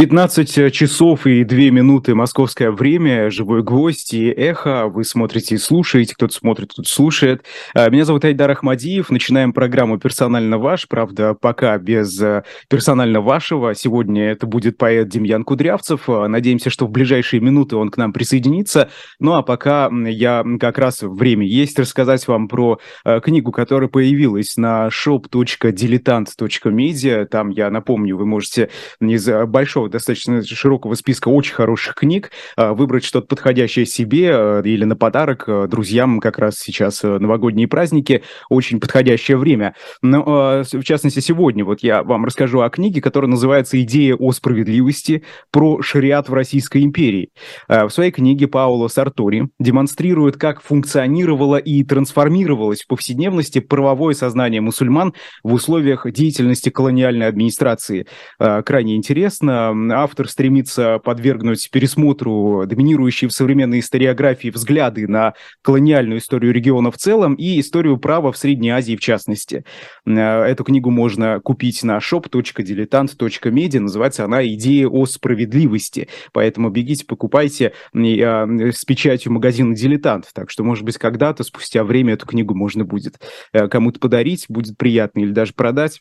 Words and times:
15 0.00 0.72
часов 0.72 1.26
и 1.26 1.44
2 1.44 1.58
минуты 1.68 2.14
московское 2.14 2.70
время, 2.70 3.30
живой 3.30 3.62
гвоздь 3.62 4.14
и 4.14 4.30
эхо. 4.30 4.86
Вы 4.86 5.04
смотрите 5.04 5.56
и 5.56 5.58
слушаете, 5.58 6.14
кто-то 6.14 6.32
смотрит, 6.32 6.72
кто-то 6.72 6.88
слушает. 6.88 7.44
А, 7.74 7.90
меня 7.90 8.06
зовут 8.06 8.24
Айдар 8.24 8.50
Ахмадиев. 8.50 9.10
Начинаем 9.10 9.52
программу 9.52 9.98
«Персонально 9.98 10.56
ваш». 10.56 10.88
Правда, 10.88 11.34
пока 11.34 11.76
без 11.76 12.18
э, 12.18 12.44
персонально 12.70 13.20
вашего. 13.20 13.74
Сегодня 13.74 14.30
это 14.30 14.46
будет 14.46 14.78
поэт 14.78 15.10
Демьян 15.10 15.44
Кудрявцев. 15.44 16.08
Надеемся, 16.08 16.70
что 16.70 16.86
в 16.86 16.90
ближайшие 16.90 17.40
минуты 17.40 17.76
он 17.76 17.90
к 17.90 17.98
нам 17.98 18.14
присоединится. 18.14 18.88
Ну 19.18 19.34
а 19.34 19.42
пока 19.42 19.90
я 20.06 20.42
как 20.58 20.78
раз 20.78 21.02
время 21.02 21.46
есть 21.46 21.78
рассказать 21.78 22.26
вам 22.26 22.48
про 22.48 22.78
э, 23.04 23.20
книгу, 23.20 23.52
которая 23.52 23.90
появилась 23.90 24.56
на 24.56 24.88
shop.diletant.media. 24.88 27.26
Там, 27.26 27.50
я 27.50 27.68
напомню, 27.68 28.16
вы 28.16 28.24
можете 28.24 28.70
из 28.98 29.28
большого 29.28 29.89
достаточно 29.90 30.42
широкого 30.42 30.94
списка 30.94 31.28
очень 31.28 31.54
хороших 31.54 31.94
книг, 31.94 32.30
а, 32.56 32.74
выбрать 32.74 33.04
что-то 33.04 33.26
подходящее 33.26 33.86
себе 33.86 34.30
а, 34.32 34.60
или 34.60 34.84
на 34.84 34.96
подарок 34.96 35.44
а, 35.46 35.66
друзьям 35.66 36.20
как 36.20 36.38
раз 36.38 36.56
сейчас 36.58 37.02
новогодние 37.02 37.68
праздники, 37.68 38.22
очень 38.48 38.80
подходящее 38.80 39.36
время. 39.36 39.74
Но, 40.02 40.62
в 40.62 40.82
частности, 40.84 41.20
сегодня 41.20 41.64
вот 41.64 41.80
я 41.82 42.02
вам 42.02 42.24
расскажу 42.24 42.60
о 42.60 42.70
книге, 42.70 43.00
которая 43.00 43.30
называется 43.30 43.80
«Идея 43.82 44.14
о 44.14 44.32
справедливости. 44.32 45.24
Про 45.50 45.82
шариат 45.82 46.28
в 46.28 46.34
Российской 46.34 46.82
империи». 46.82 47.30
В 47.68 47.88
своей 47.90 48.10
книге 48.10 48.48
Пауло 48.48 48.88
Сартори 48.88 49.48
демонстрирует, 49.58 50.36
как 50.36 50.62
функционировало 50.62 51.56
и 51.56 51.82
трансформировалось 51.84 52.82
в 52.82 52.86
повседневности 52.86 53.58
правовое 53.60 54.14
сознание 54.14 54.60
мусульман 54.60 55.14
в 55.42 55.52
условиях 55.52 56.10
деятельности 56.10 56.70
колониальной 56.70 57.26
администрации. 57.26 58.06
Крайне 58.38 58.96
интересно 58.96 59.72
автор 59.92 60.28
стремится 60.28 60.98
подвергнуть 60.98 61.70
пересмотру 61.70 62.64
доминирующие 62.66 63.28
в 63.28 63.32
современной 63.32 63.80
историографии 63.80 64.48
взгляды 64.48 65.06
на 65.08 65.34
колониальную 65.62 66.18
историю 66.18 66.52
региона 66.52 66.90
в 66.90 66.96
целом 66.96 67.34
и 67.34 67.60
историю 67.60 67.98
права 67.98 68.32
в 68.32 68.36
Средней 68.36 68.70
Азии 68.70 68.96
в 68.96 69.00
частности. 69.00 69.64
Э, 70.06 70.42
эту 70.42 70.64
книгу 70.64 70.90
можно 70.90 71.40
купить 71.40 71.82
на 71.82 71.98
shop.diletant.media, 71.98 73.80
называется 73.80 74.24
она 74.24 74.46
«Идея 74.46 74.88
о 74.88 75.06
справедливости», 75.06 76.08
поэтому 76.32 76.70
бегите, 76.70 77.04
покупайте 77.04 77.72
э, 77.94 78.72
с 78.72 78.84
печатью 78.84 79.32
магазина 79.32 79.74
«Дилетант», 79.74 80.26
так 80.34 80.50
что, 80.50 80.64
может 80.64 80.84
быть, 80.84 80.98
когда-то, 80.98 81.44
спустя 81.44 81.84
время, 81.84 82.14
эту 82.14 82.26
книгу 82.26 82.54
можно 82.54 82.84
будет 82.84 83.20
э, 83.52 83.68
кому-то 83.68 84.00
подарить, 84.00 84.46
будет 84.48 84.76
приятно 84.76 85.20
или 85.20 85.30
даже 85.30 85.52
продать 85.54 86.00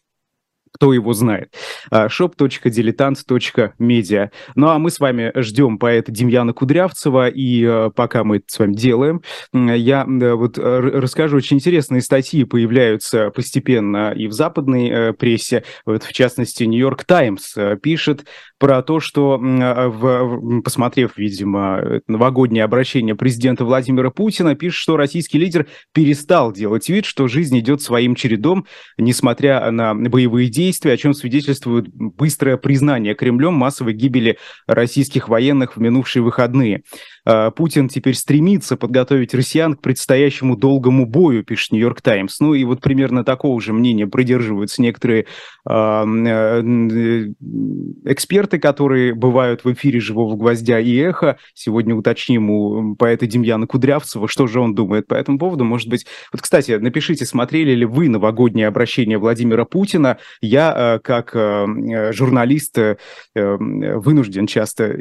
кто 0.72 0.94
его 0.94 1.14
знает. 1.14 1.54
shop.diletant.media. 1.92 4.20
А, 4.20 4.30
ну 4.56 4.70
а 4.70 4.80
мы 4.80 4.90
с 4.92 5.00
вами 5.00 5.32
ждем 5.36 5.78
поэта 5.78 6.12
Демьяна 6.12 6.54
Кудрявцева, 6.54 7.30
и 7.30 7.64
э, 7.64 7.92
пока 7.96 8.24
мы 8.24 8.38
это 8.38 8.46
с 8.48 8.58
вами 8.60 8.74
делаем, 8.74 9.22
я 9.54 10.06
вот 10.08 10.58
расскажу, 10.58 11.38
очень 11.38 11.58
интересные 11.58 12.02
статьи 12.02 12.44
появляются 12.44 13.30
постепенно 13.32 14.12
и 14.12 14.28
в 14.28 14.34
западной 14.34 14.90
э, 14.90 15.14
прессе, 15.14 15.64
вот 15.86 16.04
в 16.04 16.14
частности 16.14 16.64
Нью-Йорк 16.64 17.06
Таймс 17.06 17.56
э, 17.58 17.78
пишет 17.82 18.26
про 18.58 18.82
то, 18.82 19.00
что, 19.00 19.38
в, 19.40 20.62
посмотрев, 20.62 21.14
видимо, 21.16 22.02
новогоднее 22.08 22.66
обращение 22.66 23.16
президента 23.16 23.64
Владимира 23.64 24.12
Путина, 24.12 24.56
пишет, 24.56 24.80
что 24.80 24.98
российский 24.98 25.40
лидер 25.40 25.68
перестал 25.94 26.52
делать 26.52 26.90
вид, 26.90 27.06
что 27.06 27.30
жизнь 27.30 27.58
идет 27.60 27.82
своим 27.82 28.16
чередом, 28.16 28.66
несмотря 28.98 29.72
на 29.72 29.96
боевые 29.96 30.50
действия, 30.50 30.59
о 30.94 30.98
чем 30.98 31.14
свидетельствует 31.14 31.88
быстрое 31.90 32.58
признание 32.58 33.16
Кремлем 33.16 33.54
массовой 33.54 33.94
гибели 33.94 34.38
российских 34.68 35.30
военных 35.30 35.76
в 35.76 35.80
минувшие 35.80 36.22
выходные. 36.22 36.84
А, 37.30 37.52
Путин 37.52 37.90
теперь 37.90 38.16
стремится 38.16 38.76
подготовить 38.76 39.36
россиян 39.36 39.76
к 39.76 39.82
предстоящему 39.82 40.58
долгому 40.58 41.06
бою, 41.06 41.44
пишет 41.44 41.74
Нью-Йорк 41.74 42.02
Таймс. 42.02 42.40
Ну 42.40 42.56
и 42.56 42.64
вот 42.64 42.82
примерно 42.82 43.24
такого 43.24 43.62
же 43.62 43.72
мнения 43.72 44.08
придерживаются 44.08 44.82
некоторые 44.82 45.28
э, 45.70 45.74
эксперты, 48.06 48.58
которые 48.58 49.14
бывают 49.14 49.64
в 49.64 49.72
эфире 49.74 50.00
«Живого 50.00 50.36
гвоздя» 50.38 50.80
и 50.80 50.96
«Эхо». 50.98 51.38
Сегодня 51.54 51.94
уточним 51.94 52.50
у 52.50 52.96
поэта 52.96 53.28
Демьяна 53.28 53.68
Кудрявцева, 53.68 54.28
что 54.28 54.48
же 54.48 54.60
он 54.60 54.74
думает 54.74 55.06
по 55.06 55.14
этому 55.14 55.38
поводу. 55.38 55.64
Может 55.64 55.88
быть, 55.88 56.08
вот, 56.34 56.42
кстати, 56.42 56.72
напишите, 56.72 57.26
смотрели 57.26 57.76
ли 57.76 57.86
вы 57.86 58.10
новогоднее 58.10 58.68
обращение 58.68 59.20
Владимира 59.20 59.66
Путина. 59.66 60.18
Я, 60.42 60.96
э, 60.96 61.00
как 61.04 61.36
э, 61.36 62.12
журналист, 62.12 62.76
э, 62.80 62.98
вынужден 63.36 64.48
часто 64.48 64.98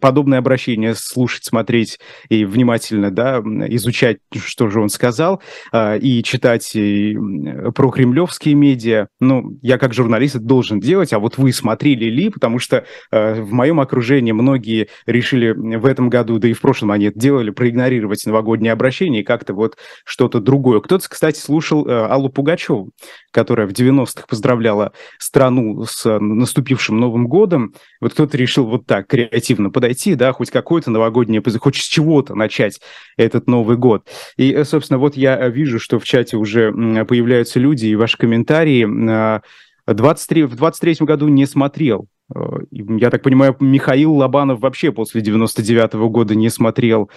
подобное 0.00 0.40
обращение 0.40 0.96
слушать, 0.96 1.44
смотреть 1.44 1.59
смотреть 1.60 1.98
и 2.30 2.46
внимательно 2.46 3.10
да, 3.10 3.38
изучать, 3.68 4.18
что 4.34 4.70
же 4.70 4.80
он 4.80 4.88
сказал, 4.88 5.42
а, 5.72 5.96
и 5.96 6.22
читать 6.22 6.72
про 6.72 7.90
кремлевские 7.90 8.54
медиа. 8.54 9.08
Ну, 9.20 9.58
я 9.60 9.76
как 9.76 9.92
журналист 9.92 10.36
это 10.36 10.44
должен 10.44 10.80
делать, 10.80 11.12
а 11.12 11.18
вот 11.18 11.36
вы 11.36 11.52
смотрели 11.52 12.06
ли, 12.06 12.30
потому 12.30 12.58
что 12.58 12.84
а, 13.10 13.34
в 13.34 13.52
моем 13.52 13.78
окружении 13.78 14.32
многие 14.32 14.88
решили 15.04 15.50
в 15.50 15.84
этом 15.84 16.08
году, 16.08 16.38
да 16.38 16.48
и 16.48 16.54
в 16.54 16.60
прошлом 16.60 16.92
они 16.92 17.06
это 17.06 17.18
делали, 17.18 17.50
проигнорировать 17.50 18.24
новогоднее 18.24 18.72
обращение 18.72 19.20
и 19.20 19.24
как-то 19.24 19.52
вот 19.52 19.76
что-то 20.04 20.40
другое. 20.40 20.80
Кто-то, 20.80 21.06
кстати, 21.08 21.38
слушал 21.38 21.86
а, 21.86 22.06
Аллу 22.06 22.30
Пугачеву, 22.30 22.90
которая 23.32 23.66
в 23.66 23.72
90-х 23.72 24.24
поздравляла 24.26 24.92
страну 25.18 25.84
с 25.84 26.18
наступившим 26.18 26.98
Новым 26.98 27.28
годом. 27.28 27.74
Вот 28.00 28.14
кто-то 28.14 28.36
решил 28.36 28.66
вот 28.66 28.86
так 28.86 29.06
креативно 29.06 29.70
подойти, 29.70 30.14
да, 30.14 30.32
хоть 30.32 30.50
какое-то 30.50 30.90
новогоднее 30.90 31.42
хоть 31.58 31.76
с 31.76 31.84
чего-то 31.84 32.34
начать 32.34 32.80
этот 33.16 33.46
Новый 33.46 33.76
год. 33.76 34.08
И, 34.36 34.52
э, 34.52 34.64
собственно, 34.64 34.98
вот 34.98 35.16
я 35.16 35.38
э, 35.38 35.50
вижу, 35.50 35.78
что 35.78 35.98
в 35.98 36.04
чате 36.04 36.36
уже 36.36 36.72
появляются 37.04 37.60
люди 37.60 37.86
и 37.86 37.96
ваши 37.96 38.16
комментарии. 38.16 39.40
23, 39.86 40.44
в 40.44 40.56
23 40.56 41.06
году 41.06 41.28
не 41.28 41.46
смотрел. 41.46 42.06
Э, 42.34 42.60
я 42.70 43.10
так 43.10 43.22
понимаю, 43.22 43.56
Михаил 43.60 44.14
Лобанов 44.14 44.60
вообще 44.60 44.92
после 44.92 45.20
99 45.20 45.94
-го 45.94 46.08
года 46.08 46.34
не 46.34 46.48
смотрел 46.48 47.10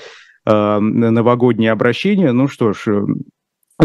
новогоднее 0.45 1.71
обращение. 1.71 2.33
Ну 2.33 2.49
что 2.49 2.73
ж, 2.73 3.05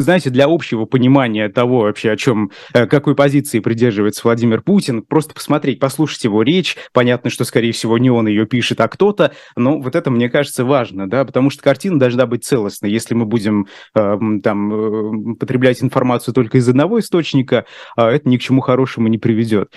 знаете, 0.00 0.30
для 0.30 0.46
общего 0.46 0.84
понимания 0.84 1.48
того 1.48 1.80
вообще, 1.80 2.10
о 2.10 2.16
чем, 2.16 2.50
э, 2.72 2.86
какой 2.86 3.14
позиции 3.14 3.60
придерживается 3.60 4.22
Владимир 4.24 4.62
Путин, 4.62 5.02
просто 5.02 5.34
посмотреть, 5.34 5.80
послушать 5.80 6.24
его 6.24 6.42
речь, 6.42 6.76
понятно, 6.92 7.30
что, 7.30 7.44
скорее 7.44 7.72
всего, 7.72 7.98
не 7.98 8.10
он 8.10 8.28
ее 8.28 8.46
пишет, 8.46 8.80
а 8.80 8.88
кто-то, 8.88 9.32
но 9.56 9.80
вот 9.80 9.96
это, 9.96 10.10
мне 10.10 10.28
кажется, 10.28 10.64
важно, 10.64 11.08
да, 11.08 11.24
потому 11.24 11.50
что 11.50 11.62
картина 11.62 11.98
должна 11.98 12.26
быть 12.26 12.44
целостной. 12.44 12.90
Если 12.90 13.14
мы 13.14 13.24
будем 13.26 13.66
э, 13.94 14.18
там 14.42 15.32
э, 15.32 15.34
потреблять 15.38 15.82
информацию 15.82 16.34
только 16.34 16.58
из 16.58 16.68
одного 16.68 16.98
источника, 17.00 17.64
э, 17.96 18.02
это 18.02 18.28
ни 18.28 18.36
к 18.36 18.40
чему 18.40 18.60
хорошему 18.60 19.08
не 19.08 19.18
приведет. 19.18 19.72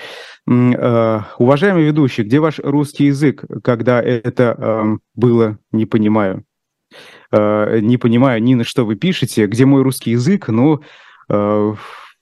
Э, 0.49 1.21
уважаемый 1.37 1.83
ведущий, 1.83 2.23
где 2.23 2.39
ваш 2.39 2.59
русский 2.59 3.05
язык, 3.05 3.43
когда 3.63 4.01
это 4.01 4.55
э, 4.57 4.97
было, 5.15 5.57
не 5.71 5.85
понимаю? 5.85 6.43
Э, 7.31 7.79
не 7.81 7.97
понимаю, 7.97 8.41
Нина, 8.41 8.63
что 8.63 8.85
вы 8.85 8.95
пишете, 8.95 9.47
где 9.47 9.65
мой 9.65 9.83
русский 9.83 10.11
язык, 10.11 10.49
но 10.49 10.81
э, 11.29 11.73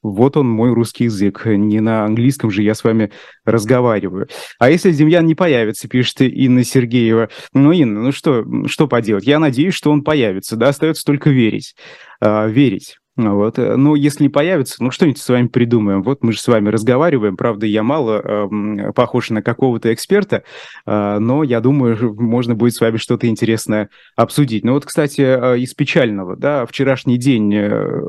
вот 0.01 0.37
он, 0.37 0.47
мой 0.49 0.71
русский 0.71 1.05
язык. 1.05 1.45
Не 1.45 1.81
на 1.81 2.05
английском 2.05 2.51
же 2.51 2.63
я 2.63 2.73
с 2.73 2.83
вами 2.83 3.11
разговариваю. 3.43 4.27
А 4.57 4.69
если 4.69 4.91
Демьян 4.91 5.25
не 5.25 5.35
появится, 5.35 5.89
пишет 5.89 6.21
Инна 6.21 6.63
Сергеева. 6.63 7.29
Ну, 7.53 7.71
Инна, 7.71 8.01
ну 8.03 8.11
что, 8.11 8.45
что 8.67 8.87
поделать? 8.87 9.25
Я 9.25 9.39
надеюсь, 9.39 9.73
что 9.73 9.91
он 9.91 10.03
появится. 10.03 10.55
Да, 10.55 10.69
остается 10.69 11.03
только 11.05 11.29
верить. 11.29 11.75
Э, 12.21 12.49
верить. 12.49 12.98
Вот. 13.27 13.59
Э, 13.59 13.75
но 13.75 13.95
если 13.95 14.23
не 14.23 14.29
появится, 14.29 14.81
ну 14.81 14.91
что-нибудь 14.91 15.19
с 15.19 15.27
вами 15.27 15.47
придумаем. 15.47 16.03
Вот 16.03 16.23
мы 16.23 16.31
же 16.31 16.39
с 16.39 16.47
вами 16.47 16.69
разговариваем. 16.69 17.35
Правда, 17.35 17.65
я 17.65 17.83
мало 17.83 18.21
э, 18.23 18.93
похож 18.93 19.29
на 19.29 19.41
какого-то 19.41 19.93
эксперта, 19.93 20.43
э, 20.85 21.19
но 21.19 21.43
я 21.43 21.59
думаю, 21.59 22.15
можно 22.19 22.55
будет 22.55 22.75
с 22.75 22.81
вами 22.81 22.97
что-то 22.97 23.27
интересное 23.27 23.89
обсудить. 24.15 24.63
Ну 24.63 24.73
вот, 24.73 24.85
кстати, 24.85 25.21
э, 25.21 25.59
из 25.59 25.73
печального, 25.73 26.37
да, 26.37 26.65
вчерашний 26.65 27.17
день 27.17 27.53
э, 27.53 28.01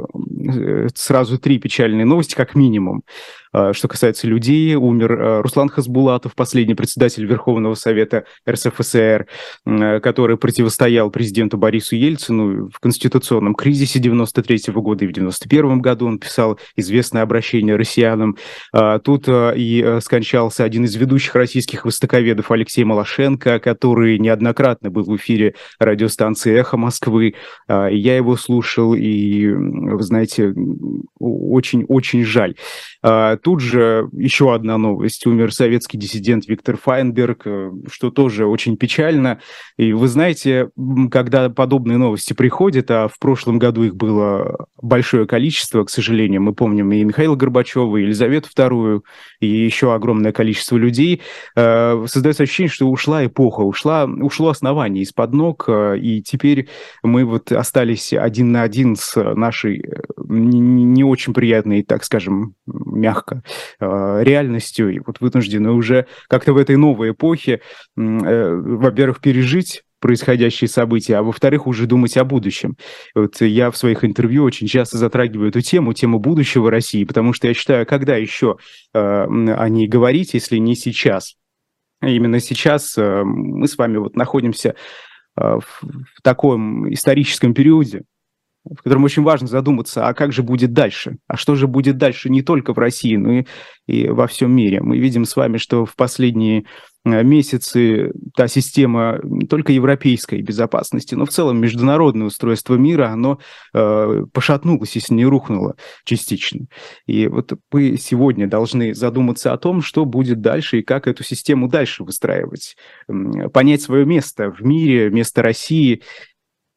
э 0.48 0.88
сразу 0.94 1.38
три 1.38 1.58
печальные 1.58 2.04
новости, 2.04 2.34
как 2.34 2.54
минимум. 2.54 3.02
Что 3.72 3.88
касается 3.88 4.28
людей, 4.28 4.76
умер 4.76 5.42
Руслан 5.42 5.68
Хасбулатов, 5.68 6.36
последний 6.36 6.76
председатель 6.76 7.26
Верховного 7.26 7.74
Совета 7.74 8.24
РСФСР, 8.48 9.26
который 9.64 10.36
противостоял 10.36 11.10
президенту 11.10 11.58
Борису 11.58 11.96
Ельцину 11.96 12.68
в 12.68 12.78
конституционном 12.78 13.56
кризисе 13.56 13.98
93 13.98 14.70
-го 14.70 14.80
года. 14.80 14.99
И 15.02 15.06
в 15.06 15.12
91 15.12 15.80
году 15.80 16.06
он 16.06 16.18
писал 16.18 16.58
известное 16.76 17.22
обращение 17.22 17.76
россиянам. 17.76 18.36
Тут 19.04 19.28
и 19.28 19.98
скончался 20.00 20.64
один 20.64 20.84
из 20.84 20.94
ведущих 20.96 21.34
российских 21.34 21.84
востоковедов 21.84 22.50
Алексей 22.50 22.84
Малашенко, 22.84 23.58
который 23.58 24.18
неоднократно 24.18 24.90
был 24.90 25.04
в 25.04 25.16
эфире 25.16 25.54
радиостанции 25.78 26.58
«Эхо 26.58 26.76
Москвы». 26.76 27.34
Я 27.68 28.16
его 28.16 28.36
слушал, 28.36 28.94
и, 28.94 29.48
вы 29.48 30.02
знаете, 30.02 30.54
очень-очень 31.18 32.24
жаль. 32.24 32.54
Тут 33.42 33.60
же 33.60 34.08
еще 34.12 34.54
одна 34.54 34.78
новость. 34.78 35.26
Умер 35.26 35.52
советский 35.52 35.98
диссидент 35.98 36.46
Виктор 36.48 36.76
Файнберг, 36.76 37.42
э, 37.46 37.70
что 37.90 38.10
тоже 38.10 38.46
очень 38.46 38.76
печально. 38.76 39.40
И 39.76 39.92
вы 39.92 40.08
знаете, 40.08 40.70
когда 41.10 41.48
подобные 41.50 41.98
новости 41.98 42.32
приходят, 42.32 42.90
а 42.90 43.08
в 43.08 43.18
прошлом 43.18 43.58
году 43.58 43.84
их 43.84 43.96
было 43.96 44.66
большое 44.90 45.26
количество, 45.26 45.84
к 45.84 45.90
сожалению, 45.90 46.42
мы 46.42 46.52
помним 46.52 46.92
и 46.92 47.04
Михаила 47.04 47.36
Горбачева, 47.36 47.96
и 47.96 48.02
Елизавету 48.02 48.50
II, 48.54 49.02
и 49.38 49.46
еще 49.46 49.94
огромное 49.94 50.32
количество 50.32 50.76
людей, 50.76 51.22
э, 51.56 52.06
создается 52.06 52.42
ощущение, 52.42 52.70
что 52.70 52.88
ушла 52.88 53.24
эпоха, 53.24 53.60
ушла, 53.60 54.04
ушло 54.04 54.48
основание 54.48 55.04
из-под 55.04 55.32
ног, 55.32 55.64
э, 55.68 55.98
и 55.98 56.22
теперь 56.22 56.68
мы 57.02 57.24
вот 57.24 57.52
остались 57.52 58.12
один 58.12 58.50
на 58.52 58.62
один 58.62 58.96
с 58.96 59.14
нашей 59.34 59.82
не 60.28 61.04
очень 61.04 61.32
приятной, 61.32 61.82
так 61.82 62.04
скажем, 62.04 62.54
мягко, 62.66 63.42
реальностью, 63.80 64.90
и 64.90 64.98
вот 64.98 65.20
вынуждены 65.20 65.70
уже 65.70 66.06
как-то 66.28 66.52
в 66.52 66.56
этой 66.56 66.76
новой 66.76 67.12
эпохе, 67.12 67.60
во-первых, 67.96 69.20
пережить 69.20 69.82
происходящие 70.00 70.68
события, 70.68 71.16
а 71.16 71.22
во-вторых, 71.22 71.66
уже 71.66 71.86
думать 71.86 72.16
о 72.16 72.24
будущем. 72.24 72.76
Вот 73.14 73.40
я 73.40 73.70
в 73.70 73.76
своих 73.76 74.04
интервью 74.04 74.44
очень 74.44 74.66
часто 74.66 74.98
затрагиваю 74.98 75.50
эту 75.50 75.60
тему, 75.60 75.92
тему 75.92 76.18
будущего 76.18 76.70
России, 76.70 77.04
потому 77.04 77.32
что 77.32 77.46
я 77.48 77.54
считаю, 77.54 77.86
когда 77.86 78.16
еще 78.16 78.56
э, 78.92 78.98
о 78.98 79.68
ней 79.68 79.86
говорить, 79.86 80.34
если 80.34 80.56
не 80.56 80.74
сейчас. 80.74 81.36
Именно 82.02 82.40
сейчас 82.40 82.96
э, 82.96 83.22
мы 83.24 83.68
с 83.68 83.76
вами 83.76 83.98
вот 83.98 84.16
находимся 84.16 84.74
э, 85.36 85.42
в, 85.42 85.82
в 85.82 86.22
таком 86.22 86.92
историческом 86.92 87.52
периоде, 87.52 88.02
в 88.64 88.82
котором 88.82 89.04
очень 89.04 89.22
важно 89.22 89.46
задуматься, 89.46 90.06
а 90.06 90.14
как 90.14 90.32
же 90.32 90.42
будет 90.42 90.72
дальше? 90.72 91.16
А 91.26 91.36
что 91.36 91.54
же 91.54 91.66
будет 91.66 91.96
дальше 91.96 92.28
не 92.28 92.42
только 92.42 92.72
в 92.72 92.78
России, 92.78 93.16
но 93.16 93.32
и, 93.32 93.46
и 93.86 94.08
во 94.08 94.26
всем 94.26 94.52
мире? 94.52 94.80
Мы 94.82 94.98
видим 94.98 95.24
с 95.24 95.36
вами, 95.36 95.56
что 95.56 95.84
в 95.84 95.96
последние 95.96 96.64
месяцы 97.04 98.12
та 98.36 98.48
система 98.48 99.20
только 99.48 99.72
европейской 99.72 100.42
безопасности, 100.42 101.14
но 101.14 101.24
в 101.24 101.30
целом 101.30 101.58
международное 101.60 102.26
устройство 102.26 102.74
мира, 102.74 103.08
оно 103.08 103.38
э, 103.72 104.24
пошатнулось, 104.32 104.94
если 104.96 105.14
не 105.14 105.24
рухнуло 105.24 105.76
частично. 106.04 106.66
И 107.06 107.26
вот 107.26 107.52
мы 107.72 107.96
сегодня 107.96 108.46
должны 108.46 108.94
задуматься 108.94 109.52
о 109.52 109.58
том, 109.58 109.80
что 109.80 110.04
будет 110.04 110.40
дальше 110.40 110.80
и 110.80 110.82
как 110.82 111.06
эту 111.06 111.24
систему 111.24 111.68
дальше 111.68 112.04
выстраивать. 112.04 112.76
Понять 113.52 113.82
свое 113.82 114.04
место 114.04 114.50
в 114.50 114.60
мире, 114.60 115.10
место 115.10 115.42
России, 115.42 116.02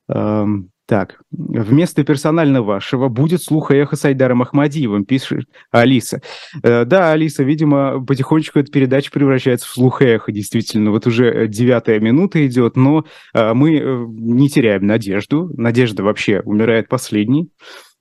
э, 0.07 0.45
так, 0.85 1.21
вместо 1.31 2.03
персонально 2.03 2.61
вашего 2.61 3.07
будет 3.07 3.41
слух 3.41 3.71
и 3.71 3.75
эхо 3.75 3.95
с 3.95 4.03
Айдаром 4.03 4.41
Ахмадиевым, 4.41 5.05
пишет 5.05 5.47
Алиса. 5.71 6.21
Э, 6.61 6.83
да, 6.83 7.13
Алиса, 7.13 7.43
видимо, 7.43 8.05
потихонечку 8.05 8.59
эта 8.59 8.69
передача 8.69 9.09
превращается 9.09 9.67
в 9.67 9.71
слух 9.71 10.01
и 10.01 10.05
эхо, 10.05 10.33
действительно. 10.33 10.91
Вот 10.91 11.07
уже 11.07 11.47
девятая 11.47 11.99
минута 12.01 12.45
идет, 12.45 12.75
но 12.75 13.05
э, 13.33 13.53
мы 13.53 13.77
э, 13.77 14.05
не 14.09 14.49
теряем 14.49 14.85
надежду. 14.85 15.49
Надежда 15.55 16.03
вообще 16.03 16.41
умирает 16.41 16.89
последней. 16.89 17.49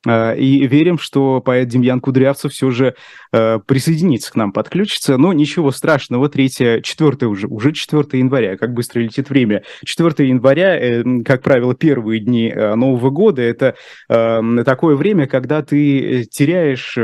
А, 0.07 0.33
и 0.35 0.67
верим, 0.67 0.99
что 0.99 1.41
поэт 1.41 1.69
Демьян 1.69 2.01
Кудрявцев 2.01 2.53
все 2.53 2.71
же 2.71 2.95
э, 3.33 3.59
присоединится 3.67 4.33
к 4.33 4.37
нам, 4.37 4.53
подключится. 4.53 5.17
Но 5.17 5.33
ничего 5.33 5.71
страшного, 5.71 6.29
3, 6.29 6.83
4 6.83 7.27
уже, 7.27 7.47
уже 7.47 7.73
4 7.73 8.19
января, 8.19 8.57
как 8.57 8.73
быстро 8.73 9.01
летит 9.01 9.31
время. 9.31 9.63
4 9.85 10.29
января, 10.29 10.77
э, 10.79 11.05
как 11.25 11.43
правило, 11.43 11.75
первые 11.75 12.21
дни 12.21 12.49
э, 12.49 12.75
Нового 12.75 13.11
года, 13.11 13.43
это 13.43 13.75
такое 14.09 14.97
время, 14.97 15.27
когда 15.27 15.63
ты 15.63 16.25
теряешь, 16.25 16.95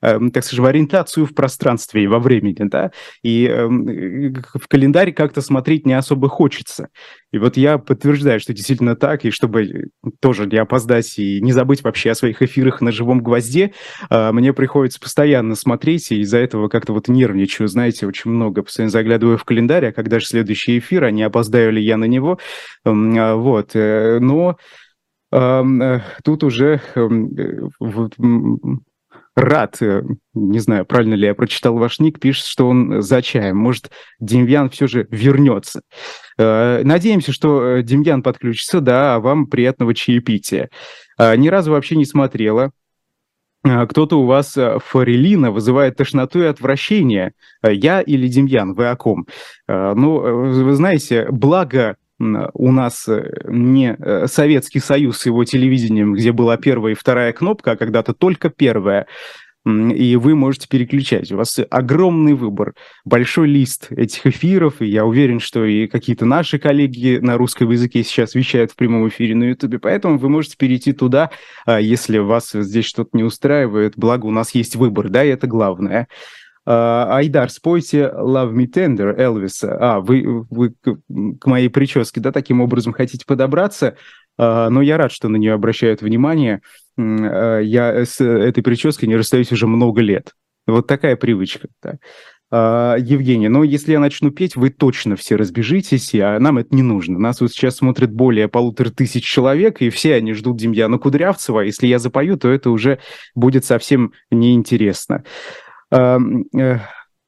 так 0.00 0.44
скажем, 0.44 0.64
ориентацию 0.64 1.26
в 1.26 1.34
пространстве 1.34 2.04
и 2.04 2.06
во 2.06 2.18
времени, 2.18 2.56
да, 2.60 2.90
и 3.22 3.48
в 3.48 4.68
календарь 4.68 5.12
как-то 5.12 5.40
смотреть 5.40 5.86
не 5.86 5.94
особо 5.94 6.28
хочется. 6.28 6.88
И 7.32 7.38
вот 7.38 7.56
я 7.56 7.78
подтверждаю, 7.78 8.40
что 8.40 8.52
действительно 8.52 8.94
так, 8.94 9.24
и 9.24 9.30
чтобы 9.30 9.90
тоже 10.20 10.46
не 10.46 10.58
опоздать 10.58 11.18
и 11.18 11.40
не 11.40 11.52
забыть 11.52 11.82
вообще 11.82 12.10
о 12.10 12.14
своих 12.14 12.42
эфирах 12.42 12.80
на 12.80 12.92
живом 12.92 13.22
гвозде, 13.22 13.72
а, 14.10 14.32
мне 14.32 14.52
приходится 14.52 15.00
постоянно 15.00 15.54
смотреть, 15.54 16.12
и 16.12 16.20
из-за 16.20 16.38
этого 16.38 16.68
как-то 16.68 16.92
вот 16.92 17.08
нервничаю, 17.08 17.68
знаете, 17.68 18.06
очень 18.06 18.30
много, 18.30 18.62
постоянно 18.62 18.90
заглядываю 18.90 19.38
в 19.38 19.44
календарь, 19.44 19.86
а 19.86 19.92
когда 19.92 20.20
же 20.20 20.26
следующий 20.26 20.78
эфир, 20.78 21.04
а 21.04 21.10
не 21.10 21.22
опоздаю 21.22 21.72
ли 21.72 21.82
я 21.82 21.96
на 21.96 22.04
него, 22.04 22.38
а, 22.84 23.34
вот, 23.34 23.70
э, 23.74 24.18
но 24.20 24.58
э, 25.32 26.00
тут 26.22 26.44
уже 26.44 26.82
э, 26.94 27.08
Рад, 29.34 29.78
не 30.34 30.58
знаю, 30.58 30.84
правильно 30.84 31.14
ли 31.14 31.26
я 31.26 31.34
прочитал 31.34 31.76
ваш 31.78 32.00
ник, 32.00 32.20
пишет, 32.20 32.44
что 32.44 32.68
он 32.68 33.00
за 33.00 33.22
чаем. 33.22 33.56
Может, 33.56 33.90
Демьян 34.20 34.68
все 34.68 34.86
же 34.86 35.08
вернется. 35.10 35.80
Э, 36.36 36.82
надеемся, 36.84 37.32
что 37.32 37.78
э, 37.78 37.82
Демьян 37.82 38.22
подключится, 38.22 38.80
да, 38.80 39.14
а 39.14 39.20
вам 39.20 39.46
приятного 39.46 39.94
чаепития. 39.94 40.68
Э, 41.18 41.34
ни 41.36 41.48
разу 41.48 41.72
вообще 41.72 41.96
не 41.96 42.04
смотрела. 42.04 42.72
Кто-то 43.64 44.20
у 44.20 44.26
вас 44.26 44.58
форелина 44.78 45.52
вызывает 45.52 45.96
тошноту 45.96 46.42
и 46.42 46.46
отвращение. 46.46 47.32
Я 47.62 48.00
или 48.00 48.26
Демьян, 48.26 48.74
вы 48.74 48.88
о 48.88 48.96
ком? 48.96 49.28
Ну, 49.68 50.18
вы 50.18 50.74
знаете, 50.74 51.28
благо 51.30 51.96
у 52.54 52.72
нас 52.72 53.08
не 53.46 54.26
Советский 54.26 54.80
Союз 54.80 55.18
с 55.18 55.26
его 55.26 55.44
телевидением, 55.44 56.14
где 56.14 56.32
была 56.32 56.56
первая 56.56 56.92
и 56.92 56.96
вторая 56.96 57.32
кнопка, 57.32 57.72
а 57.72 57.76
когда-то 57.76 58.14
только 58.14 58.48
первая 58.50 59.06
и 59.64 60.16
вы 60.16 60.34
можете 60.34 60.66
переключать. 60.66 61.30
У 61.30 61.36
вас 61.36 61.58
огромный 61.70 62.34
выбор, 62.34 62.74
большой 63.04 63.48
лист 63.48 63.86
этих 63.90 64.26
эфиров, 64.26 64.82
и 64.82 64.86
я 64.86 65.04
уверен, 65.04 65.38
что 65.38 65.64
и 65.64 65.86
какие-то 65.86 66.24
наши 66.24 66.58
коллеги 66.58 67.18
на 67.22 67.36
русском 67.36 67.70
языке 67.70 68.02
сейчас 68.02 68.34
вещают 68.34 68.72
в 68.72 68.76
прямом 68.76 69.08
эфире 69.08 69.34
на 69.36 69.44
YouTube, 69.44 69.80
поэтому 69.80 70.18
вы 70.18 70.28
можете 70.28 70.56
перейти 70.56 70.92
туда, 70.92 71.30
а, 71.64 71.80
если 71.80 72.18
вас 72.18 72.50
здесь 72.52 72.86
что-то 72.86 73.10
не 73.12 73.22
устраивает, 73.22 73.94
благо 73.96 74.26
у 74.26 74.32
нас 74.32 74.54
есть 74.54 74.74
выбор, 74.74 75.08
да, 75.08 75.24
и 75.24 75.28
это 75.28 75.46
главное. 75.46 76.08
А, 76.64 77.16
Айдар, 77.16 77.50
спойте 77.50 78.12
Love 78.14 78.52
Me 78.52 78.66
Tender 78.66 79.14
Элвиса. 79.18 79.76
А, 79.80 80.00
вы, 80.00 80.46
вы 80.48 80.74
к 81.40 81.46
моей 81.46 81.68
прическе, 81.68 82.20
да, 82.20 82.32
таким 82.32 82.60
образом 82.60 82.92
хотите 82.92 83.24
подобраться? 83.26 83.96
А, 84.38 84.70
но 84.70 84.80
я 84.82 84.96
рад, 84.96 85.12
что 85.12 85.28
на 85.28 85.36
нее 85.36 85.52
обращают 85.52 86.02
внимание. 86.02 86.60
А, 86.98 87.58
я 87.58 88.04
с 88.04 88.20
этой 88.20 88.62
прической 88.62 89.08
не 89.08 89.16
расстаюсь 89.16 89.52
уже 89.52 89.66
много 89.66 90.00
лет. 90.00 90.32
Вот 90.66 90.86
такая 90.86 91.16
привычка. 91.16 91.68
Да. 91.82 91.98
Евгений, 92.54 93.48
но 93.48 93.64
если 93.64 93.92
я 93.92 93.98
начну 93.98 94.30
петь, 94.30 94.56
вы 94.56 94.68
точно 94.68 95.16
все 95.16 95.36
разбежитесь, 95.36 96.14
а 96.16 96.38
нам 96.38 96.58
это 96.58 96.74
не 96.74 96.82
нужно. 96.82 97.18
Нас 97.18 97.40
вот 97.40 97.50
сейчас 97.50 97.76
смотрит 97.76 98.12
более 98.12 98.46
полутора 98.46 98.90
тысяч 98.90 99.24
человек, 99.24 99.80
и 99.80 99.88
все 99.88 100.16
они 100.16 100.34
ждут 100.34 100.58
Демьяна 100.58 100.98
Кудрявцева. 100.98 101.60
Если 101.60 101.86
я 101.86 101.98
запою, 101.98 102.36
то 102.36 102.50
это 102.50 102.68
уже 102.68 102.98
будет 103.34 103.64
совсем 103.64 104.12
неинтересно. 104.30 105.24
Uh, 105.92 106.80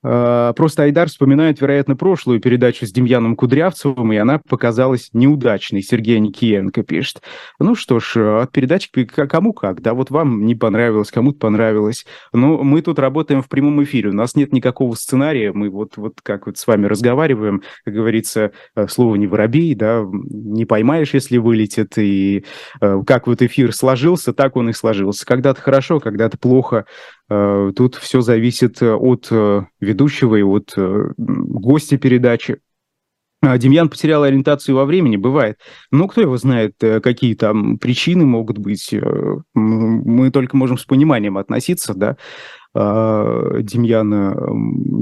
а, 0.06 0.52
просто 0.52 0.82
Айдар 0.82 1.08
вспоминает, 1.08 1.60
вероятно, 1.60 1.96
прошлую 1.96 2.38
передачу 2.38 2.86
с 2.86 2.92
Демьяном 2.92 3.36
Кудрявцевым, 3.36 4.12
и 4.12 4.16
она 4.16 4.38
показалась 4.38 5.08
неудачной, 5.14 5.82
Сергей 5.82 6.18
Никиенко 6.18 6.82
пишет. 6.82 7.22
Ну 7.58 7.74
что 7.74 8.00
ж, 8.00 8.42
от 8.42 8.52
передачи 8.52 8.90
кому 8.92 9.54
как, 9.54 9.80
да, 9.80 9.94
вот 9.94 10.10
вам 10.10 10.44
не 10.44 10.54
понравилось, 10.54 11.10
кому-то 11.10 11.38
понравилось. 11.38 12.04
Но 12.34 12.62
мы 12.62 12.82
тут 12.82 12.98
работаем 12.98 13.42
в 13.42 13.48
прямом 13.48 13.82
эфире, 13.82 14.10
у 14.10 14.12
нас 14.12 14.36
нет 14.36 14.52
никакого 14.52 14.94
сценария, 14.94 15.52
мы 15.54 15.70
вот, 15.70 15.96
вот 15.96 16.20
как 16.22 16.46
вот 16.46 16.58
с 16.58 16.66
вами 16.66 16.84
разговариваем, 16.84 17.62
как 17.86 17.94
говорится, 17.94 18.52
э, 18.76 18.86
слово 18.88 19.16
не 19.16 19.26
воробей, 19.26 19.74
да, 19.74 20.04
не 20.12 20.66
поймаешь, 20.66 21.14
если 21.14 21.38
вылетит, 21.38 21.96
и 21.96 22.44
э, 22.82 23.02
как 23.06 23.26
вот 23.26 23.40
эфир 23.40 23.74
сложился, 23.74 24.34
так 24.34 24.56
он 24.56 24.68
и 24.68 24.74
сложился. 24.74 25.24
Когда-то 25.24 25.62
хорошо, 25.62 25.98
когда-то 25.98 26.36
плохо, 26.36 26.84
Э, 27.23 27.23
тут 27.28 27.94
все 27.96 28.20
зависит 28.20 28.82
э, 28.82 28.92
от 28.92 29.28
э, 29.30 29.62
ведущего 29.80 30.36
и 30.36 30.42
от 30.42 30.74
гостя 31.16 31.98
передачи. 31.98 32.58
А, 33.40 33.58
Демьян 33.58 33.88
потерял 33.88 34.22
ориентацию 34.22 34.74
во 34.74 34.84
времени, 34.84 35.16
бывает. 35.16 35.58
Но 35.90 36.08
кто 36.08 36.20
его 36.20 36.36
знает, 36.36 36.76
какие 36.78 37.34
там 37.34 37.78
причины 37.78 38.24
могут 38.24 38.58
быть. 38.58 38.94
Мы 39.54 40.30
только 40.30 40.56
можем 40.56 40.78
с 40.78 40.84
пониманием 40.84 41.36
относиться, 41.36 41.94
да. 41.94 42.16
А, 42.74 43.60
Демьяна 43.60 44.36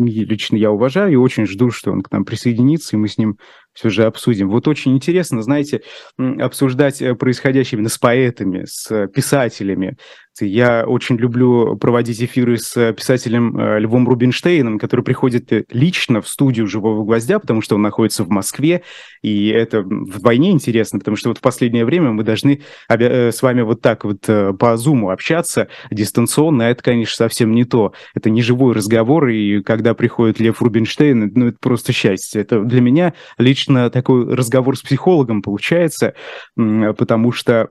лично 0.05 0.57
я 0.57 0.71
уважаю 0.71 1.13
и 1.13 1.17
очень 1.17 1.47
жду, 1.47 1.71
что 1.71 1.91
он 1.91 2.03
к 2.03 2.11
нам 2.11 2.25
присоединится, 2.25 2.97
и 2.97 2.99
мы 2.99 3.09
с 3.09 3.17
ним 3.17 3.39
все 3.73 3.91
же 3.91 4.05
обсудим. 4.05 4.51
Вот 4.51 4.69
очень 4.69 4.95
интересно, 4.95 5.43
знаете, 5.43 5.83
обсуждать 6.19 7.01
э, 7.01 7.15
происходящее 7.15 7.79
именно 7.79 7.89
с 7.89 7.99
поэтами, 7.99 8.65
с 8.67 9.07
писателями, 9.09 9.97
я 10.41 10.85
очень 10.87 11.17
люблю 11.17 11.77
проводить 11.77 12.23
эфиры 12.23 12.57
с 12.57 12.93
писателем 12.95 13.59
э, 13.59 13.81
Львом 13.81 14.09
Рубинштейном, 14.09 14.79
который 14.79 15.03
приходит 15.03 15.53
э, 15.53 15.65
лично 15.71 16.23
в 16.23 16.29
студию 16.29 16.67
«Живого 16.67 17.05
гвоздя», 17.05 17.39
потому 17.39 17.61
что 17.61 17.75
он 17.75 17.83
находится 17.83 18.25
в 18.25 18.31
Москве, 18.31 18.83
и 19.21 19.49
это 19.49 19.83
вдвойне 19.83 20.51
интересно, 20.51 20.99
потому 20.99 21.17
что 21.17 21.29
вот 21.29 21.39
в 21.39 21.41
последнее 21.43 21.85
время 21.85 22.13
мы 22.13 22.23
должны 22.23 22.63
э, 22.89 23.31
с 23.31 23.43
вами 23.43 23.61
вот 23.61 23.83
так 23.83 24.05
вот 24.05 24.21
по 24.59 24.77
Зуму 24.77 25.11
общаться 25.11 25.69
дистанционно, 25.91 26.63
это, 26.63 26.83
конечно, 26.83 27.15
совсем 27.15 27.53
не 27.53 27.65
то. 27.65 27.93
Это 28.15 28.31
не 28.31 28.43
живой 28.43 28.75
разговор, 28.75 29.29
и 29.29 29.63
когда 29.63 29.95
приходит 29.95 30.41
Лев 30.41 30.63
Рубинштейн, 30.63 31.31
ну, 31.35 31.49
это 31.49 31.59
просто 31.61 31.93
счастье. 31.93 32.41
Это 32.41 32.61
для 32.61 32.81
меня 32.81 33.13
лично 33.37 33.62
такой 33.91 34.35
разговор 34.35 34.77
с 34.77 34.83
психологом 34.83 35.43
получается, 35.43 36.15
потому 36.57 37.33
что 37.33 37.69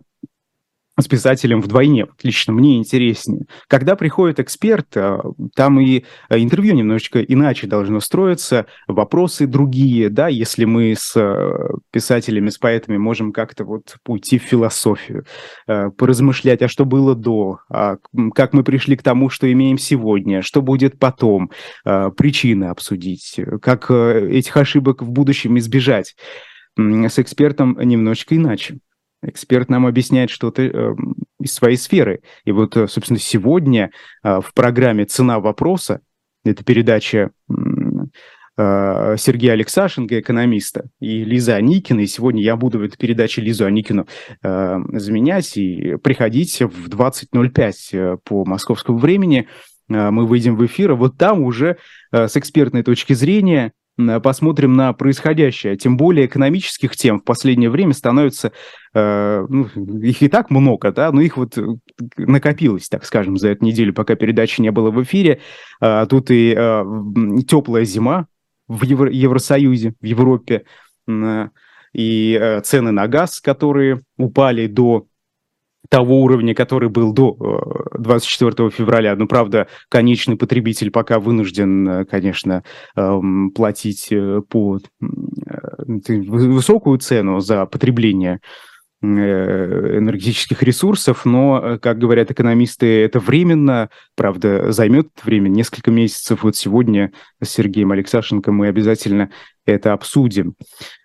с 1.00 1.08
писателем 1.08 1.62
вдвойне. 1.62 2.08
Лично 2.22 2.54
мне 2.54 2.78
интереснее. 2.78 3.46
Когда 3.68 3.96
приходит 3.96 4.40
эксперт, 4.40 4.88
э, 4.96 5.20
там 5.56 5.80
и 5.80 6.04
э, 6.30 6.40
интервью 6.40 6.76
немножечко 6.76 7.22
иначе 7.22 7.68
должно 7.68 8.02
строиться, 8.02 8.66
вопросы 8.88 9.48
другие, 9.48 10.10
да, 10.10 10.28
если 10.28 10.66
мы 10.66 10.94
с 10.98 11.14
э, 11.16 11.70
писателями, 11.92 12.50
с 12.50 12.58
поэтами 12.58 12.98
можем 12.98 13.32
как-то 13.32 13.64
вот 13.64 13.98
уйти 14.06 14.38
в 14.38 14.44
философию, 14.44 15.26
поразмышлять, 15.66 16.62
а 16.62 16.68
что 16.68 16.86
было 16.86 17.16
до, 17.16 17.60
а 17.70 17.98
как 18.36 18.54
мы 18.54 18.64
пришли 18.64 18.96
к 18.96 19.04
тому, 19.04 19.30
что 19.30 19.52
имеем 19.52 19.78
сегодня, 19.78 20.42
что 20.42 20.62
будет 20.62 21.00
потом, 21.00 21.52
причины 21.84 22.66
обсудить, 22.66 23.40
как 23.62 23.90
этих 23.90 24.56
ошибок 24.58 25.02
в 25.02 25.12
будущем 25.12 25.58
избежать. 25.58 26.16
С 26.78 27.20
экспертом 27.20 27.78
немножечко 27.82 28.36
иначе. 28.36 28.80
Эксперт 29.24 29.70
нам 29.70 29.86
объясняет 29.86 30.30
что-то 30.30 30.64
э, 30.64 30.96
из 31.40 31.54
своей 31.54 31.78
сферы. 31.78 32.22
И 32.46 32.52
вот, 32.52 32.76
э, 32.76 32.88
собственно, 32.88 33.20
сегодня 33.20 33.92
э, 34.24 34.42
в 34.42 34.54
программе 34.54 35.06
«Цена 35.06 35.40
вопроса» 35.40 36.02
это 36.44 36.64
передача 36.64 37.32
э, 38.58 39.16
Сергея 39.18 39.54
Алексашенко, 39.54 40.20
экономиста, 40.20 40.90
и 41.00 41.24
Лиза 41.24 41.56
Аникина. 41.56 42.02
И 42.02 42.08
сегодня 42.08 42.42
я 42.42 42.56
буду 42.56 42.80
в 42.80 42.84
этой 42.84 42.98
передаче 42.98 43.42
Лизу 43.42 43.66
Аникину 43.66 44.08
э, 44.44 44.78
заменять. 44.94 45.56
И 45.58 45.98
приходите 46.04 46.68
в 46.68 46.88
20.05 46.88 47.74
э, 47.94 48.18
по 48.24 48.46
московскому 48.46 48.98
времени. 48.98 49.48
Э, 49.90 50.10
мы 50.10 50.26
выйдем 50.26 50.56
в 50.56 50.66
эфир. 50.66 50.92
И 50.92 50.96
вот 50.96 51.18
там 51.18 51.44
уже 51.44 51.78
с 52.12 52.36
экспертной 52.36 52.84
точки 52.84 53.14
зрения 53.14 53.72
посмотрим 54.24 54.74
на 54.74 54.94
происходящее. 54.94 55.78
Тем 55.78 55.98
более 55.98 56.26
экономических 56.26 56.96
тем 56.96 57.20
в 57.20 57.24
последнее 57.24 57.70
время 57.70 57.94
становится, 57.94 58.52
э, 58.94 59.46
ну, 59.48 59.68
их 60.00 60.22
и 60.22 60.28
так 60.28 60.50
много, 60.50 60.92
да, 60.92 61.12
но 61.12 61.22
их 61.22 61.38
вот 61.38 61.58
э, 61.58 61.66
накопилось, 62.18 62.90
так 62.90 63.06
скажем, 63.06 63.38
за 63.38 63.50
эту 63.50 63.66
неделю, 63.66 63.94
пока 63.94 64.16
передачи 64.16 64.62
не 64.62 64.72
было 64.72 64.92
в 64.92 65.02
эфире. 65.04 65.42
А 65.80 66.06
тут 66.06 66.32
и 66.32 66.54
э, 66.56 66.84
теплая 67.48 67.86
зима 67.86 68.28
в 68.68 68.84
Евро- 68.84 69.12
Евросоюзе, 69.12 69.94
в 70.00 70.06
Европе, 70.06 70.64
э, 71.08 71.48
и 71.94 72.38
э, 72.40 72.62
цены 72.62 72.92
на 72.92 73.08
газ, 73.08 73.40
которые 73.40 74.02
упали 74.18 74.68
до 74.68 75.08
того 75.92 76.22
уровня, 76.22 76.56
который 76.56 76.88
был 76.88 77.12
до 77.12 77.36
24 78.00 78.70
э, 78.70 78.70
февраля. 78.72 79.14
Но, 79.18 79.28
правда, 79.28 79.68
конечный 79.90 80.38
потребитель 80.38 80.90
пока 80.90 81.20
вынужден, 81.20 81.88
э, 81.88 82.06
конечно, 82.06 82.64
эм, 82.96 83.52
платить 83.52 84.08
э, 84.10 84.42
по 84.48 84.80
высокую 86.08 86.98
цену 87.00 87.42
за 87.42 87.66
потребление 87.66 88.40
энергетических 89.04 90.62
ресурсов, 90.62 91.26
но, 91.26 91.80
как 91.82 91.98
говорят 91.98 92.30
экономисты, 92.30 93.02
это 93.02 93.20
временно, 93.20 93.90
правда, 94.16 94.72
займет 94.72 95.08
время 95.24 95.50
несколько 95.50 95.90
месяцев. 95.90 96.44
Вот 96.44 96.56
сегодня 96.56 97.12
с 97.42 97.50
Сергеем 97.50 97.92
Алексашенко 97.92 98.52
мы 98.52 98.68
обязательно 98.68 99.32
это 99.66 99.94
обсудим. 99.94 100.54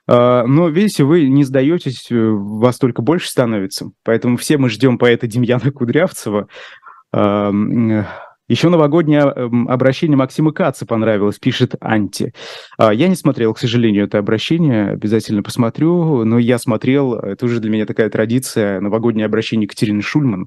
А, 0.09 0.45
но, 0.47 0.69
видите, 0.69 1.05
вы 1.05 1.29
не 1.29 1.45
сдаетесь, 1.45 2.11
э, 2.11 2.17
вас 2.17 2.79
только 2.79 3.03
больше 3.03 3.29
становится. 3.29 3.91
Поэтому 4.05 4.37
все 4.37 4.57
мы 4.59 4.69
ждем 4.69 4.99
поэта 4.99 5.27
Демьяна 5.27 5.73
Кудрявцева. 5.73 6.49
А, 7.13 7.53
Еще 8.49 8.69
новогоднее 8.69 9.23
обращение 9.23 10.17
Максима 10.17 10.53
Каца 10.53 10.87
понравилось, 10.87 11.41
пишет 11.41 11.75
Анти. 11.81 12.33
А, 12.79 12.95
я 12.95 13.09
не 13.09 13.17
смотрел, 13.17 13.53
к 13.55 13.59
сожалению, 13.59 14.05
это 14.05 14.19
обращение, 14.19 14.91
обязательно 14.91 15.43
посмотрю, 15.43 16.25
но 16.25 16.39
я 16.39 16.59
смотрел, 16.59 17.15
это 17.15 17.45
уже 17.45 17.59
для 17.59 17.71
меня 17.71 17.87
такая 17.87 18.09
традиция, 18.09 18.81
новогоднее 18.81 19.27
обращение 19.27 19.65
Екатерины 19.65 20.01
Шульман. 20.03 20.47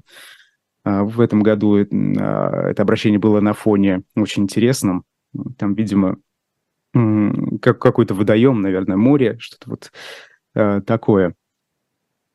В 0.82 1.20
этом 1.20 1.42
году 1.42 1.76
это 1.76 2.74
обращение 2.78 3.18
было 3.18 3.40
на 3.40 3.52
фоне 3.52 4.00
очень 4.16 4.44
интересном. 4.44 5.04
Там, 5.58 5.74
видимо, 5.74 6.16
как 6.92 7.78
какой-то 7.78 8.14
водоем, 8.14 8.60
наверное, 8.60 8.96
море, 8.96 9.36
что-то 9.38 9.70
вот 9.70 9.92
э, 10.54 10.80
такое. 10.86 11.34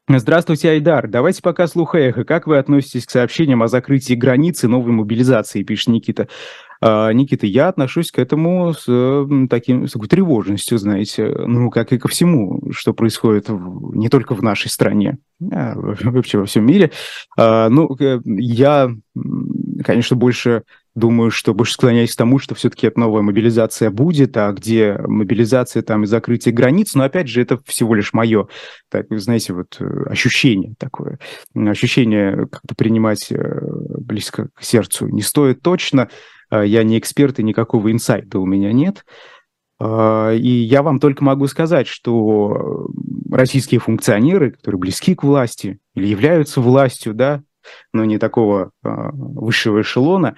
Здравствуйте, 0.08 0.70
Айдар. 0.70 1.08
Давайте 1.08 1.42
пока 1.42 1.66
слуха 1.66 1.98
эхо. 1.98 2.26
Как 2.26 2.46
вы 2.46 2.60
относитесь 2.60 3.08
к 3.08 3.10
сообщениям 3.10 3.64
о 3.64 3.68
закрытии 3.68 4.14
границы 4.14 4.68
новой 4.68 4.92
мобилизации, 4.92 5.64
пишет 5.64 5.88
Никита. 5.88 6.28
А, 6.80 7.12
Никита, 7.12 7.48
я 7.48 7.70
отношусь 7.70 8.12
к 8.12 8.20
этому 8.20 8.76
с 8.76 8.86
таким 9.50 9.88
с 9.88 9.94
такой 9.94 10.08
тревожностью, 10.08 10.78
знаете, 10.78 11.28
ну, 11.48 11.72
как 11.72 11.92
и 11.92 11.98
ко 11.98 12.08
всему, 12.08 12.62
что 12.72 12.94
происходит 12.94 13.50
в, 13.50 13.96
не 13.96 14.10
только 14.10 14.36
в 14.36 14.44
нашей 14.44 14.70
стране, 14.70 15.18
а 15.52 15.74
вообще 15.76 16.38
во 16.38 16.46
всем 16.46 16.68
мире. 16.68 16.92
А, 17.36 17.70
ну, 17.70 17.90
э, 18.00 18.20
я, 18.26 18.92
конечно, 19.84 20.16
больше 20.16 20.66
думаю, 20.96 21.30
что 21.30 21.54
больше 21.54 21.74
склоняюсь 21.74 22.14
к 22.14 22.18
тому, 22.18 22.40
что 22.40 22.56
все-таки 22.56 22.88
эта 22.88 23.00
новая 23.00 23.22
мобилизация 23.22 23.92
будет, 23.92 24.36
а 24.38 24.52
где 24.54 24.98
мобилизация 24.98 25.84
там 25.84 26.04
и 26.04 26.08
закрытие 26.08 26.54
границ, 26.54 26.96
но 26.96 27.04
опять 27.04 27.28
же 27.28 27.42
это 27.42 27.60
всего 27.66 27.94
лишь 27.94 28.14
мое, 28.14 28.48
так, 28.90 29.08
знаете, 29.12 29.54
вот 29.54 29.76
э, 29.80 29.86
ощущение 30.10 30.74
такое, 30.80 31.20
ощущение 31.54 32.48
как-то 32.48 32.76
принимать 32.76 33.30
э, 33.32 33.62
близко 34.00 34.48
к 34.56 34.64
сердцу 34.64 35.08
не 35.08 35.22
стоит 35.22 35.62
точно, 35.62 36.10
а, 36.50 36.64
я 36.64 36.84
не 36.84 36.98
эксперт 36.98 37.40
и 37.40 37.44
никакого 37.44 37.92
инсайта 37.92 38.40
у 38.40 38.46
меня 38.46 38.72
нет, 38.72 39.06
и 39.78 40.68
я 40.70 40.82
вам 40.82 41.02
только 41.02 41.22
могу 41.22 41.48
сказать, 41.48 41.86
что 41.86 42.88
российские 43.30 43.82
функционеры, 43.82 44.52
которые 44.52 44.80
близки 44.80 45.16
к 45.16 45.24
власти 45.24 45.80
или 45.96 46.08
являются 46.08 46.62
властью, 46.62 47.14
да, 47.14 47.42
но 47.92 48.06
не 48.06 48.18
такого 48.18 48.72
высшего 48.82 49.82
эшелона, 49.82 50.38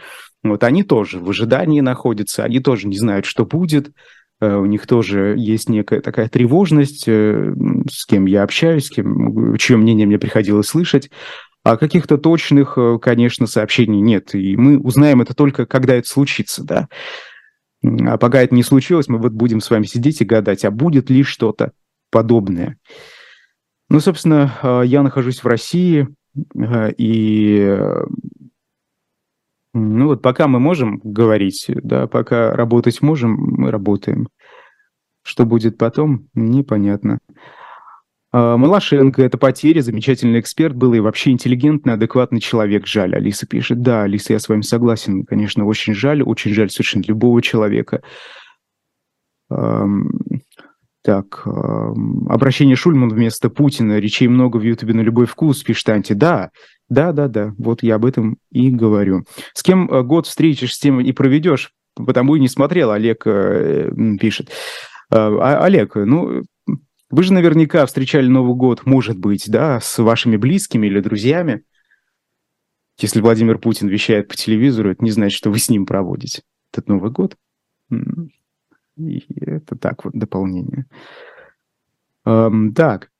вот 0.49 0.63
они 0.63 0.83
тоже 0.83 1.19
в 1.19 1.29
ожидании 1.29 1.81
находятся, 1.81 2.43
они 2.43 2.59
тоже 2.59 2.87
не 2.87 2.97
знают, 2.97 3.25
что 3.25 3.45
будет, 3.45 3.91
э, 4.39 4.55
у 4.55 4.65
них 4.65 4.87
тоже 4.87 5.35
есть 5.37 5.69
некая 5.69 6.01
такая 6.01 6.29
тревожность, 6.29 7.07
э, 7.07 7.53
с 7.89 8.05
кем 8.05 8.25
я 8.25 8.43
общаюсь, 8.43 8.85
с 8.85 8.89
кем, 8.89 9.55
чье 9.57 9.77
мнение 9.77 10.05
мне 10.07 10.19
приходилось 10.19 10.67
слышать. 10.67 11.09
А 11.63 11.75
каких-то 11.75 12.17
точных, 12.17 12.77
э, 12.77 12.97
конечно, 13.01 13.47
сообщений 13.47 13.99
нет. 13.99 14.33
И 14.35 14.55
мы 14.55 14.79
узнаем 14.79 15.21
это 15.21 15.33
только, 15.33 15.65
когда 15.65 15.95
это 15.95 16.07
случится, 16.07 16.63
да. 16.63 16.87
А 17.83 18.17
пока 18.17 18.41
это 18.41 18.55
не 18.55 18.63
случилось, 18.63 19.07
мы 19.07 19.17
вот 19.17 19.33
будем 19.33 19.59
с 19.59 19.69
вами 19.69 19.83
сидеть 19.83 20.21
и 20.21 20.25
гадать, 20.25 20.65
а 20.65 20.71
будет 20.71 21.09
ли 21.09 21.23
что-то 21.23 21.73
подобное. 22.09 22.77
Ну, 23.89 23.99
собственно, 23.99 24.83
я 24.85 25.03
нахожусь 25.03 25.43
в 25.43 25.47
России, 25.47 26.07
и 26.97 27.77
ну 29.77 30.07
вот 30.07 30.21
пока 30.21 30.47
мы 30.47 30.59
можем 30.59 30.99
говорить, 31.03 31.65
да, 31.67 32.07
пока 32.07 32.53
работать 32.53 33.01
можем, 33.01 33.35
мы 33.35 33.71
работаем. 33.71 34.27
Что 35.23 35.45
будет 35.45 35.77
потом, 35.77 36.27
непонятно. 36.33 37.19
А, 38.31 38.57
Малашенко– 38.57 39.21
это 39.23 39.37
потеря, 39.37 39.81
замечательный 39.81 40.39
эксперт 40.39 40.75
был 40.75 40.93
и 40.93 40.99
вообще 40.99 41.31
интеллигентный, 41.31 41.93
адекватный 41.93 42.39
человек. 42.39 42.87
Жаль, 42.87 43.15
Алиса 43.15 43.45
пишет. 43.45 43.81
Да, 43.81 44.03
Алиса, 44.03 44.33
я 44.33 44.39
с 44.39 44.47
вами 44.47 44.61
согласен. 44.61 45.25
Конечно, 45.25 45.65
очень 45.65 45.93
жаль, 45.93 46.21
очень 46.21 46.53
жаль 46.53 46.69
совершенно 46.69 47.03
любого 47.07 47.41
человека. 47.41 48.01
Так, 51.03 51.45
обращение 51.45 52.75
Шульман 52.75 53.09
вместо 53.09 53.49
Путина. 53.49 53.97
Речей 53.99 54.27
много 54.27 54.57
в 54.57 54.63
Ютубе 54.63 54.93
на 54.93 55.01
любой 55.01 55.25
вкус, 55.25 55.63
пишет 55.63 55.87
Анти. 55.87 56.11
Да, 56.13 56.51
да, 56.89 57.11
да, 57.11 57.27
да, 57.27 57.53
вот 57.57 57.83
я 57.83 57.95
об 57.95 58.05
этом 58.05 58.37
и 58.51 58.69
говорю. 58.69 59.25
С 59.53 59.63
кем 59.63 59.89
э, 59.91 60.03
год 60.03 60.27
встретишь, 60.27 60.75
с 60.75 60.79
тем 60.79 60.99
и 60.99 61.11
проведешь, 61.11 61.73
потому 61.95 62.35
и 62.35 62.39
не 62.39 62.47
смотрел, 62.47 62.91
Олег 62.91 63.23
э, 63.25 63.91
пишет. 64.19 64.49
Э, 65.11 65.15
а, 65.17 65.63
Олег, 65.63 65.95
ну, 65.95 66.43
вы 67.09 67.23
же 67.23 67.33
наверняка 67.33 67.85
встречали 67.85 68.27
Новый 68.27 68.55
год, 68.55 68.85
может 68.85 69.17
быть, 69.17 69.49
да, 69.49 69.79
с 69.79 69.97
вашими 69.97 70.37
близкими 70.37 70.87
или 70.87 70.99
друзьями. 70.99 71.63
Если 72.99 73.21
Владимир 73.21 73.59
Путин 73.59 73.87
вещает 73.87 74.27
по 74.27 74.35
телевизору, 74.35 74.91
это 74.91 75.03
не 75.03 75.11
значит, 75.11 75.37
что 75.37 75.51
вы 75.51 75.59
с 75.59 75.69
ним 75.69 75.85
проводите 75.85 76.41
этот 76.73 76.87
Новый 76.87 77.11
год. 77.11 77.37
И 78.97 79.23
это 79.39 79.75
так 79.77 80.03
вот 80.03 80.13
дополнение. 80.13 80.85
Эм, 82.25 82.73
так. 82.73 83.11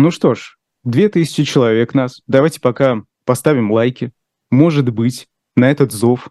Ну 0.00 0.10
что 0.10 0.34
ж, 0.34 0.56
две 0.82 1.10
тысячи 1.10 1.44
человек 1.44 1.92
нас. 1.92 2.22
Давайте 2.26 2.58
пока 2.58 3.02
поставим 3.26 3.70
лайки. 3.70 4.12
Может 4.50 4.88
быть, 4.88 5.28
на 5.56 5.70
этот 5.70 5.92
зов 5.92 6.30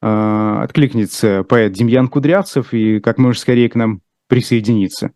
э, 0.00 0.58
откликнется 0.62 1.44
поэт 1.46 1.72
Демьян 1.72 2.08
Кудрявцев 2.08 2.72
и 2.72 3.00
как 3.00 3.18
можно 3.18 3.38
скорее 3.38 3.68
к 3.68 3.74
нам 3.74 4.00
присоединиться. 4.28 5.10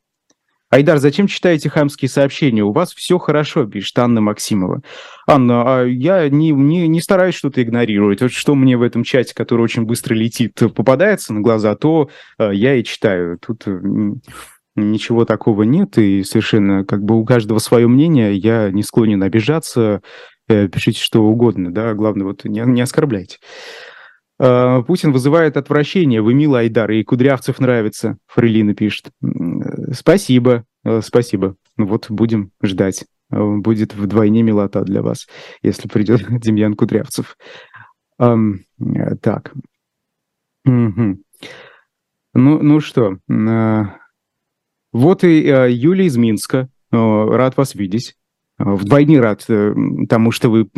Айдар, 0.69 0.99
зачем 0.99 1.27
читаете 1.27 1.71
хамские 1.71 2.11
сообщения? 2.11 2.63
У 2.63 2.73
вас 2.73 2.93
все 2.93 3.17
хорошо, 3.17 3.65
пишет 3.65 3.99
Анна 3.99 4.21
Максимова. 4.21 4.83
Анна, 5.27 5.63
а 5.65 5.85
я 5.85 6.29
не, 6.29 6.51
не, 6.51 6.87
не 6.87 7.01
стараюсь 7.01 7.35
что-то 7.35 7.63
игнорировать. 7.63 8.21
Вот 8.21 8.31
что 8.31 8.55
мне 8.55 8.77
в 8.77 8.83
этом 8.83 9.05
чате, 9.05 9.35
который 9.35 9.63
очень 9.63 9.85
быстро 9.85 10.13
летит, 10.13 10.53
попадается 10.75 11.33
на 11.33 11.41
глаза, 11.41 11.77
то 11.77 12.11
э, 12.39 12.51
я 12.53 12.75
и 12.75 12.85
читаю. 12.85 13.39
Тут 13.39 13.65
ничего 14.76 15.25
такого 15.25 15.62
нет, 15.64 15.99
и 15.99 16.23
совершенно 16.23 16.85
как 16.85 17.02
бы 17.02 17.18
у 17.18 17.25
каждого 17.25 17.59
свое 17.59 17.88
мнение. 17.88 18.35
Я 18.35 18.71
не 18.71 18.83
склонен 18.83 19.23
обижаться. 19.23 20.02
Э, 20.49 20.68
пишите 20.68 21.00
что 21.00 21.25
угодно, 21.25 21.73
да, 21.73 21.95
главное, 21.95 22.26
вот 22.26 22.45
не, 22.45 22.61
не 22.61 22.80
оскорбляйте. 22.80 23.38
Э, 24.38 24.83
Путин 24.87 25.12
вызывает 25.12 25.56
отвращение. 25.56 26.23
Вы 26.23 26.35
милый 26.35 26.62
Айдар, 26.62 26.90
и 26.90 27.02
Кудрявцев 27.02 27.59
нравится, 27.59 28.18
Фрелина 28.26 28.75
пишет. 28.75 29.11
Спасибо, 29.92 30.64
э, 30.85 31.00
спасибо. 31.02 31.56
Вот 31.76 32.11
будем 32.11 32.50
ждать. 32.62 33.04
Э, 33.30 33.56
будет 33.56 33.95
вдвойне 33.95 34.42
милота 34.42 34.83
для 34.83 35.02
вас, 35.02 35.26
если 35.62 35.88
придет 35.88 36.26
Демьян 36.40 36.75
Кудрявцев. 36.75 37.37
Так. 38.18 39.52
Ну, 40.64 41.18
ну 42.35 42.80
что, 42.80 43.18
вот 44.97 45.25
и 45.25 45.38
Юлия 45.71 46.07
из 46.07 46.17
Минска. 46.17 46.69
Рад 46.91 47.57
вас 47.57 47.75
видеть. 47.75 48.15
Вдвойне 48.59 49.21
рад 49.21 49.45
э, 49.49 49.75
тому, 50.09 50.31
что 50.31 50.49
вы 50.49 50.69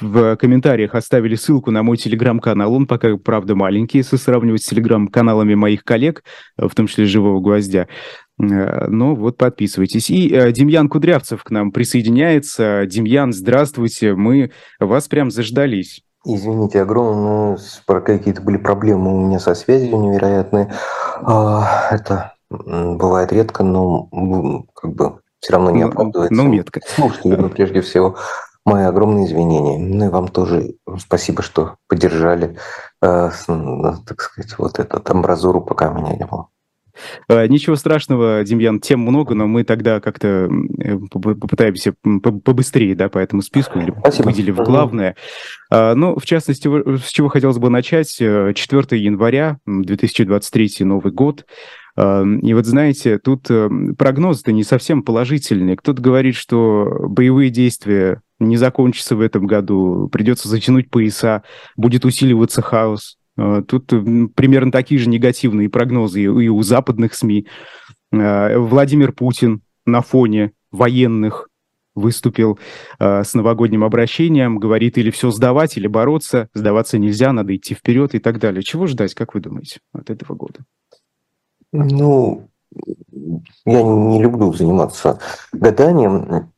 в 0.00 0.36
комментариях 0.36 0.94
оставили 0.94 1.34
ссылку 1.34 1.70
на 1.70 1.82
мой 1.82 1.96
телеграм-канал. 1.96 2.74
Он 2.74 2.86
пока, 2.86 3.16
правда, 3.16 3.54
маленький, 3.54 3.98
если 3.98 4.16
сравнивать 4.16 4.62
с 4.62 4.68
телеграм-каналами 4.68 5.54
моих 5.54 5.82
коллег, 5.82 6.22
э, 6.58 6.68
в 6.68 6.74
том 6.74 6.86
числе 6.86 7.06
«Живого 7.06 7.40
гвоздя». 7.40 7.88
Э, 8.38 8.86
но 8.88 9.14
вот 9.14 9.38
подписывайтесь. 9.38 10.10
И 10.10 10.28
Демьян 10.52 10.90
Кудрявцев 10.90 11.42
к 11.42 11.50
нам 11.50 11.72
присоединяется. 11.72 12.84
Демьян, 12.86 13.32
здравствуйте, 13.32 14.14
мы 14.14 14.50
вас 14.78 15.08
прям 15.08 15.30
заждались. 15.30 16.02
Извините 16.26 16.82
огромное, 16.82 17.58
про 17.86 18.02
какие-то 18.02 18.42
были 18.42 18.58
проблемы 18.58 19.14
у 19.14 19.26
меня 19.26 19.38
со 19.38 19.54
связью 19.54 19.98
невероятные. 19.98 20.72
А, 21.22 21.88
это 21.90 22.33
бывает 22.96 23.32
редко, 23.32 23.62
но 23.64 24.08
как 24.74 24.92
бы 24.94 25.18
все 25.40 25.52
равно 25.52 25.70
не 25.70 25.84
ну, 25.84 25.90
оправдывается. 25.90 26.34
Ну, 26.34 26.48
метко. 26.48 26.80
Слушателям, 26.86 27.42
ну, 27.42 27.48
прежде 27.50 27.80
всего, 27.80 28.16
мои 28.64 28.84
огромные 28.84 29.26
извинения. 29.26 29.78
Ну 29.78 30.06
и 30.06 30.08
вам 30.08 30.28
тоже 30.28 30.74
спасибо, 30.98 31.42
что 31.42 31.76
поддержали, 31.88 32.56
э, 33.02 33.30
так 34.06 34.20
сказать, 34.20 34.58
вот 34.58 34.78
этот 34.78 35.08
амбразуру, 35.10 35.60
пока 35.60 35.90
меня 35.90 36.14
не 36.14 36.24
было. 36.24 36.48
Э, 37.28 37.46
ничего 37.46 37.76
страшного, 37.76 38.42
Демьян, 38.44 38.80
тем 38.80 39.00
много, 39.00 39.34
но 39.34 39.46
мы 39.46 39.64
тогда 39.64 40.00
как-то 40.00 40.48
э, 40.78 40.98
попытаемся 41.10 41.94
побыстрее, 42.02 42.94
да, 42.94 43.08
по 43.08 43.18
этому 43.18 43.42
списку, 43.42 43.80
или 43.80 43.92
Спасибо. 43.98 44.26
выделив 44.26 44.56
главное. 44.56 45.16
А, 45.70 45.94
ну, 45.94 46.18
в 46.18 46.24
частности, 46.24 46.68
с 46.98 47.08
чего 47.08 47.28
хотелось 47.28 47.58
бы 47.58 47.68
начать, 47.68 48.12
4 48.12 48.54
января 48.92 49.58
2023, 49.66 50.84
Новый 50.84 51.12
год, 51.12 51.44
и 51.96 52.54
вот 52.54 52.66
знаете, 52.66 53.18
тут 53.18 53.48
э, 53.50 53.70
прогноз-то 53.96 54.50
не 54.50 54.64
совсем 54.64 55.04
положительный. 55.04 55.76
Кто-то 55.76 56.02
говорит, 56.02 56.34
что 56.34 57.06
боевые 57.08 57.50
действия 57.50 58.20
не 58.40 58.56
закончатся 58.56 59.14
в 59.14 59.20
этом 59.20 59.46
году, 59.46 60.08
придется 60.08 60.48
затянуть 60.48 60.90
пояса, 60.90 61.44
будет 61.76 62.04
усиливаться 62.04 62.62
хаос. 62.62 63.16
А, 63.36 63.62
тут 63.62 63.88
примерно 64.34 64.72
такие 64.72 64.98
же 64.98 65.08
негативные 65.08 65.68
прогнозы 65.68 66.22
и 66.22 66.48
у 66.48 66.62
западных 66.62 67.14
СМИ. 67.14 67.46
А, 68.12 68.58
Владимир 68.58 69.12
Путин 69.12 69.62
на 69.86 70.02
фоне 70.02 70.52
военных 70.70 71.48
выступил 71.94 72.58
э, 72.98 73.22
с 73.22 73.34
новогодним 73.34 73.84
обращением, 73.84 74.58
говорит 74.58 74.98
или 74.98 75.12
все 75.12 75.30
сдавать, 75.30 75.76
или 75.76 75.86
бороться, 75.86 76.48
сдаваться 76.52 76.98
нельзя, 76.98 77.32
надо 77.32 77.54
идти 77.54 77.74
вперед 77.74 78.16
и 78.16 78.18
так 78.18 78.40
далее. 78.40 78.64
Чего 78.64 78.88
ждать, 78.88 79.14
как 79.14 79.34
вы 79.34 79.40
думаете, 79.40 79.78
от 79.92 80.10
этого 80.10 80.34
года? 80.34 80.64
Ну, 81.76 82.48
я 83.66 83.82
не 83.82 84.22
люблю 84.22 84.52
заниматься 84.52 85.18
гаданием. 85.52 86.52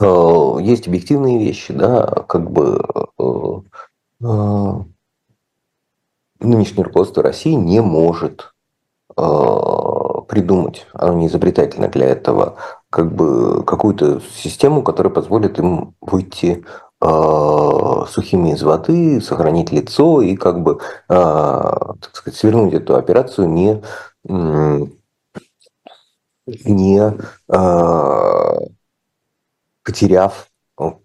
Э, 0.00 0.56
есть 0.60 0.86
объективные 0.86 1.40
вещи, 1.40 1.72
да, 1.74 2.06
как 2.28 2.48
бы 2.48 2.80
э, 3.18 4.24
э, 4.24 4.72
нынешнее 6.38 6.84
руководство 6.84 7.24
России 7.24 7.52
не 7.52 7.80
может 7.80 8.52
придумать, 9.14 10.86
оно 10.94 11.12
не 11.18 11.26
изобретательно 11.26 11.88
для 11.88 12.06
этого, 12.06 12.56
как 12.88 13.14
бы 13.14 13.62
какую-то 13.62 14.22
систему, 14.34 14.82
которая 14.82 15.12
позволит 15.12 15.58
им 15.58 15.94
выйти 16.00 16.64
сухими 16.98 18.54
из 18.54 18.62
воды, 18.62 19.20
сохранить 19.20 19.70
лицо 19.70 20.22
и 20.22 20.34
как 20.34 20.62
бы, 20.62 20.78
так 21.08 22.08
сказать, 22.14 22.38
свернуть 22.38 22.72
эту 22.72 22.96
операцию 22.96 23.50
не 23.50 23.82
не 26.46 27.12
э, 27.48 28.56
потеряв 29.84 30.48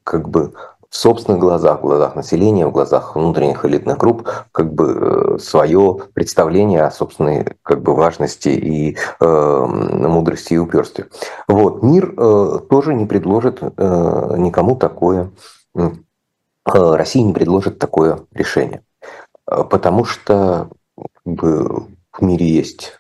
как 0.04 0.30
бы 0.30 0.54
в 0.90 0.96
собственных 0.96 1.42
глазах, 1.42 1.80
в 1.80 1.82
глазах 1.82 2.16
населения, 2.16 2.66
в 2.66 2.72
глазах 2.72 3.16
внутренних 3.16 3.66
элитных 3.66 3.98
групп, 3.98 4.30
как 4.52 4.74
бы 4.74 5.36
э, 5.36 5.40
свое 5.40 6.00
представление 6.14 6.84
о 6.84 6.92
собственной 6.92 7.58
как 7.62 7.82
бы 7.82 7.94
важности 7.94 8.50
и 8.50 8.98
э, 9.20 9.66
мудрости 9.66 10.54
и 10.54 10.58
упорстве. 10.58 11.08
Вот 11.48 11.84
мир 11.84 12.14
э, 12.18 12.60
тоже 12.70 12.94
не 12.94 13.06
предложит 13.06 13.60
э, 13.62 14.36
никому 14.38 14.76
такое, 14.78 15.32
э, 15.76 15.90
Россия 16.66 17.24
не 17.24 17.34
предложит 17.34 17.80
такое 17.80 18.22
решение, 18.32 18.82
э, 19.50 19.64
потому 19.70 20.06
что 20.06 20.70
как 20.96 21.34
бы, 21.34 21.84
в 22.14 22.22
мире 22.22 22.48
есть 22.48 22.94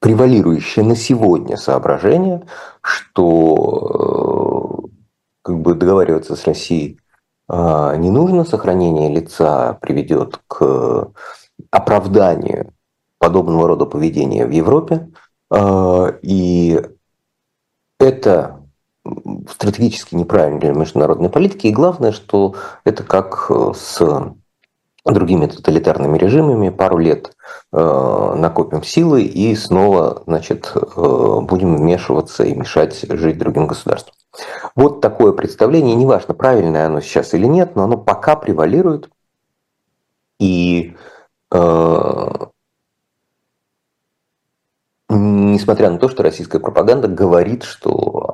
превалирующее 0.00 0.84
на 0.84 0.96
сегодня 0.96 1.56
соображение, 1.56 2.46
что 2.82 4.84
э, 4.84 4.88
как 5.42 5.60
бы 5.60 5.74
договариваться 5.74 6.36
с 6.36 6.46
Россией 6.46 7.00
а, 7.48 7.96
не 7.96 8.10
нужно, 8.10 8.44
сохранение 8.44 9.08
лица 9.08 9.78
приведет 9.80 10.40
к 10.46 11.10
оправданию 11.70 12.74
подобного 13.18 13.68
рода 13.68 13.86
поведения 13.86 14.46
в 14.46 14.50
Европе, 14.50 15.08
а, 15.50 16.14
и 16.20 16.80
это 17.98 18.60
стратегически 19.50 20.14
неправильно 20.14 20.60
для 20.60 20.72
международной 20.72 21.30
политики, 21.30 21.68
и 21.68 21.72
главное, 21.72 22.12
что 22.12 22.54
это 22.84 23.02
как 23.02 23.50
с 23.74 24.02
другими 25.12 25.46
тоталитарными 25.46 26.18
режимами, 26.18 26.70
пару 26.70 26.98
лет 26.98 27.36
э, 27.72 28.34
накопим 28.36 28.82
силы 28.82 29.22
и 29.22 29.54
снова 29.56 30.22
значит, 30.26 30.72
э, 30.74 31.40
будем 31.40 31.76
вмешиваться 31.76 32.44
и 32.44 32.54
мешать 32.54 33.04
жить 33.08 33.38
другим 33.38 33.66
государствам. 33.66 34.14
Вот 34.74 35.00
такое 35.00 35.32
представление, 35.32 35.94
неважно, 35.94 36.34
правильное 36.34 36.86
оно 36.86 37.00
сейчас 37.00 37.34
или 37.34 37.46
нет, 37.46 37.74
но 37.76 37.84
оно 37.84 37.96
пока 37.96 38.36
превалирует. 38.36 39.08
И 40.38 40.94
э, 41.52 42.28
несмотря 45.08 45.90
на 45.90 45.98
то, 45.98 46.08
что 46.08 46.22
российская 46.22 46.60
пропаганда 46.60 47.08
говорит, 47.08 47.62
что 47.62 48.27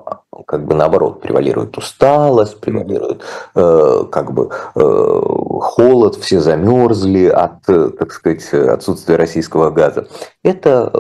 как 0.55 0.67
бы 0.67 0.75
наоборот 0.75 1.21
превалирует 1.21 1.77
усталость, 1.77 2.61
превалирует 2.61 3.23
э, 3.57 4.05
как 4.12 4.33
бы 4.33 4.51
э, 4.77 5.21
холод, 5.61 6.14
все 6.14 6.38
замерзли 6.38 7.27
от, 7.27 7.69
э, 7.69 7.90
так 7.90 8.12
сказать, 8.12 8.55
отсутствия 8.55 9.17
российского 9.17 9.71
газа. 9.71 10.07
Это 10.45 10.93
э, 10.95 10.99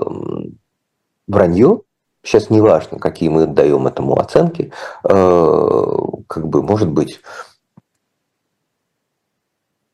вранье. 1.28 1.82
Сейчас 2.24 2.50
не 2.50 2.60
важно, 2.60 2.98
какие 2.98 3.28
мы 3.28 3.46
даем 3.46 3.86
этому 3.86 4.18
оценки. 4.18 4.72
Э, 5.04 5.98
как 6.26 6.48
бы, 6.48 6.60
может 6.64 6.90
быть, 6.90 7.20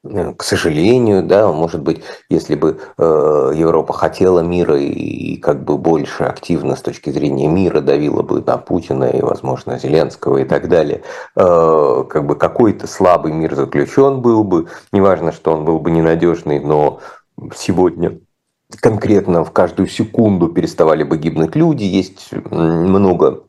к 0.02 0.42
сожалению, 0.42 1.22
да, 1.22 1.52
может 1.52 1.82
быть, 1.82 2.02
если 2.30 2.54
бы 2.54 2.80
э, 2.96 3.52
Европа 3.54 3.92
хотела 3.92 4.40
мира 4.40 4.80
и, 4.80 4.86
и 4.88 5.36
как 5.36 5.62
бы 5.62 5.76
больше 5.76 6.24
активно 6.24 6.74
с 6.74 6.80
точки 6.80 7.10
зрения 7.10 7.48
мира 7.48 7.82
давила 7.82 8.22
бы 8.22 8.40
на 8.40 8.56
Путина 8.56 9.04
и, 9.04 9.20
возможно, 9.20 9.78
Зеленского 9.78 10.38
и 10.38 10.44
так 10.44 10.68
далее, 10.68 11.02
э, 11.36 12.04
как 12.08 12.26
бы 12.26 12.34
какой-то 12.34 12.86
слабый 12.86 13.32
мир 13.32 13.54
заключен 13.54 14.22
был 14.22 14.42
бы, 14.42 14.68
неважно, 14.90 15.32
что 15.32 15.52
он 15.52 15.66
был 15.66 15.78
бы 15.78 15.90
ненадежный, 15.90 16.60
но 16.60 17.00
сегодня 17.54 18.18
конкретно 18.80 19.44
в 19.44 19.50
каждую 19.50 19.86
секунду 19.86 20.48
переставали 20.48 21.02
бы 21.02 21.18
гибнуть 21.18 21.56
люди. 21.56 21.84
Есть 21.84 22.30
много 22.50 23.42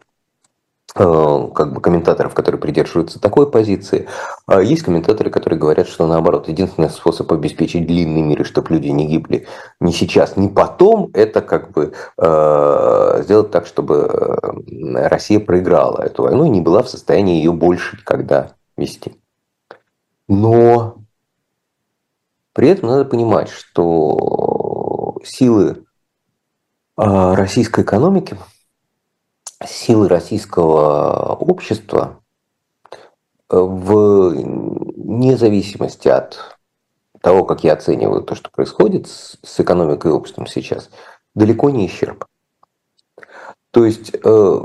как 0.94 1.74
бы 1.74 1.82
комментаторов, 1.82 2.34
которые 2.34 2.60
придерживаются 2.60 3.20
такой 3.20 3.50
позиции. 3.50 4.08
А 4.46 4.62
есть 4.62 4.84
комментаторы, 4.84 5.30
которые 5.30 5.60
говорят, 5.60 5.88
что 5.88 6.06
наоборот, 6.06 6.50
единственный 6.50 6.90
способ 6.90 7.32
обеспечить 7.32 7.88
длинный 7.88 8.22
мир, 8.22 8.42
и 8.42 8.44
чтобы 8.44 8.74
люди 8.74 8.88
не 8.90 9.08
гибли 9.08 9.48
ни 9.80 9.92
сейчас, 9.92 10.36
ни 10.36 10.50
потом, 10.50 11.10
это 11.14 11.42
как 11.42 11.72
бы 11.72 11.94
э, 12.18 13.22
сделать 13.24 13.52
так, 13.52 13.68
чтобы 13.68 13.96
э, 13.96 15.08
Россия 15.08 15.40
проиграла 15.40 16.02
эту 16.02 16.24
войну 16.24 16.46
и 16.46 16.50
не 16.50 16.62
была 16.62 16.84
в 16.84 16.90
состоянии 16.90 17.38
ее 17.38 17.54
больше 17.54 17.98
никогда 17.98 18.52
вести. 18.76 19.16
Но 20.28 20.98
при 22.54 22.68
этом 22.68 22.90
надо 22.90 23.06
понимать, 23.06 23.50
что 23.50 25.18
силы 25.24 25.86
э, 26.98 27.34
российской 27.34 27.84
экономики– 27.84 28.38
силы 29.68 30.08
российского 30.08 31.36
общества 31.36 32.22
э, 33.50 33.58
в 33.58 34.34
независимости 34.36 36.08
от 36.08 36.58
того, 37.22 37.44
как 37.46 37.64
я 37.64 37.74
оцениваю 37.74 38.24
то, 38.24 38.36
что 38.36 38.50
происходит 38.50 39.08
с 39.08 39.60
экономикой 39.60 40.12
и 40.12 40.14
обществом 40.14 40.48
сейчас, 40.48 40.90
далеко 41.36 41.70
не 41.70 41.86
исчерпан. 41.88 42.28
То 43.72 43.86
есть, 43.86 44.14
э, 44.14 44.18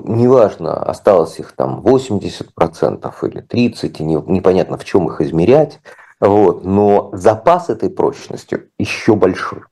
неважно, 0.05 0.83
осталось 0.83 1.39
их 1.39 1.53
там 1.53 1.81
80% 1.81 3.23
или 3.23 3.41
30%, 3.41 4.03
не, 4.03 4.15
непонятно, 4.27 4.77
в 4.77 4.85
чем 4.85 5.07
их 5.09 5.21
измерять, 5.21 5.81
вот, 6.19 6.65
но 6.65 7.11
запас 7.13 7.71
этой 7.71 7.89
прочности 7.89 8.69
еще 8.79 9.15
большой. 9.15 9.63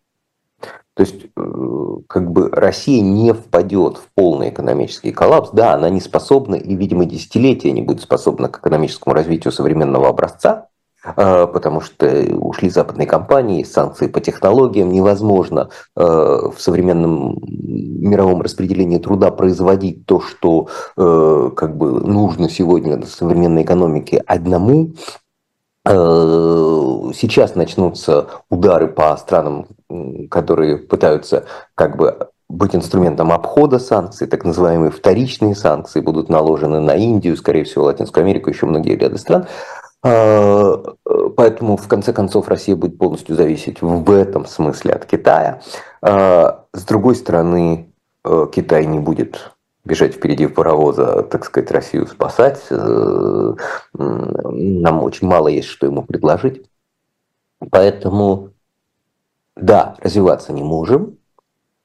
То 0.94 1.02
есть, 1.02 1.26
э, 1.36 1.96
как 2.06 2.30
бы 2.30 2.48
Россия 2.50 3.02
не 3.02 3.32
впадет 3.32 3.96
в 3.96 4.06
полный 4.14 4.50
экономический 4.50 5.10
коллапс. 5.10 5.50
Да, 5.50 5.74
она 5.74 5.90
не 5.90 6.00
способна, 6.00 6.54
и, 6.54 6.74
видимо, 6.76 7.04
десятилетия 7.04 7.72
не 7.72 7.82
будет 7.82 8.00
способна 8.00 8.48
к 8.48 8.58
экономическому 8.58 9.12
развитию 9.12 9.52
современного 9.52 10.08
образца, 10.08 10.68
э, 11.04 11.46
потому 11.48 11.80
что 11.80 12.06
ушли 12.36 12.70
западные 12.70 13.08
компании, 13.08 13.64
санкции 13.64 14.06
по 14.06 14.20
технологиям, 14.20 14.92
невозможно 14.92 15.68
э, 15.96 16.00
в 16.00 16.54
современном 16.58 17.40
мировом 17.42 18.42
распределении 18.42 18.98
труда 18.98 19.32
производить 19.32 20.06
то, 20.06 20.20
что 20.20 20.68
как 20.94 21.76
бы 21.76 22.00
нужно 22.06 22.48
сегодня 22.50 23.02
современной 23.06 23.62
экономики 23.62 24.22
одному, 24.26 24.92
сейчас 25.86 27.54
начнутся 27.54 28.26
удары 28.50 28.88
по 28.88 29.16
странам 29.16 29.66
которые 30.30 30.78
пытаются 30.78 31.44
как 31.74 31.96
бы 31.96 32.28
быть 32.48 32.74
инструментом 32.74 33.32
обхода 33.32 33.78
санкций, 33.78 34.26
так 34.26 34.44
называемые 34.44 34.90
вторичные 34.90 35.54
санкции 35.54 36.00
будут 36.00 36.28
наложены 36.28 36.80
на 36.80 36.94
Индию, 36.94 37.36
скорее 37.36 37.64
всего, 37.64 37.84
Латинскую 37.84 38.22
Америку, 38.22 38.50
еще 38.50 38.66
многие 38.66 38.96
ряды 38.96 39.18
стран. 39.18 39.46
А, 40.02 40.82
поэтому, 41.36 41.76
в 41.76 41.88
конце 41.88 42.12
концов, 42.12 42.48
Россия 42.48 42.76
будет 42.76 42.98
полностью 42.98 43.34
зависеть 43.34 43.80
в 43.80 44.10
этом 44.10 44.46
смысле 44.46 44.92
от 44.92 45.06
Китая. 45.06 45.62
А, 46.02 46.64
с 46.72 46.84
другой 46.84 47.14
стороны, 47.14 47.90
э, 48.24 48.46
Китай 48.52 48.84
не 48.84 48.98
будет 48.98 49.52
бежать 49.84 50.14
впереди 50.14 50.46
паровоза, 50.46 51.22
так 51.22 51.44
сказать, 51.44 51.70
Россию 51.70 52.06
спасать. 52.06 52.60
Э, 52.70 53.54
нам 53.94 55.02
очень 55.02 55.26
мало 55.26 55.48
есть, 55.48 55.68
что 55.68 55.86
ему 55.86 56.02
предложить. 56.02 56.62
Поэтому 57.70 58.50
да, 59.56 59.96
развиваться 60.00 60.52
не 60.52 60.62
можем, 60.62 61.18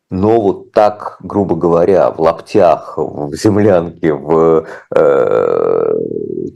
но 0.10 0.42
вот 0.42 0.72
так, 0.72 1.18
грубо 1.22 1.56
говоря, 1.56 2.10
в 2.10 2.20
лаптях, 2.20 2.96
в 2.98 3.36
землянке, 3.36 4.14
в 4.14 4.66
э, 4.96 5.94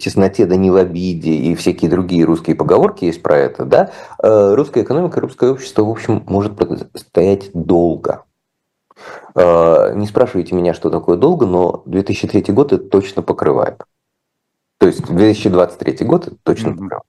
тесноте 0.01 0.47
да 0.47 0.55
не 0.55 0.71
в 0.71 0.75
обиде 0.75 1.31
и 1.31 1.53
всякие 1.53 1.91
другие 1.91 2.25
русские 2.25 2.55
поговорки 2.55 3.05
есть 3.05 3.21
про 3.21 3.37
это, 3.37 3.65
да, 3.65 3.91
э, 4.23 4.53
русская 4.55 4.81
экономика, 4.81 5.21
русское 5.21 5.51
общество, 5.51 5.83
в 5.83 5.89
общем, 5.89 6.23
может 6.27 6.53
стоять 6.95 7.51
долго. 7.53 8.23
Э, 9.35 9.93
не 9.95 10.07
спрашивайте 10.07 10.55
меня, 10.55 10.73
что 10.73 10.89
такое 10.89 11.17
долго, 11.17 11.45
но 11.45 11.83
2003 11.85 12.53
год 12.53 12.73
это 12.73 12.83
точно 12.85 13.21
покрывает. 13.21 13.83
То 14.79 14.87
есть 14.87 15.05
2023 15.05 16.05
год 16.07 16.27
это 16.27 16.37
точно 16.41 16.71
покрывает. 16.71 17.03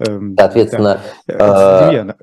Эм, 0.00 0.36
Соответственно, 0.36 1.00
да. 1.26 2.04
э, 2.08 2.14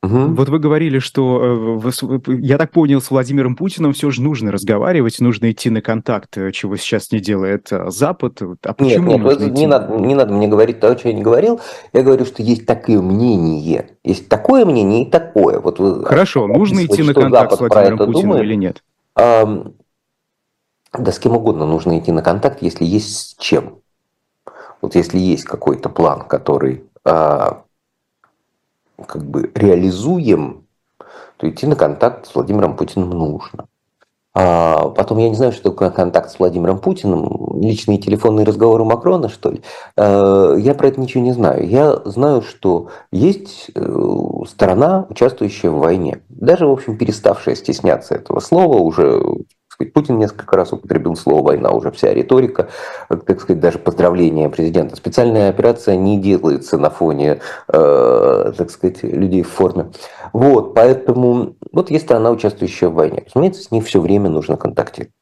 Угу. 0.00 0.34
Вот 0.34 0.48
вы 0.48 0.60
говорили, 0.60 1.00
что, 1.00 1.80
э, 1.82 2.32
я 2.40 2.56
так 2.56 2.70
понял, 2.70 3.00
с 3.00 3.10
Владимиром 3.10 3.56
Путиным 3.56 3.92
все 3.92 4.12
же 4.12 4.22
нужно 4.22 4.52
разговаривать, 4.52 5.18
нужно 5.18 5.50
идти 5.50 5.70
на 5.70 5.82
контакт, 5.82 6.38
э, 6.38 6.52
чего 6.52 6.76
сейчас 6.76 7.10
не 7.10 7.18
делает 7.18 7.72
э, 7.72 7.90
Запад. 7.90 8.40
А 8.62 8.74
почему 8.74 9.18
нет, 9.18 9.40
нет, 9.40 9.52
не, 9.54 9.66
надо, 9.66 9.96
не 9.96 10.14
надо 10.14 10.32
мне 10.32 10.46
говорить 10.46 10.78
то, 10.78 10.96
что 10.96 11.08
я 11.08 11.14
не 11.14 11.22
говорил. 11.22 11.60
Я 11.92 12.02
говорю, 12.02 12.24
что 12.26 12.44
есть 12.44 12.64
такое 12.64 13.02
мнение. 13.02 13.90
Есть 14.04 14.28
такое 14.28 14.64
мнение 14.64 15.02
и 15.02 15.10
такое. 15.10 15.58
Вот 15.58 15.80
вы 15.80 16.04
Хорошо, 16.04 16.46
нужно 16.46 16.84
идти 16.86 17.02
на 17.02 17.12
контакт 17.12 17.50
Запад 17.50 17.72
с 17.72 17.74
Владимиром 17.74 17.98
Путиным 17.98 18.22
думает. 18.22 18.44
или 18.44 18.54
нет? 18.54 18.84
А, 19.16 19.66
да 20.96 21.10
с 21.10 21.18
кем 21.18 21.36
угодно 21.36 21.66
нужно 21.66 21.98
идти 21.98 22.12
на 22.12 22.22
контакт, 22.22 22.62
если 22.62 22.84
есть 22.84 23.16
с 23.16 23.34
чем. 23.34 23.80
Вот 24.80 24.94
если 24.94 25.18
есть 25.18 25.42
какой-то 25.42 25.88
план, 25.88 26.20
который 26.20 26.84
а, 27.04 27.64
как 29.06 29.24
бы 29.24 29.50
реализуем, 29.54 30.66
то 31.36 31.48
идти 31.48 31.66
на 31.66 31.76
контакт 31.76 32.26
с 32.26 32.34
Владимиром 32.34 32.76
Путиным 32.76 33.10
нужно. 33.10 33.66
А 34.34 34.90
потом, 34.90 35.18
я 35.18 35.28
не 35.28 35.34
знаю, 35.34 35.50
что 35.50 35.70
такое 35.70 35.90
контакт 35.90 36.30
с 36.30 36.38
Владимиром 36.38 36.78
Путиным, 36.78 37.60
личные 37.60 37.98
телефонные 37.98 38.46
разговоры 38.46 38.84
Макрона, 38.84 39.28
что 39.28 39.50
ли. 39.50 39.62
А, 39.96 40.54
я 40.54 40.74
про 40.74 40.88
это 40.88 41.00
ничего 41.00 41.24
не 41.24 41.32
знаю. 41.32 41.68
Я 41.68 41.96
знаю, 42.04 42.42
что 42.42 42.88
есть 43.10 43.70
э, 43.74 44.00
сторона, 44.46 45.06
участвующая 45.08 45.70
в 45.70 45.78
войне. 45.78 46.22
Даже, 46.28 46.68
в 46.68 46.70
общем, 46.70 46.96
переставшая 46.96 47.56
стесняться 47.56 48.14
этого 48.14 48.38
слова, 48.38 48.76
уже 48.78 49.20
сказать, 49.78 49.92
Путин 49.92 50.18
несколько 50.18 50.56
раз 50.56 50.72
употребил 50.72 51.14
слово 51.14 51.42
«война», 51.42 51.70
уже 51.70 51.90
вся 51.92 52.12
риторика, 52.12 52.68
так 53.08 53.40
сказать, 53.40 53.60
даже 53.60 53.78
поздравления 53.78 54.48
президента. 54.48 54.96
Специальная 54.96 55.50
операция 55.50 55.96
не 55.96 56.18
делается 56.18 56.78
на 56.78 56.90
фоне, 56.90 57.40
э, 57.68 58.52
так 58.56 58.70
сказать, 58.70 59.02
людей 59.02 59.42
в 59.42 59.48
форме. 59.48 59.90
Вот, 60.32 60.74
поэтому, 60.74 61.54
вот 61.72 61.90
есть 61.90 62.06
страна, 62.06 62.30
участвующая 62.30 62.88
в 62.88 62.94
войне. 62.94 63.24
Разумеется, 63.26 63.62
с 63.62 63.70
ней 63.70 63.80
все 63.80 64.00
время 64.00 64.28
нужно 64.28 64.56
контактировать. 64.56 65.12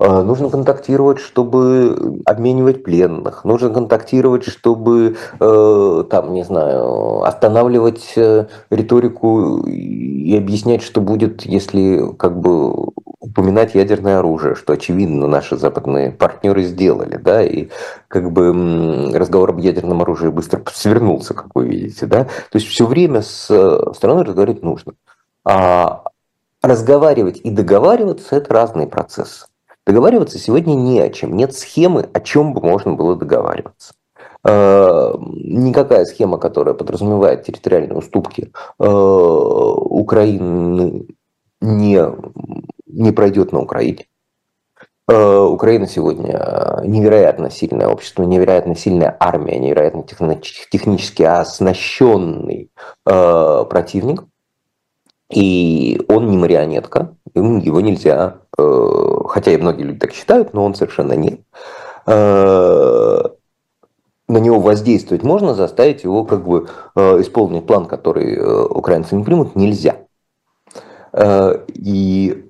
Э, 0.00 0.22
нужно 0.22 0.48
контактировать, 0.48 1.18
чтобы 1.18 2.22
обменивать 2.24 2.82
пленных. 2.82 3.44
Нужно 3.44 3.68
контактировать, 3.68 4.44
чтобы, 4.44 5.16
э, 5.38 6.04
там, 6.08 6.32
не 6.32 6.42
знаю, 6.42 7.22
останавливать 7.22 8.14
э, 8.16 8.46
риторику 8.70 9.66
и 9.66 10.34
объяснять, 10.34 10.82
что 10.82 11.02
будет, 11.02 11.42
если 11.42 12.14
как 12.16 12.40
бы 12.40 12.89
упоминать 13.30 13.74
ядерное 13.74 14.18
оружие, 14.18 14.54
что, 14.54 14.72
очевидно, 14.72 15.26
наши 15.26 15.56
западные 15.56 16.10
партнеры 16.10 16.64
сделали, 16.64 17.16
да, 17.16 17.42
и 17.42 17.68
как 18.08 18.32
бы 18.32 19.12
разговор 19.14 19.50
об 19.50 19.58
ядерном 19.58 20.02
оружии 20.02 20.28
быстро 20.28 20.62
свернулся, 20.72 21.34
как 21.34 21.54
вы 21.54 21.68
видите, 21.68 22.06
да. 22.06 22.24
То 22.24 22.58
есть 22.58 22.66
все 22.66 22.86
время 22.86 23.22
с 23.22 23.46
страной 23.94 24.24
разговаривать 24.24 24.62
нужно. 24.62 24.94
А 25.44 26.04
разговаривать 26.62 27.40
и 27.42 27.50
договариваться– 27.50 28.36
это 28.36 28.52
разные 28.52 28.86
процессы. 28.86 29.46
Договариваться 29.86 30.38
сегодня 30.38 30.74
не 30.74 31.00
о 31.00 31.08
чем. 31.08 31.36
Нет 31.36 31.56
схемы, 31.56 32.08
о 32.12 32.20
чем 32.20 32.52
бы 32.52 32.60
можно 32.60 32.92
было 32.92 33.16
договариваться. 33.16 33.94
Э, 34.44 35.14
никакая 35.18 36.04
схема, 36.04 36.38
которая 36.38 36.74
подразумевает 36.74 37.44
территориальные 37.44 37.96
уступки 37.96 38.52
э, 38.78 38.86
Украины, 38.86 41.06
не, 41.60 42.00
не 42.92 43.12
пройдет 43.12 43.52
на 43.52 43.60
Украине. 43.60 44.06
Э, 45.08 45.40
Украина 45.40 45.86
сегодня 45.86 46.82
невероятно 46.84 47.50
сильное 47.50 47.88
общество, 47.88 48.22
невероятно 48.24 48.76
сильная 48.76 49.16
армия, 49.18 49.58
невероятно 49.58 50.04
технически 50.70 51.22
оснащенный 51.22 52.70
противник. 53.04 54.24
И 55.30 56.00
он 56.08 56.28
не 56.28 56.36
марионетка, 56.36 57.14
его 57.34 57.80
нельзя, 57.80 58.38
э, 58.58 59.16
хотя 59.28 59.52
и 59.52 59.56
многие 59.56 59.84
люди 59.84 60.00
так 60.00 60.12
считают, 60.12 60.52
но 60.52 60.64
он 60.64 60.74
совершенно 60.74 61.12
нет. 61.12 61.40
Э, 62.06 63.22
на 64.26 64.38
него 64.38 64.60
воздействовать 64.60 65.22
можно, 65.22 65.54
заставить 65.54 66.02
его 66.02 66.24
как 66.24 66.44
бы 66.44 66.68
э, 66.96 67.20
исполнить 67.20 67.66
план, 67.66 67.86
который 67.86 68.40
украинцы 68.68 69.14
не 69.14 69.24
примут, 69.24 69.56
нельзя. 69.56 69.96
И 71.16 72.49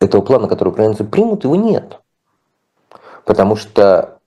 этого 0.00 0.22
плана, 0.22 0.48
который 0.48 0.68
украинцы 0.70 1.04
примут, 1.04 1.44
его 1.44 1.56
нет. 1.56 2.00
Потому 3.24 3.56
что 3.56 4.18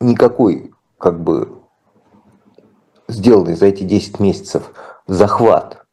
никакой 0.00 0.72
как 0.98 1.20
бы 1.20 1.60
сделанный 3.08 3.54
за 3.54 3.66
эти 3.66 3.82
10 3.82 4.20
месяцев 4.20 4.72
захват 5.06 5.84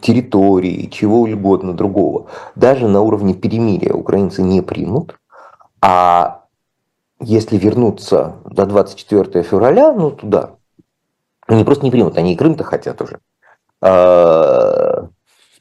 территории, 0.00 0.88
чего 0.90 1.22
угодно 1.22 1.74
другого, 1.74 2.26
даже 2.54 2.88
на 2.88 3.00
уровне 3.00 3.34
перемирия 3.34 3.92
украинцы 3.94 4.42
не 4.42 4.60
примут, 4.60 5.18
а 5.80 6.44
если 7.20 7.56
вернуться 7.56 8.36
до 8.44 8.66
24 8.66 9.42
февраля, 9.42 9.92
ну 9.92 10.10
туда, 10.10 10.56
они 11.46 11.64
просто 11.64 11.84
не 11.84 11.90
примут, 11.90 12.18
они 12.18 12.32
и 12.32 12.36
Крым-то 12.36 12.64
хотят 12.64 13.00
уже. 13.00 13.20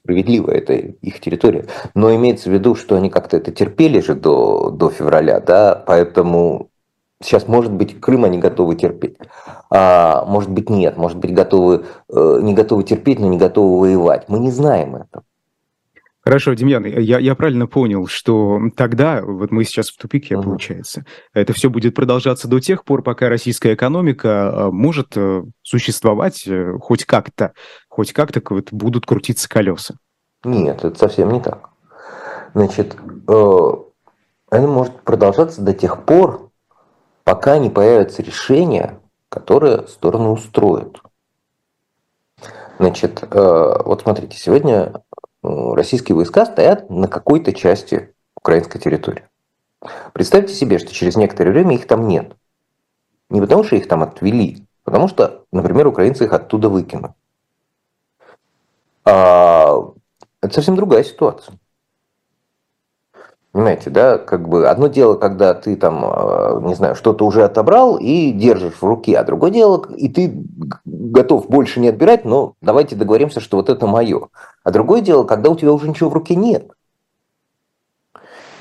Справедливо, 0.04 0.50
это 0.52 0.74
их 0.74 1.20
территория. 1.20 1.66
Но 1.94 2.14
имеется 2.16 2.50
в 2.50 2.54
виду, 2.54 2.74
что 2.76 2.96
они 2.96 3.10
как-то 3.10 3.38
это 3.38 3.52
терпели 3.52 4.00
же 4.00 4.16
до, 4.16 4.72
до 4.72 4.90
февраля, 4.90 5.40
да, 5.40 5.76
поэтому 5.86 6.72
сейчас, 7.22 7.48
может 7.48 7.72
быть, 7.72 8.00
Крым 8.00 8.26
они 8.26 8.40
готовы 8.40 8.76
терпеть, 8.76 9.18
а 9.70 10.26
может 10.26 10.50
быть, 10.50 10.70
нет, 10.70 10.98
может 10.98 11.18
быть, 11.18 11.34
готовы, 11.34 11.86
э, 12.10 12.40
не 12.42 12.54
готовы 12.54 12.84
терпеть, 12.84 13.20
но 13.20 13.28
не 13.28 13.38
готовы 13.38 13.80
воевать. 13.80 14.26
Мы 14.28 14.40
не 14.40 14.52
знаем 14.52 14.96
этого. 14.96 15.24
Хорошо, 16.24 16.54
Демьян, 16.54 16.86
я, 16.86 17.18
я 17.18 17.34
правильно 17.34 17.66
понял, 17.66 18.06
что 18.06 18.60
тогда, 18.76 19.24
вот 19.24 19.50
мы 19.50 19.64
сейчас 19.64 19.90
в 19.90 19.98
тупике, 19.98 20.36
uh-huh. 20.36 20.44
получается, 20.44 21.04
это 21.34 21.54
все 21.54 21.72
будет 21.72 21.96
продолжаться 21.96 22.48
до 22.48 22.60
тех 22.60 22.86
пор, 22.86 23.02
пока 23.02 23.28
российская 23.28 23.74
экономика 23.74 24.28
э, 24.28 24.72
может 24.72 25.18
э, 25.18 25.44
существовать 25.64 26.48
хоть 26.80 27.06
как-то, 27.06 27.54
хоть 27.92 28.14
как-то 28.14 28.42
вот 28.50 28.72
будут 28.72 29.06
крутиться 29.06 29.50
колеса. 29.50 29.96
Нет, 30.46 30.84
это 30.84 30.98
совсем 30.98 31.30
не 31.32 31.42
так. 31.42 31.70
Значит, 32.54 32.96
это 33.28 34.68
может 34.68 35.02
продолжаться 35.02 35.62
до 35.62 35.74
тех 35.74 36.06
пор, 36.06 36.50
пока 37.26 37.58
не 37.58 37.70
появятся 37.70 38.24
решения, 38.24 38.98
которые 39.28 39.88
стороны 39.88 40.30
устроят. 40.30 41.02
Значит, 42.80 43.24
э, 43.24 43.82
вот 43.86 44.02
смотрите, 44.02 44.38
сегодня 44.38 45.04
э, 45.44 45.74
российские 45.74 46.16
войска 46.16 46.46
стоят 46.46 46.90
на 46.90 47.08
какой-то 47.08 47.54
части 47.54 48.14
украинской 48.36 48.80
территории. 48.80 49.26
Представьте 50.14 50.54
себе, 50.54 50.80
что 50.80 50.94
через 50.94 51.16
некоторое 51.16 51.52
время 51.52 51.76
их 51.76 51.88
там 51.88 52.08
нет. 52.08 52.36
Не 53.30 53.42
потому, 53.42 53.64
что 53.64 53.76
их 53.76 53.88
там 53.88 54.02
отвели, 54.02 54.66
потому 54.84 55.08
что, 55.08 55.46
например, 55.52 55.88
украинцы 55.88 56.24
их 56.24 56.34
оттуда 56.34 56.70
выкинут. 56.70 57.12
А 59.06 59.92
это 60.42 60.54
совсем 60.54 60.76
другая 60.76 61.04
ситуация. 61.04 61.58
Понимаете, 63.52 63.90
да, 63.90 64.18
как 64.18 64.48
бы 64.48 64.70
одно 64.70 64.88
дело, 64.88 65.16
когда 65.16 65.54
ты 65.54 65.76
там, 65.76 66.06
э, 66.06 66.62
не 66.62 66.74
знаю, 66.74 66.96
что-то 66.96 67.26
уже 67.26 67.44
отобрал 67.44 67.98
и 67.98 68.32
держишь 68.32 68.76
в 68.76 68.84
руке, 68.84 69.18
а 69.18 69.26
другое 69.26 69.52
дело, 69.52 69.86
и 69.94 70.08
ты 70.08 70.34
готов 70.86 71.50
больше 71.50 71.82
не 71.82 71.90
отбирать, 71.90 72.24
но 72.24 72.56
давайте 72.62 72.96
договоримся, 72.96 73.42
что 73.42 73.58
вот 73.58 73.70
это 73.70 73.88
мое. 73.88 74.30
А 74.64 74.72
другое 74.72 75.02
дело, 75.02 75.26
когда 75.26 75.50
у 75.50 75.58
тебя 75.58 75.74
уже 75.74 75.90
ничего 75.90 76.10
в 76.10 76.14
руке 76.14 76.36
нет. 76.36 76.72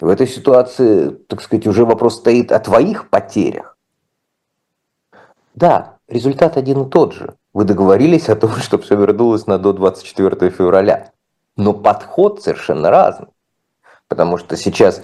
В 0.01 0.09
этой 0.09 0.27
ситуации, 0.27 1.11
так 1.11 1.41
сказать, 1.41 1.69
уже 1.69 1.85
вопрос 1.85 2.17
стоит 2.17 2.51
о 2.51 2.59
твоих 2.59 3.11
потерях. 3.11 3.77
Да, 5.55 5.99
результат 6.09 6.57
один 6.57 6.83
и 6.83 6.91
тот 6.91 7.13
же. 7.13 7.37
Вы 7.53 7.65
договорились 7.65 8.29
о 8.29 8.37
том, 8.37 8.51
чтобы 8.61 8.85
все 8.85 8.97
вернулось 8.97 9.47
на 9.47 9.59
до 9.59 9.73
24 9.73 10.51
февраля. 10.51 11.13
Но 11.57 11.73
подход 11.73 12.43
совершенно 12.43 12.91
разный. 12.91 13.29
Потому 14.09 14.39
что 14.39 14.57
сейчас, 14.57 15.03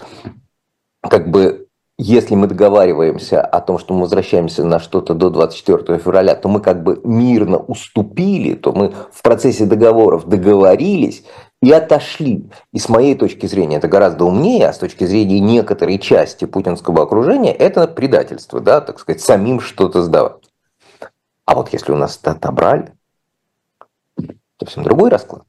как 1.00 1.30
бы, 1.30 1.68
если 1.98 2.34
мы 2.34 2.46
договариваемся 2.46 3.40
о 3.40 3.60
том, 3.60 3.78
что 3.78 3.94
мы 3.94 4.02
возвращаемся 4.02 4.64
на 4.64 4.80
что-то 4.80 5.14
до 5.14 5.30
24 5.30 5.98
февраля, 5.98 6.34
то 6.34 6.48
мы 6.48 6.60
как 6.60 6.82
бы 6.82 7.00
мирно 7.04 7.58
уступили, 7.58 8.54
то 8.54 8.72
мы 8.72 8.92
в 9.12 9.22
процессе 9.22 9.64
договоров 9.64 10.26
договорились 10.26 11.24
и 11.62 11.70
отошли. 11.72 12.50
И 12.72 12.78
с 12.78 12.88
моей 12.88 13.14
точки 13.14 13.46
зрения 13.46 13.76
это 13.76 13.88
гораздо 13.88 14.24
умнее, 14.24 14.68
а 14.68 14.72
с 14.72 14.78
точки 14.78 15.04
зрения 15.04 15.40
некоторой 15.40 15.98
части 15.98 16.44
путинского 16.44 17.04
окружения 17.04 17.52
это 17.52 17.86
предательство, 17.86 18.60
да, 18.60 18.80
так 18.80 18.98
сказать, 18.98 19.20
самим 19.20 19.60
что-то 19.60 20.02
сдавать. 20.02 20.45
А 21.46 21.54
вот 21.54 21.72
если 21.72 21.92
у 21.92 21.96
нас 21.96 22.18
это 22.20 22.32
отобрали, 22.32 22.92
совсем 24.60 24.82
другой 24.82 25.10
расклад. 25.10 25.44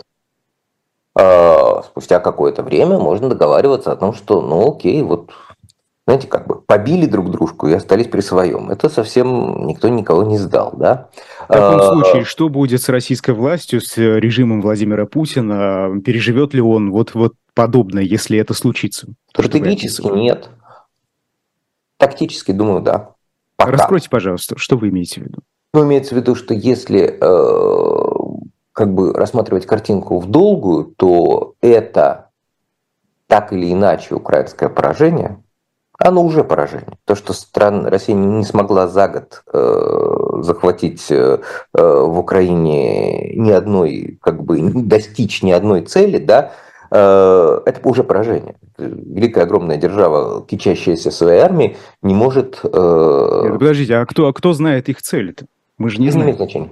А, 1.16 1.82
спустя 1.84 2.20
какое-то 2.20 2.62
время 2.62 3.00
можно 3.00 3.30
договариваться 3.30 3.92
о 3.92 3.96
том, 3.96 4.14
что, 4.14 4.42
ну 4.42 4.76
окей, 4.76 5.02
вот, 5.02 5.32
знаете, 6.06 6.28
как 6.28 6.46
бы 6.46 6.62
побили 6.62 7.08
друг 7.08 7.32
дружку 7.32 7.68
и 7.68 7.74
остались 7.74 8.08
при 8.08 8.22
своем. 8.22 8.70
Это 8.70 8.90
совсем 8.90 9.66
никто 9.66 9.90
никого 9.90 10.22
не 10.24 10.38
сдал, 10.38 10.74
да? 10.78 11.10
В 11.50 11.54
таком 11.54 11.80
а, 11.80 11.84
случае, 11.92 12.24
что 12.24 12.50
будет 12.50 12.84
с 12.84 12.90
российской 12.90 13.32
властью, 13.32 13.82
с 13.82 13.98
режимом 13.98 14.62
Владимира 14.62 15.08
Путина? 15.08 16.00
Переживет 16.06 16.54
ли 16.54 16.62
он 16.62 16.92
вот, 16.92 17.16
вот 17.16 17.34
подобное, 17.56 18.04
если 18.04 18.38
это 18.38 18.54
случится? 18.54 19.08
То, 19.34 19.42
Стратегически 19.42 20.06
нет. 20.06 20.50
Тактически, 21.98 22.52
думаю, 22.52 22.82
да. 22.82 23.14
Пока. 23.56 23.72
Раскройте, 23.72 24.10
пожалуйста, 24.12 24.56
что 24.60 24.78
вы 24.78 24.90
имеете 24.90 25.22
в 25.22 25.24
виду? 25.24 25.40
Ну, 25.78 25.86
имеется 25.86 26.16
в 26.16 26.18
виду, 26.18 26.34
что 26.34 26.56
если 26.56 27.20
э, 27.22 28.06
как 28.74 28.96
бы 28.96 29.13
рассматривать 29.13 29.68
картинку 29.68 30.18
в 30.18 30.26
долгую, 30.26 30.86
то 30.98 31.54
это 31.62 32.32
так 33.28 33.54
или 33.54 33.72
иначе 33.72 34.16
украинское 34.16 34.70
поражение, 34.70 35.38
оно 36.00 36.24
уже 36.24 36.44
поражение. 36.44 36.98
То, 37.06 37.13
что 37.13 37.34
стран, 37.34 37.86
Россия 37.86 38.16
не 38.16 38.44
смогла 38.44 38.88
за 38.88 39.08
год 39.08 39.44
э, 39.54 40.42
захватить 40.42 41.12
э, 41.12 41.38
в 41.74 42.18
Украине 42.18 43.36
ни 43.36 43.52
одной, 43.52 44.18
как 44.20 44.42
бы 44.44 44.60
достичь 44.74 45.44
ни 45.44 45.52
одной 45.52 45.82
цели, 45.82 46.18
да, 46.18 46.54
э, 46.90 47.62
это 47.68 47.88
уже 47.88 48.04
поражение. 48.04 48.56
Великая 48.80 49.44
огромная 49.44 49.78
держава, 49.78 50.44
кичащаяся 50.44 51.12
своей 51.12 51.42
армией, 51.42 51.78
не 52.02 52.16
может... 52.16 52.62
Э... 52.63 53.50
Подождите, 53.52 53.98
а 53.98 54.08
кто, 54.08 54.26
а 54.26 54.34
кто 54.34 54.54
знает 54.54 54.90
их 54.90 55.04
цели-то? 55.04 55.46
Мы 55.78 55.90
же 55.90 56.00
не 56.00 56.10
знаем. 56.10 56.28
Не 56.28 56.32
имеет 56.32 56.38
значения 56.38 56.72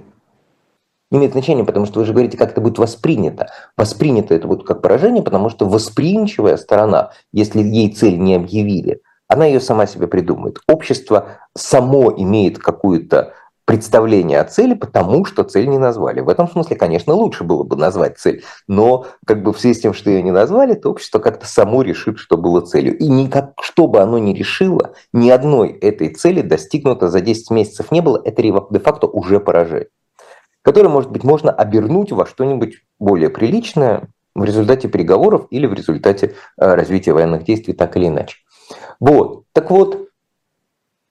не 1.10 1.18
имеет 1.18 1.32
значения, 1.32 1.64
потому 1.64 1.86
что 1.86 2.00
вы 2.00 2.04
же 2.04 2.12
говорите, 2.12 2.36
как 2.36 2.50
это 2.50 2.60
будет 2.60 2.78
воспринято. 2.78 3.48
Воспринято 3.76 4.34
это 4.34 4.48
будет 4.48 4.66
как 4.66 4.82
поражение, 4.82 5.22
потому 5.22 5.50
что 5.50 5.66
восприимчивая 5.66 6.56
сторона, 6.56 7.12
если 7.32 7.62
ей 7.62 7.92
цель 7.92 8.18
не 8.18 8.34
объявили, 8.34 9.00
она 9.28 9.46
ее 9.46 9.60
сама 9.60 9.86
себе 9.86 10.06
придумает. 10.08 10.58
Общество 10.68 11.38
само 11.54 12.12
имеет 12.16 12.58
какое-то 12.58 13.34
представление 13.66 14.40
о 14.40 14.44
цели, 14.44 14.74
потому 14.74 15.24
что 15.24 15.42
цель 15.42 15.68
не 15.68 15.76
назвали. 15.76 16.20
В 16.20 16.28
этом 16.28 16.48
смысле, 16.48 16.76
конечно, 16.76 17.12
лучше 17.12 17.44
было 17.44 17.64
бы 17.64 17.76
назвать 17.76 18.16
цель, 18.16 18.44
но 18.68 19.06
как 19.26 19.42
бы 19.42 19.52
в 19.52 19.60
связи 19.60 19.74
с 19.74 19.82
тем, 19.82 19.92
что 19.92 20.08
ее 20.08 20.22
не 20.22 20.30
назвали, 20.30 20.74
то 20.74 20.90
общество 20.90 21.18
как-то 21.18 21.46
само 21.46 21.82
решит, 21.82 22.18
что 22.18 22.38
было 22.38 22.60
целью. 22.60 22.96
И 22.96 23.08
никак, 23.08 23.52
что 23.60 23.88
бы 23.88 24.00
оно 24.00 24.18
ни 24.18 24.32
решило, 24.32 24.94
ни 25.12 25.28
одной 25.30 25.70
этой 25.70 26.14
цели 26.14 26.42
достигнуто 26.42 27.08
за 27.08 27.20
10 27.20 27.50
месяцев 27.50 27.90
не 27.90 28.00
было, 28.00 28.22
это 28.24 28.40
де-факто 28.40 29.06
уже 29.06 29.40
поражение 29.40 29.88
который, 30.62 30.88
может 30.88 31.12
быть, 31.12 31.22
можно 31.22 31.52
обернуть 31.52 32.10
во 32.10 32.26
что-нибудь 32.26 32.82
более 32.98 33.30
приличное 33.30 34.08
в 34.34 34.42
результате 34.42 34.88
переговоров 34.88 35.46
или 35.50 35.64
в 35.64 35.72
результате 35.72 36.34
э, 36.58 36.74
развития 36.74 37.12
военных 37.12 37.44
действий, 37.44 37.72
так 37.72 37.96
или 37.96 38.08
иначе. 38.08 38.38
Вот. 38.98 39.44
Так 39.52 39.70
вот, 39.70 40.08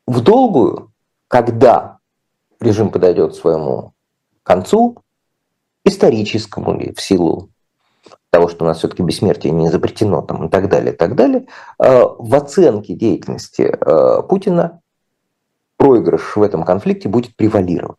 в 0.07 0.19
долгую, 0.19 0.91
когда 1.29 1.94
режим 2.59 2.89
подойдет 2.89 3.33
к 3.33 3.35
своему 3.35 3.93
концу, 4.43 4.97
историческому 5.83 6.77
ли, 6.77 6.93
в 6.93 7.01
силу 7.01 7.49
того, 8.29 8.49
что 8.49 8.65
у 8.65 8.67
нас 8.67 8.79
все-таки 8.79 9.03
бессмертие 9.03 9.51
не 9.51 9.69
запретено 9.69 10.21
там, 10.21 10.47
и 10.47 10.49
так 10.49 10.69
далее, 10.69 10.93
и 10.93 10.97
так 10.97 11.15
далее, 11.15 11.47
э, 11.79 12.03
в 12.17 12.35
оценке 12.35 12.93
деятельности 12.93 13.61
э, 13.61 14.23
Путина 14.27 14.81
проигрыш 15.77 16.35
в 16.35 16.41
этом 16.41 16.63
конфликте 16.63 17.09
будет 17.09 17.35
превалировать 17.35 17.97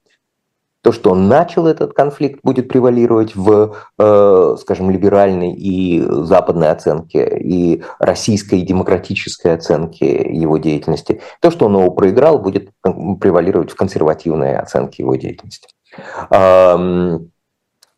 то, 0.86 0.92
что 0.92 1.10
он 1.10 1.26
начал 1.26 1.66
этот 1.66 1.94
конфликт, 1.94 2.38
будет 2.44 2.68
превалировать 2.68 3.34
в, 3.34 3.74
э, 3.98 4.56
скажем, 4.60 4.88
либеральной 4.88 5.52
и 5.52 6.00
западной 6.00 6.70
оценке, 6.70 7.40
и 7.40 7.82
российской 7.98 8.60
и 8.60 8.62
демократической 8.62 9.48
оценке 9.48 10.32
его 10.32 10.58
деятельности. 10.58 11.20
То, 11.40 11.50
что 11.50 11.66
он 11.66 11.76
его 11.76 11.90
проиграл, 11.90 12.38
будет 12.38 12.70
превалировать 12.84 13.72
в 13.72 13.74
консервативной 13.74 14.56
оценке 14.56 15.02
его 15.02 15.16
деятельности. 15.16 15.66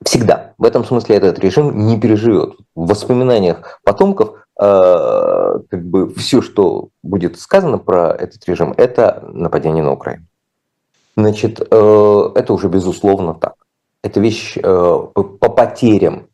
Всегда. 0.03 0.55
В 0.57 0.65
этом 0.65 0.83
смысле 0.83 1.17
этот 1.17 1.39
режим 1.41 1.87
не 1.89 2.01
переживет. 2.01 2.55
В 2.75 2.89
воспоминаниях 2.89 3.81
потомков 3.85 4.31
э, 4.59 5.59
как 5.71 5.85
бы 5.85 6.09
все, 6.15 6.41
что 6.41 6.89
будет 7.03 7.39
сказано 7.39 7.77
про 7.77 8.13
этот 8.13 8.49
режим, 8.49 8.73
это 8.79 9.29
нападение 9.31 9.85
на 9.85 9.93
Украину. 9.93 10.28
Значит, 11.19 11.61
э, 11.61 12.31
это 12.37 12.53
уже 12.53 12.69
безусловно 12.69 13.35
так. 13.35 13.57
Это 14.05 14.21
вещь 14.21 14.57
э, 14.57 14.63
по 14.63 15.49
потерям 15.49 16.29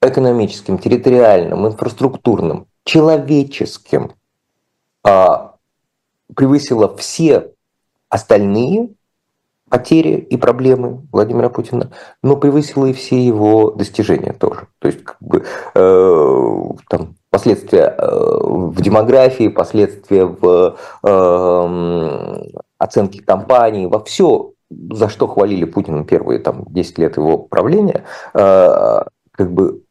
экономическим, 0.00 0.78
территориальным, 0.78 1.66
инфраструктурным, 1.66 2.68
человеческим 2.84 4.12
а, 5.02 5.56
превысила 6.32 6.96
все 6.96 7.50
остальные 8.08 8.90
потери 9.68 10.14
и 10.14 10.36
проблемы 10.36 11.02
Владимира 11.10 11.48
Путина, 11.48 11.90
но 12.22 12.36
превысила 12.36 12.86
и 12.86 12.92
все 12.92 13.20
его 13.20 13.72
достижения 13.72 14.34
тоже. 14.34 14.68
То 14.78 14.86
есть 14.86 15.02
как 15.02 15.16
бы, 15.18 15.44
э, 15.74 16.62
там, 16.88 17.16
последствия 17.30 17.92
э, 17.98 18.38
в 18.40 18.80
демографии, 18.80 19.48
последствия 19.48 20.26
в 20.26 20.76
э, 21.02 22.58
оценке 22.78 23.22
компаний, 23.22 23.86
во 23.86 24.02
все, 24.02 24.52
за 24.70 25.08
что 25.08 25.26
хвалили 25.26 25.64
Путина 25.64 26.04
первые 26.04 26.38
там, 26.38 26.64
10 26.68 26.98
лет 26.98 27.16
его 27.16 27.38
правления, 27.38 28.04
э, 28.34 29.02
как 29.32 29.52
бы 29.52 29.82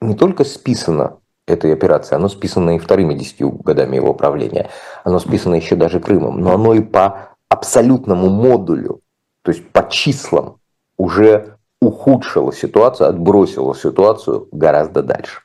не 0.00 0.14
только 0.14 0.44
списано 0.44 1.18
этой 1.46 1.72
операции, 1.72 2.14
оно 2.14 2.28
списано 2.28 2.76
и 2.76 2.78
вторыми 2.78 3.14
десятью 3.14 3.50
годами 3.50 3.96
его 3.96 4.14
правления, 4.14 4.70
оно 5.04 5.18
списано 5.18 5.54
еще 5.56 5.76
даже 5.76 6.00
Крымом, 6.00 6.40
но 6.40 6.54
оно 6.54 6.74
и 6.74 6.80
по 6.80 7.30
абсолютному 7.48 8.28
модулю, 8.28 9.00
то 9.42 9.50
есть 9.50 9.68
по 9.70 9.88
числам 9.88 10.58
уже 10.96 11.56
ухудшило 11.80 12.52
ситуацию, 12.52 13.08
отбросило 13.08 13.74
ситуацию 13.74 14.48
гораздо 14.52 15.02
дальше. 15.02 15.40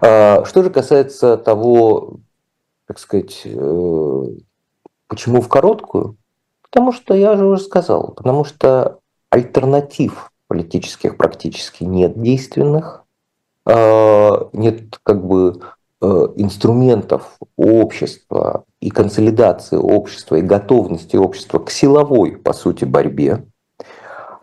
А, 0.00 0.44
что 0.44 0.62
же 0.62 0.70
касается 0.70 1.36
того, 1.36 2.16
так 2.86 2.98
сказать, 2.98 3.42
э, 3.44 4.24
почему 5.12 5.42
в 5.42 5.48
короткую, 5.48 6.16
потому 6.62 6.90
что 6.90 7.12
я 7.12 7.36
же 7.36 7.44
уже 7.44 7.62
сказал, 7.62 8.14
потому 8.16 8.44
что 8.44 9.00
альтернатив 9.28 10.32
политических 10.48 11.18
практически 11.18 11.84
нет 11.84 12.18
действенных, 12.18 13.04
а, 13.66 14.48
нет 14.54 14.98
как 15.02 15.22
бы 15.26 15.60
э, 16.00 16.06
инструментов 16.36 17.36
общества 17.58 18.64
и 18.80 18.88
консолидации 18.88 19.76
общества 19.76 20.36
и 20.36 20.40
готовности 20.40 21.16
общества 21.16 21.58
к 21.58 21.70
силовой, 21.70 22.38
по 22.38 22.54
сути, 22.54 22.86
борьбе, 22.86 23.44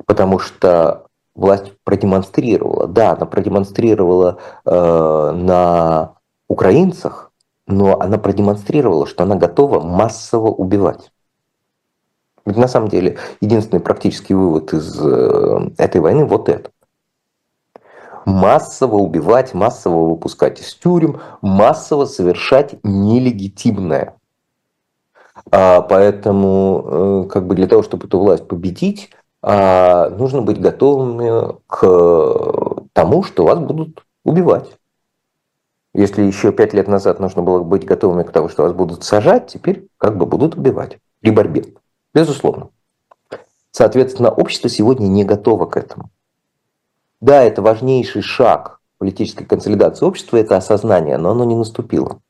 потому 0.06 0.38
что 0.38 1.08
власть 1.34 1.74
продемонстрировала, 1.84 2.86
да, 2.86 3.14
она 3.14 3.26
продемонстрировала 3.26 4.38
э, 4.66 5.32
на 5.36 6.14
украинцах, 6.48 7.29
но 7.70 8.00
она 8.00 8.18
продемонстрировала, 8.18 9.06
что 9.06 9.24
она 9.24 9.36
готова 9.36 9.80
массово 9.80 10.48
убивать. 10.48 11.12
Ведь 12.46 12.58
на 12.58 12.68
самом 12.68 12.90
деле 12.90 13.18
единственный 13.42 13.80
практический 13.80 14.34
вывод 14.34 14.74
из 14.74 15.00
э, 15.00 15.70
этой 15.78 16.02
войны 16.02 16.26
вот 16.26 16.50
это 16.50 16.72
массово 18.26 18.96
убивать, 18.96 19.54
массово 19.54 20.10
выпускать 20.10 20.60
из 20.60 20.74
тюрем, 20.74 21.20
массово 21.42 22.06
совершать 22.06 22.76
нелегитимное. 22.84 24.16
А 25.52 25.82
поэтому 25.82 26.84
э, 26.86 27.30
как 27.30 27.48
бы 27.48 27.56
для 27.56 27.68
того, 27.68 27.84
чтобы 27.84 28.08
эту 28.08 28.20
власть 28.20 28.48
победить, 28.48 29.10
а, 29.42 30.10
нужно 30.10 30.42
быть 30.42 30.60
готовыми 30.60 31.56
к 31.68 32.84
тому, 32.94 33.24
что 33.24 33.46
вас 33.46 33.60
будут 33.60 34.06
убивать. 34.26 34.70
Если 35.94 36.22
еще 36.22 36.52
пять 36.52 36.74
лет 36.74 36.88
назад 36.88 37.20
нужно 37.20 37.42
было 37.42 37.64
быть 37.64 37.86
готовыми 37.86 38.24
к 38.24 38.32
тому, 38.32 38.48
что 38.48 38.64
вас 38.64 38.74
будут 38.74 39.04
сажать, 39.04 39.48
теперь 39.48 39.88
как 39.98 40.18
бы 40.18 40.26
будут 40.26 40.56
убивать 40.56 41.00
при 41.20 41.32
борьбе. 41.32 41.74
Безусловно. 42.14 42.70
Соответственно, 43.72 44.30
общество 44.30 44.70
сегодня 44.70 45.08
не 45.08 45.24
готово 45.24 45.66
к 45.66 45.78
этому. 45.78 46.10
Да, 47.22 47.44
это 47.44 47.62
важнейший 47.62 48.22
шаг 48.22 48.80
политической 48.98 49.46
консолидации 49.46 50.06
общества, 50.06 50.38
это 50.38 50.58
осознание, 50.58 51.18
но 51.18 51.32
оно 51.32 51.44
не 51.44 51.56
наступило. 51.56 52.22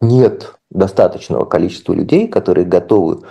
Нет 0.00 0.54
достаточного 0.70 1.44
количества 1.44 1.92
людей, 1.92 2.28
которые 2.28 2.64
готовы 2.64 3.22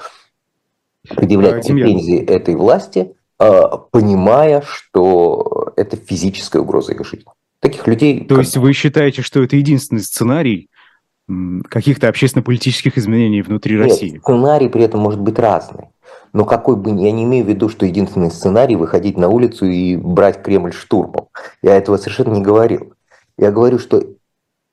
предъявлять 1.08 1.65
претензии 1.65 2.24
этой 2.24 2.56
власти, 2.56 3.15
а, 3.38 3.78
понимая, 3.78 4.62
что 4.62 5.74
это 5.76 5.96
физическая 5.96 6.62
угроза 6.62 6.94
их 6.94 7.06
жизни. 7.06 7.26
Таких 7.60 7.88
людей... 7.88 8.26
То 8.26 8.36
как... 8.36 8.45
есть 8.45 8.58
вы 8.58 8.74
считаете, 8.74 9.22
что 9.22 9.43
это 9.43 9.56
единственный 9.56 10.02
сценарий 10.02 10.69
каких-то 11.69 12.08
общественно-политических 12.08 12.98
изменений 12.98 13.41
внутри 13.41 13.76
Нет, 13.78 13.89
России? 13.89 14.19
сценарий 14.19 14.69
при 14.69 14.84
этом 14.84 15.02
может 15.02 15.19
быть 15.19 15.38
разный. 15.38 15.86
Но 16.34 16.45
какой 16.45 16.76
бы... 16.76 16.89
Я 16.89 17.12
не 17.12 17.24
имею 17.24 17.45
в 17.45 17.50
виду, 17.50 17.69
что 17.69 17.86
единственный 17.86 18.32
сценарий 18.32 18.76
выходить 18.76 19.17
на 19.17 19.30
улицу 19.30 19.65
и 19.65 19.95
брать 19.95 20.41
Кремль 20.41 20.74
штурмом. 20.74 21.28
Я 21.62 21.76
этого 21.76 21.98
совершенно 21.98 22.34
не 22.34 22.41
говорил. 22.41 22.93
Я 23.38 23.52
говорю, 23.52 23.80
что 23.80 24.04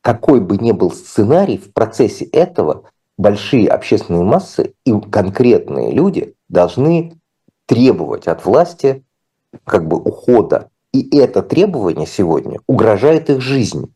какой 0.01 0.41
бы 0.41 0.57
ни 0.57 0.73
был 0.73 0.93
сценарий, 0.93 1.59
в 1.59 1.73
процессе 1.73 2.25
этого 2.27 2.85
большие 3.19 3.69
общественные 3.69 4.25
массы 4.25 4.75
и 4.85 4.93
конкретные 5.11 5.93
люди 5.93 6.35
должны 6.49 7.19
требовать 7.67 8.29
от 8.29 8.45
власти 8.45 9.05
как 9.65 9.89
бы 9.89 9.97
ухода. 9.97 10.71
И 10.97 11.19
это 11.19 11.43
требование 11.43 12.07
сегодня 12.07 12.61
угрожает 12.67 13.29
их 13.29 13.43
жизни. 13.43 13.89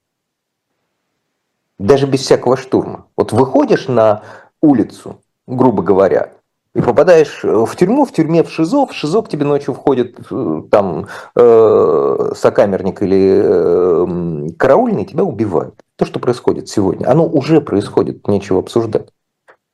Даже 1.78 2.06
без 2.06 2.20
всякого 2.20 2.58
штурма. 2.58 3.06
Вот 3.16 3.32
выходишь 3.32 3.88
на 3.88 4.22
улицу, 4.60 5.22
грубо 5.46 5.82
говоря, 5.82 6.32
и 6.74 6.82
попадаешь 6.82 7.40
в 7.42 7.74
тюрьму, 7.74 8.04
в 8.04 8.12
тюрьме 8.12 8.44
в 8.44 8.50
ШИЗО, 8.50 8.86
в 8.86 8.92
ШИЗО 8.92 9.22
к 9.22 9.28
тебе 9.28 9.44
ночью 9.46 9.72
входит 9.74 10.18
э, 10.30 10.62
там 10.70 11.06
э, 11.34 12.32
сокамерник 12.36 13.02
или 13.02 13.42
э, 13.42 14.50
караульный, 14.58 15.06
тебя 15.06 15.24
убивают. 15.24 15.74
То, 15.96 16.04
что 16.04 16.20
происходит 16.20 16.68
сегодня, 16.68 17.10
оно 17.10 17.26
уже 17.26 17.60
происходит, 17.60 18.28
нечего 18.28 18.60
обсуждать. 18.60 19.08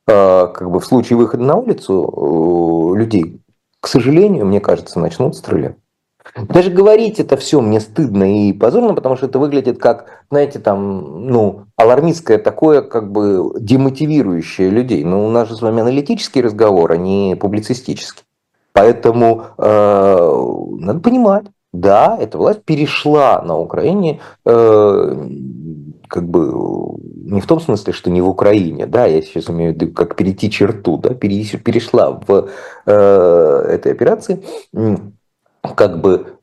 Э, 0.07 0.47
как 0.47 0.71
бы 0.71 0.79
в 0.79 0.87
случае 0.87 1.19
выхода 1.19 1.43
на 1.43 1.57
улицу 1.57 2.95
э, 2.95 2.99
людей, 2.99 3.43
к 3.81 3.89
сожалению, 3.89 4.47
мне 4.47 4.61
кажется, 4.61 5.01
начнут 5.01 5.37
стрелять. 5.37 5.77
Даже 6.35 6.71
говорить 6.71 7.21
это 7.21 7.37
все 7.37 7.61
мне 7.61 7.81
стыдно 7.81 8.49
и 8.49 8.53
позорно, 8.53 8.95
потому 8.95 9.17
что 9.17 9.27
это 9.27 9.39
выглядит 9.39 9.79
как, 9.79 10.07
знаете, 10.31 10.59
там, 10.59 11.27
ну, 11.29 11.65
алармистское 11.77 12.39
такое, 12.39 12.83
как 12.83 13.11
бы 13.11 13.53
демотивирующее 13.59 14.69
людей. 14.69 15.05
Но 15.05 15.27
у 15.27 15.31
нас 15.31 15.49
же 15.49 15.57
с 15.57 15.63
вами 15.63 15.81
аналитический 15.81 16.43
разговор, 16.43 16.93
а 16.93 16.97
не 16.97 17.37
публицистический. 17.37 18.25
Поэтому 18.73 19.45
э, 19.57 20.77
надо 20.81 21.01
понимать, 21.01 21.47
да, 21.73 22.17
эта 22.21 22.37
власть 22.37 22.63
перешла 22.63 23.43
на 23.43 23.59
Украине 23.59 24.21
э, 24.45 25.29
как 26.09 26.29
бы 26.29 26.53
не 27.27 27.41
в 27.41 27.47
том 27.47 27.61
смысле, 27.61 27.93
что 27.93 28.11
не 28.11 28.21
в 28.21 28.29
Украине, 28.29 28.87
да, 28.87 29.07
я 29.07 29.21
сейчас 29.21 29.51
имею 29.51 29.73
в 29.73 29.75
виду, 29.75 29.93
как 29.93 30.15
перейти 30.15 30.51
черту, 30.51 30.97
да, 30.99 31.15
перешла 31.15 32.21
в 32.27 32.49
э, 32.87 33.67
этой 33.71 33.93
операции 33.93 34.45
как 35.75 36.01
бы 36.01 36.39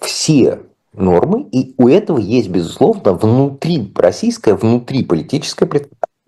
все 0.00 0.62
нормы, 0.92 1.42
и 1.52 1.74
у 1.78 1.88
этого 1.88 2.18
есть, 2.18 2.48
безусловно, 2.48 3.12
внутри 3.12 3.92
российское, 3.94 4.54
внутри 4.54 5.04
политическое 5.04 5.68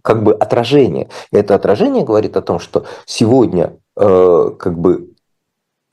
как 0.02 0.22
бы 0.22 0.34
отражение. 0.34 1.08
Это 1.30 1.54
отражение 1.54 2.04
говорит 2.04 2.36
о 2.36 2.42
том, 2.42 2.58
что 2.58 2.86
сегодня 3.06 3.78
э, 3.96 4.50
как 4.58 4.78
бы 4.78 5.12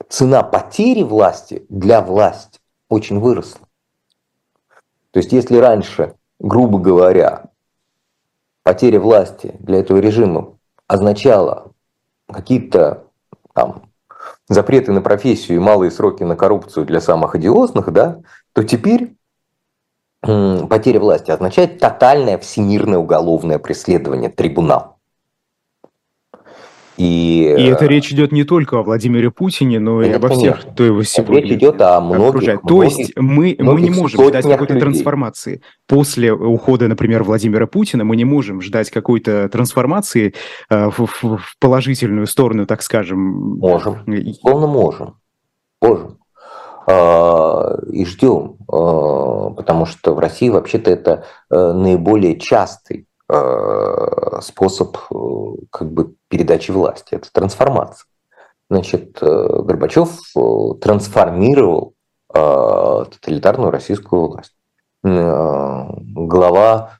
цена 0.08 0.42
потери 0.42 1.02
власти 1.02 1.64
для 1.68 2.00
власти 2.00 2.60
очень 2.88 3.20
выросла. 3.20 3.66
То 5.12 5.18
есть 5.18 5.32
если 5.32 5.56
раньше, 5.56 6.14
грубо 6.38 6.78
говоря, 6.78 7.50
потеря 8.62 9.00
власти 9.00 9.54
для 9.60 9.78
этого 9.80 9.98
режима 9.98 10.56
означала 10.86 11.72
какие-то 12.26 13.04
там 13.52 13.89
запреты 14.50 14.92
на 14.92 15.00
профессию 15.00 15.56
и 15.56 15.60
малые 15.60 15.90
сроки 15.90 16.24
на 16.24 16.36
коррупцию 16.36 16.84
для 16.84 17.00
самых 17.00 17.34
одиозных, 17.36 17.90
да, 17.92 18.18
то 18.52 18.64
теперь 18.64 19.14
потеря 20.20 21.00
власти 21.00 21.30
означает 21.30 21.78
тотальное 21.78 22.36
всемирное 22.36 22.98
уголовное 22.98 23.58
преследование, 23.58 24.28
трибунал. 24.28 24.89
И, 27.00 27.44
и 27.44 27.64
это 27.64 27.86
речь 27.86 28.12
идет 28.12 28.30
не 28.30 28.44
только 28.44 28.78
о 28.78 28.82
Владимире 28.82 29.30
Путине, 29.30 29.80
но 29.80 30.02
и 30.02 30.10
обо 30.10 30.28
всех, 30.28 30.60
кто 30.60 30.84
его 30.84 31.02
сегодня 31.02 31.40
Речь 31.40 31.52
идет 31.52 31.80
о 31.80 31.98
многих, 31.98 32.60
То 32.60 32.82
есть 32.82 33.16
мы, 33.16 33.56
мы 33.58 33.80
не 33.80 33.88
можем 33.88 34.28
ждать 34.28 34.44
какой-то 34.44 34.74
людей. 34.74 34.80
трансформации. 34.82 35.62
После 35.86 36.30
ухода, 36.30 36.88
например, 36.88 37.22
Владимира 37.22 37.66
Путина 37.66 38.04
мы 38.04 38.16
не 38.16 38.26
можем 38.26 38.60
ждать 38.60 38.90
какой-то 38.90 39.48
трансформации 39.48 40.34
э, 40.68 40.90
в, 40.90 41.06
в, 41.06 41.38
в 41.38 41.58
положительную 41.58 42.26
сторону, 42.26 42.66
так 42.66 42.82
скажем. 42.82 43.18
Можем, 43.58 44.04
полно 44.42 44.66
можем. 44.66 45.14
Можем. 45.80 46.18
А, 46.86 47.78
и 47.90 48.04
ждем, 48.04 48.56
а, 48.68 49.50
потому 49.56 49.86
что 49.86 50.14
в 50.14 50.18
России 50.18 50.50
вообще-то 50.50 50.90
это 50.90 51.24
э, 51.50 51.72
наиболее 51.72 52.38
частый 52.38 53.06
Э, 53.06 53.09
способ 54.42 54.96
э, 54.96 55.14
как 55.70 55.92
бы 55.92 56.14
передачи 56.28 56.70
власти, 56.70 57.14
это 57.14 57.30
трансформация. 57.32 58.06
Значит, 58.68 59.18
э, 59.22 59.62
Горбачев 59.62 60.18
трансформировал 60.80 61.94
тоталитарную 62.32 63.72
российскую 63.72 64.28
власть. 64.28 64.54
Глава 65.02 66.98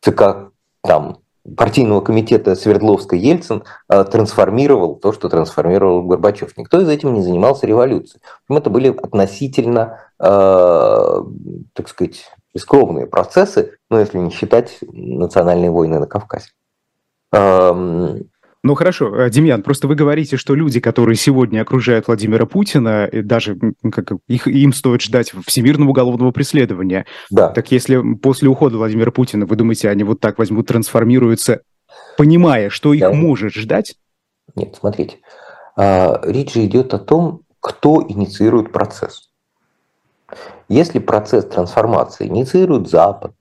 ЦК 0.00 0.50
там 0.82 1.22
партийного 1.56 2.00
комитета 2.00 2.54
Свердловска 2.54 3.16
Ельцин 3.16 3.64
э, 3.88 4.04
трансформировал 4.04 4.96
то, 4.96 5.12
что 5.12 5.28
трансформировал 5.28 6.02
Горбачев. 6.02 6.56
Никто 6.56 6.80
из 6.80 6.88
этим 6.88 7.14
не 7.14 7.22
занимался 7.22 7.66
революцией. 7.66 8.22
Это 8.48 8.70
были 8.70 8.88
относительно, 8.88 9.98
э, 10.20 11.22
так 11.72 11.88
сказать, 11.88 12.30
скромные 12.56 13.06
процессы, 13.06 13.76
ну, 13.90 13.98
если 13.98 14.18
не 14.18 14.30
считать 14.30 14.78
национальные 14.82 15.70
войны 15.70 15.98
на 15.98 16.06
Кавказе. 16.06 16.48
Ну 18.64 18.76
хорошо, 18.76 19.16
э, 19.16 19.28
Демьян, 19.28 19.64
просто 19.64 19.88
вы 19.88 19.96
говорите, 19.96 20.36
что 20.36 20.54
люди, 20.54 20.78
которые 20.78 21.16
сегодня 21.16 21.62
окружают 21.62 22.06
Владимира 22.06 22.46
Путина, 22.46 23.06
и 23.06 23.20
даже 23.20 23.58
как, 23.90 24.12
их, 24.28 24.46
им 24.46 24.72
стоит 24.72 25.02
ждать 25.02 25.32
всемирного 25.46 25.90
уголовного 25.90 26.30
преследования. 26.30 27.04
Да. 27.28 27.48
Так 27.48 27.72
если 27.72 28.00
после 28.14 28.48
ухода 28.48 28.76
Владимира 28.76 29.10
Путина, 29.10 29.46
вы 29.46 29.56
думаете, 29.56 29.90
они 29.90 30.04
вот 30.04 30.20
так 30.20 30.38
возьмут, 30.38 30.68
трансформируются, 30.68 31.62
понимая, 32.16 32.70
что 32.70 32.92
их 32.92 33.00
да. 33.00 33.12
может 33.12 33.52
ждать? 33.52 33.96
Нет, 34.54 34.76
смотрите. 34.78 35.16
А, 35.76 36.20
речь 36.24 36.52
же 36.52 36.64
идет 36.64 36.94
о 36.94 37.00
том, 37.00 37.40
кто 37.58 38.04
инициирует 38.08 38.70
процесс. 38.70 39.31
Если 40.68 40.98
процесс 40.98 41.44
трансформации 41.44 42.26
инициирует 42.26 42.88
Запад, 42.88 43.32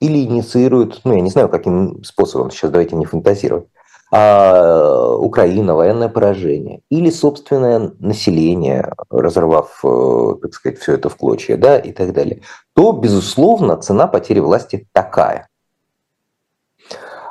или 0.00 0.24
инициирует, 0.24 1.00
ну 1.04 1.14
я 1.14 1.20
не 1.20 1.30
знаю, 1.30 1.48
каким 1.48 2.04
способом, 2.04 2.50
сейчас 2.50 2.70
давайте 2.70 2.96
не 2.96 3.06
фантазировать, 3.06 3.66
а 4.12 5.16
Украина, 5.16 5.74
военное 5.74 6.08
поражение, 6.08 6.80
или 6.90 7.10
собственное 7.10 7.92
население, 7.98 8.92
разорвав, 9.10 9.80
э, 9.84 10.34
так 10.42 10.54
сказать, 10.54 10.78
все 10.78 10.94
это 10.94 11.08
в 11.08 11.16
клочья, 11.16 11.56
да, 11.56 11.78
и 11.78 11.92
так 11.92 12.12
далее, 12.12 12.42
то, 12.74 12.92
безусловно, 12.92 13.76
цена 13.76 14.06
потери 14.06 14.38
власти 14.38 14.86
такая. 14.92 15.48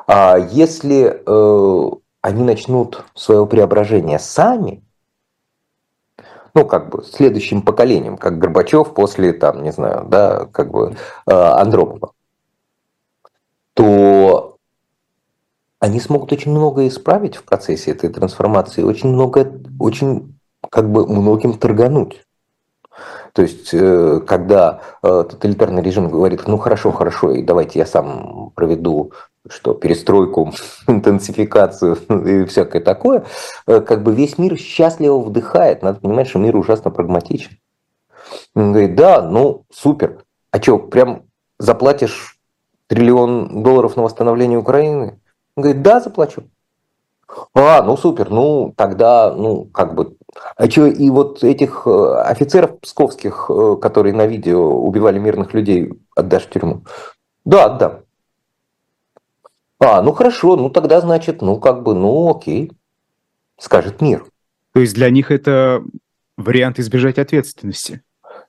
А 0.07 0.37
если 0.37 1.21
э, 1.25 1.91
они 2.21 2.43
начнут 2.43 3.05
свое 3.13 3.45
преображение 3.47 4.19
сами, 4.19 4.84
ну, 6.55 6.65
как 6.65 6.89
бы, 6.89 7.03
следующим 7.03 7.61
поколением, 7.61 8.17
как 8.17 8.39
Горбачев 8.39 8.93
после, 8.93 9.33
там, 9.33 9.61
не 9.61 9.71
знаю, 9.71 10.05
да, 10.07 10.45
как 10.51 10.71
бы, 10.71 10.95
э, 11.27 11.31
Андропова, 11.31 12.13
то 13.73 14.57
они 15.79 15.99
смогут 15.99 16.31
очень 16.31 16.51
многое 16.51 16.87
исправить 16.87 17.35
в 17.35 17.43
процессе 17.43 17.91
этой 17.91 18.09
трансформации, 18.09 18.83
очень 18.83 19.09
много, 19.09 19.51
очень 19.79 20.39
как 20.71 20.89
бы 20.89 21.05
многим 21.05 21.57
торгануть. 21.57 22.23
То 23.33 23.41
есть, 23.41 23.73
э, 23.73 24.21
когда 24.25 24.79
э, 25.03 25.25
тоталитарный 25.29 25.83
режим 25.83 26.09
говорит, 26.09 26.47
ну 26.47 26.57
хорошо, 26.57 26.93
хорошо, 26.93 27.33
и 27.33 27.43
давайте 27.43 27.79
я 27.79 27.85
сам 27.85 28.51
проведу 28.55 29.11
что 29.49 29.73
перестройку, 29.73 30.53
интенсификацию 30.87 31.95
и 32.25 32.45
всякое 32.45 32.81
такое, 32.81 33.25
э, 33.67 33.81
как 33.81 34.03
бы 34.03 34.13
весь 34.13 34.37
мир 34.37 34.57
счастливо 34.57 35.19
вдыхает. 35.19 35.81
Надо 35.81 35.99
понимать, 35.99 36.27
что 36.27 36.39
мир 36.39 36.55
ужасно 36.55 36.91
прагматичен. 36.91 37.57
Он 38.55 38.71
говорит, 38.71 38.95
да, 38.95 39.21
ну 39.21 39.65
супер. 39.71 40.23
А 40.51 40.61
что, 40.61 40.79
прям 40.79 41.23
заплатишь 41.59 42.39
триллион 42.87 43.63
долларов 43.63 43.95
на 43.95 44.03
восстановление 44.03 44.57
Украины? 44.57 45.19
Он 45.55 45.63
говорит, 45.63 45.81
да, 45.81 45.99
заплачу. 45.99 46.43
А, 47.53 47.81
ну 47.81 47.97
супер, 47.97 48.29
ну 48.29 48.73
тогда, 48.75 49.33
ну 49.33 49.65
как 49.65 49.95
бы... 49.95 50.15
А 50.55 50.69
что, 50.69 50.85
и 50.85 51.09
вот 51.09 51.43
этих 51.43 51.83
э, 51.85 52.15
офицеров 52.21 52.79
псковских, 52.79 53.49
э, 53.49 53.77
которые 53.81 54.13
на 54.13 54.27
видео 54.27 54.79
убивали 54.79 55.17
мирных 55.17 55.53
людей, 55.53 55.93
отдашь 56.15 56.45
в 56.45 56.49
тюрьму? 56.49 56.83
Да, 57.45 57.65
отдам. 57.65 58.04
А, 59.79 60.01
ну 60.01 60.13
хорошо, 60.13 60.55
ну 60.55 60.69
тогда 60.69 61.01
значит, 61.01 61.41
ну 61.41 61.59
как 61.59 61.83
бы, 61.83 61.93
ну 61.93 62.29
окей, 62.29 62.71
скажет 63.59 64.01
мир. 64.01 64.25
То 64.73 64.79
есть 64.79 64.93
для 64.93 65.09
них 65.09 65.31
это 65.31 65.83
вариант 66.37 66.79
избежать 66.79 67.19
ответственности? 67.19 68.01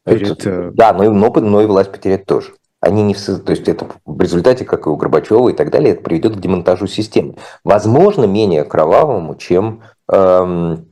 Перед... 0.04 0.30
Это, 0.30 0.70
да, 0.72 0.92
но 0.92 1.04
и, 1.04 1.08
но, 1.08 1.32
но 1.32 1.62
и 1.62 1.66
власть 1.66 1.92
потерять 1.92 2.26
тоже 2.26 2.52
они 2.86 3.02
не 3.02 3.14
то 3.14 3.50
есть 3.50 3.68
это 3.68 3.86
в 4.04 4.20
результате, 4.20 4.64
как 4.64 4.86
и 4.86 4.90
у 4.90 4.96
Горбачева 4.96 5.48
и 5.48 5.52
так 5.52 5.70
далее, 5.70 5.92
это 5.94 6.02
приведет 6.02 6.36
к 6.36 6.40
демонтажу 6.40 6.86
системы. 6.86 7.36
Возможно, 7.64 8.24
менее 8.24 8.64
кровавому, 8.64 9.34
чем 9.34 9.82
эм, 10.10 10.86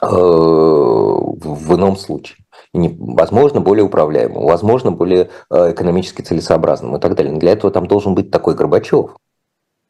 э, 0.00 0.06
в 0.06 1.74
ином 1.74 1.96
случае. 1.96 2.38
И 2.72 2.78
не, 2.78 2.96
возможно, 2.98 3.60
более 3.60 3.84
управляемым, 3.84 4.44
возможно, 4.44 4.92
более 4.92 5.30
э, 5.50 5.72
экономически 5.72 6.22
целесообразным 6.22 6.96
и 6.96 7.00
так 7.00 7.14
далее. 7.14 7.32
Но 7.32 7.38
для 7.38 7.52
этого 7.52 7.72
там 7.72 7.86
должен 7.86 8.14
быть 8.14 8.30
такой 8.30 8.54
Горбачев. 8.54 9.16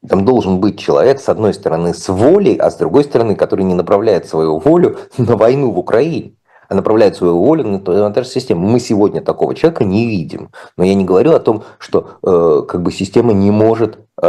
Там 0.09 0.25
должен 0.25 0.61
быть 0.61 0.79
человек, 0.79 1.21
с 1.21 1.29
одной 1.29 1.55
стороны, 1.55 1.95
с 1.95 2.09
волей, 2.09 2.57
а 2.57 2.71
с 2.71 2.77
другой 2.77 3.05
стороны, 3.05 3.37
который 3.37 3.65
не 3.65 3.75
направляет 3.75 4.27
свою 4.27 4.59
волю 4.59 4.99
на 5.19 5.37
войну 5.37 5.71
в 5.71 5.79
Украине 5.79 6.35
а 6.69 6.75
направляет 6.75 7.17
свою 7.17 7.39
волю 7.39 7.65
на 7.65 7.79
монтаж 7.79 8.27
системы. 8.27 8.67
Мы 8.67 8.81
сегодня 8.81 9.21
такого 9.21 9.55
человека 9.55 9.85
не 9.85 10.07
видим. 10.07 10.51
Но 10.77 10.85
я 10.85 10.95
не 10.95 11.05
говорю 11.05 11.33
о 11.33 11.41
том, 11.41 11.65
что 11.79 12.19
э, 12.23 12.63
как 12.67 12.83
бы 12.83 12.93
система 12.93 13.33
не 13.33 13.51
может 13.51 13.99
э, 14.21 14.27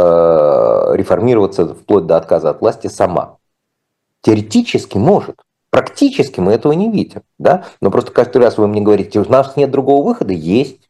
реформироваться 0.94 1.66
вплоть 1.74 2.06
до 2.06 2.16
отказа 2.16 2.50
от 2.50 2.60
власти 2.60 2.88
сама. 2.88 3.38
Теоретически 4.22 4.98
может. 4.98 5.36
Практически 5.70 6.40
мы 6.40 6.52
этого 6.52 6.72
не 6.72 6.90
видим. 6.90 7.22
Да? 7.38 7.64
Но 7.80 7.90
просто 7.90 8.12
каждый 8.12 8.38
раз 8.38 8.58
вы 8.58 8.66
мне 8.68 8.80
говорите, 8.80 9.20
у 9.20 9.30
нас 9.30 9.56
нет 9.56 9.70
другого 9.70 10.06
выхода. 10.06 10.32
Есть. 10.32 10.85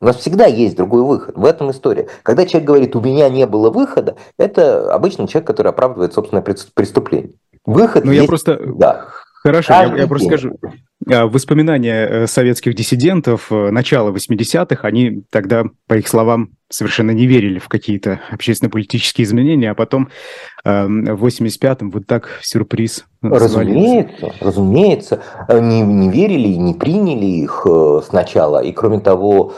У 0.00 0.06
нас 0.06 0.16
всегда 0.16 0.46
есть 0.46 0.76
другой 0.76 1.02
выход. 1.02 1.36
В 1.36 1.44
этом 1.44 1.70
история. 1.70 2.08
Когда 2.22 2.44
человек 2.44 2.66
говорит, 2.66 2.96
у 2.96 3.00
меня 3.00 3.28
не 3.28 3.46
было 3.46 3.70
выхода, 3.70 4.16
это 4.38 4.92
обычно 4.92 5.26
человек, 5.26 5.46
который 5.46 5.68
оправдывает 5.68 6.12
собственное 6.12 6.42
преступление. 6.42 7.32
Выход 7.64 8.04
Ну, 8.04 8.12
есть... 8.12 8.22
я 8.22 8.28
просто 8.28 8.60
да. 8.76 9.08
Хорошо, 9.42 9.72
я, 9.74 9.96
я 9.96 10.06
просто 10.06 10.28
скажу. 10.28 10.58
А, 11.08 11.26
воспоминания 11.26 12.06
э, 12.06 12.26
советских 12.26 12.74
диссидентов 12.74 13.46
э, 13.50 13.70
начала 13.70 14.10
80-х, 14.10 14.86
они 14.86 15.22
тогда, 15.30 15.64
по 15.86 15.94
их 15.94 16.08
словам, 16.08 16.50
совершенно 16.68 17.12
не 17.12 17.26
верили 17.26 17.58
в 17.58 17.68
какие-то 17.68 18.20
общественно-политические 18.30 19.24
изменения, 19.24 19.70
а 19.70 19.74
потом 19.74 20.08
эм, 20.64 21.04
в 21.16 21.24
85-м 21.24 21.90
вот 21.90 22.06
так 22.06 22.28
сюрприз 22.42 23.06
Разумеется, 23.22 24.32
разумеется. 24.40 25.22
Не, 25.48 25.82
не 25.82 26.10
верили 26.10 26.48
и 26.48 26.58
не 26.58 26.74
приняли 26.74 27.24
их 27.24 27.66
э, 27.68 28.00
сначала. 28.06 28.62
И 28.62 28.70
кроме 28.72 29.00
того, 29.00 29.54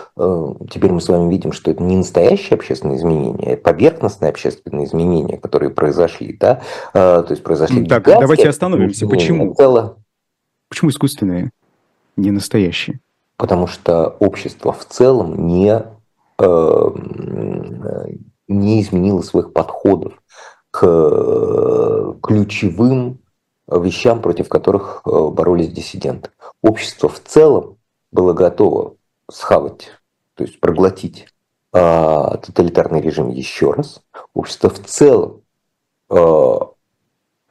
теперь 0.70 0.90
мы 0.90 1.02
с 1.02 1.09
вами 1.09 1.30
видим, 1.30 1.52
что 1.52 1.70
это 1.70 1.82
не 1.82 1.96
настоящие 1.96 2.54
общественные 2.54 2.96
изменения, 2.96 3.52
это 3.52 3.62
поверхностные 3.62 4.30
общественные 4.30 4.86
изменения, 4.86 5.36
которые 5.36 5.70
произошли. 5.70 6.36
Да? 6.38 6.62
То 6.92 7.26
есть 7.28 7.42
произошли 7.42 7.84
Так, 7.84 8.04
давайте 8.04 8.48
остановимся. 8.48 9.06
Почему? 9.06 9.54
Цело... 9.54 9.98
Почему 10.70 10.90
искусственные, 10.90 11.50
не 12.16 12.30
настоящие? 12.30 13.00
Потому 13.38 13.66
что 13.66 14.16
общество 14.18 14.72
в 14.72 14.84
целом 14.84 15.46
не, 15.46 15.70
э, 15.70 15.82
не 18.49 18.80
изменило 18.80 19.22
своих 19.22 19.53
подходов 19.53 20.14
к 20.70 20.84
э, 20.84 22.14
ключевым 22.22 23.20
вещам, 23.66 24.22
против 24.22 24.49
которых 24.49 25.03
э, 25.05 25.28
боролись 25.28 25.72
диссиденты. 25.72 26.30
Общество 26.62 27.09
в 27.09 27.20
целом 27.20 27.78
было 28.11 28.32
готово 28.32 28.97
схавать, 29.30 29.91
то 30.34 30.45
есть 30.45 30.61
проглотить 30.61 31.26
э, 31.72 32.36
тоталитарный 32.43 33.01
режим 33.01 33.28
еще 33.30 33.72
раз. 33.72 34.03
Общество 34.34 34.70
в 34.70 34.78
целом 34.80 35.43
э, 36.11 36.59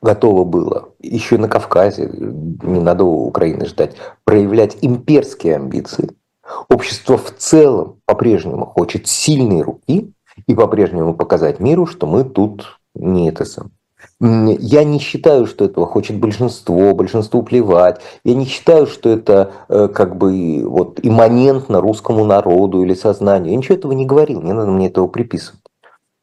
готово 0.02 0.44
было, 0.44 0.90
еще 1.00 1.38
на 1.38 1.48
Кавказе, 1.48 2.10
не 2.10 2.80
надо 2.80 3.04
Украины 3.04 3.66
ждать, 3.66 3.96
проявлять 4.24 4.78
имперские 4.82 5.56
амбиции. 5.56 6.16
Общество 6.70 7.18
в 7.18 7.34
целом 7.36 8.00
по-прежнему 8.06 8.66
хочет 8.66 9.08
сильные 9.08 9.64
руки 9.64 10.12
и 10.46 10.56
по-прежнему 10.56 11.14
показать 11.14 11.60
миру, 11.60 11.86
что 11.86 12.08
мы 12.08 12.24
тут 12.24 12.80
не 12.96 13.30
это 13.30 13.46
сам. 13.46 13.72
Я 14.20 14.84
не 14.84 15.00
считаю, 15.00 15.46
что 15.46 15.66
этого 15.66 15.86
хочет 15.86 16.18
большинство, 16.20 16.94
большинству 16.94 17.44
плевать. 17.44 18.02
Я 18.24 18.36
не 18.36 18.46
считаю, 18.46 18.88
что 18.88 19.10
это 19.10 19.52
э, 19.70 19.88
как 19.90 20.18
бы 20.18 20.64
вот 20.68 21.00
имманентно 21.04 21.82
русскому 21.82 22.26
народу 22.26 22.84
или 22.84 22.94
сознанию. 22.94 23.52
Я 23.52 23.58
ничего 23.58 23.76
этого 23.76 23.92
не 23.92 24.06
говорил, 24.06 24.42
не 24.42 24.54
надо 24.54 24.72
мне 24.72 24.88
этого 24.88 25.08
приписывать. 25.08 25.62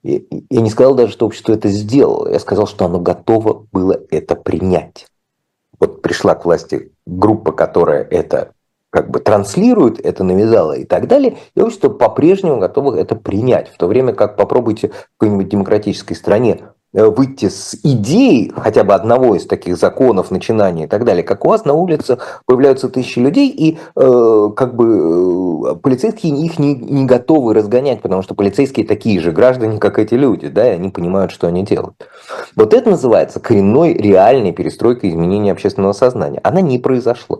Я 0.02 0.20
не 0.50 0.70
сказал 0.70 0.94
даже, 0.94 1.12
что 1.12 1.26
общество 1.26 1.52
это 1.52 1.68
сделало. 1.68 2.28
Я 2.28 2.38
сказал, 2.38 2.66
что 2.66 2.84
оно 2.84 3.00
готово 3.00 3.66
было 3.72 3.98
это 4.10 4.34
принять. 4.34 5.06
Вот 5.80 6.02
пришла 6.02 6.34
к 6.34 6.44
власти 6.44 6.92
группа, 7.06 7.52
которая 7.52 8.02
это 8.02 8.52
как 8.94 9.10
бы 9.10 9.18
транслирует, 9.18 9.98
это 9.98 10.22
навязала 10.22 10.74
и 10.74 10.84
так 10.84 11.08
далее, 11.08 11.36
и 11.56 11.60
общество 11.60 11.88
по-прежнему 11.88 12.60
готово 12.60 12.96
это 12.96 13.16
принять. 13.16 13.68
В 13.68 13.76
то 13.76 13.88
время 13.88 14.12
как 14.12 14.36
попробуйте 14.36 14.90
в 14.90 15.18
какой-нибудь 15.18 15.48
демократической 15.48 16.14
стране 16.14 16.60
э, 16.92 17.04
выйти 17.04 17.48
с 17.48 17.74
идеей 17.82 18.52
хотя 18.56 18.84
бы 18.84 18.94
одного 18.94 19.34
из 19.34 19.46
таких 19.46 19.78
законов, 19.78 20.30
начинаний 20.30 20.84
и 20.84 20.86
так 20.86 21.04
далее, 21.04 21.24
как 21.24 21.44
у 21.44 21.48
вас 21.48 21.64
на 21.64 21.74
улице 21.74 22.18
появляются 22.46 22.88
тысячи 22.88 23.18
людей, 23.18 23.48
и 23.48 23.78
э, 23.96 24.50
как 24.54 24.76
бы 24.76 25.72
э, 25.72 25.74
полицейские 25.74 26.32
их 26.44 26.60
не, 26.60 26.76
не 26.76 27.04
готовы 27.04 27.52
разгонять, 27.52 28.00
потому 28.00 28.22
что 28.22 28.36
полицейские 28.36 28.86
такие 28.86 29.18
же 29.18 29.32
граждане, 29.32 29.80
как 29.80 29.98
эти 29.98 30.14
люди, 30.14 30.46
да, 30.46 30.68
и 30.68 30.76
они 30.76 30.90
понимают, 30.90 31.32
что 31.32 31.48
они 31.48 31.64
делают. 31.64 31.96
Вот 32.54 32.72
это 32.72 32.90
называется 32.90 33.40
коренной 33.40 33.94
реальной 33.94 34.52
перестройкой 34.52 35.10
изменения 35.10 35.50
общественного 35.50 35.94
сознания. 35.94 36.38
Она 36.44 36.60
не 36.60 36.78
произошла. 36.78 37.38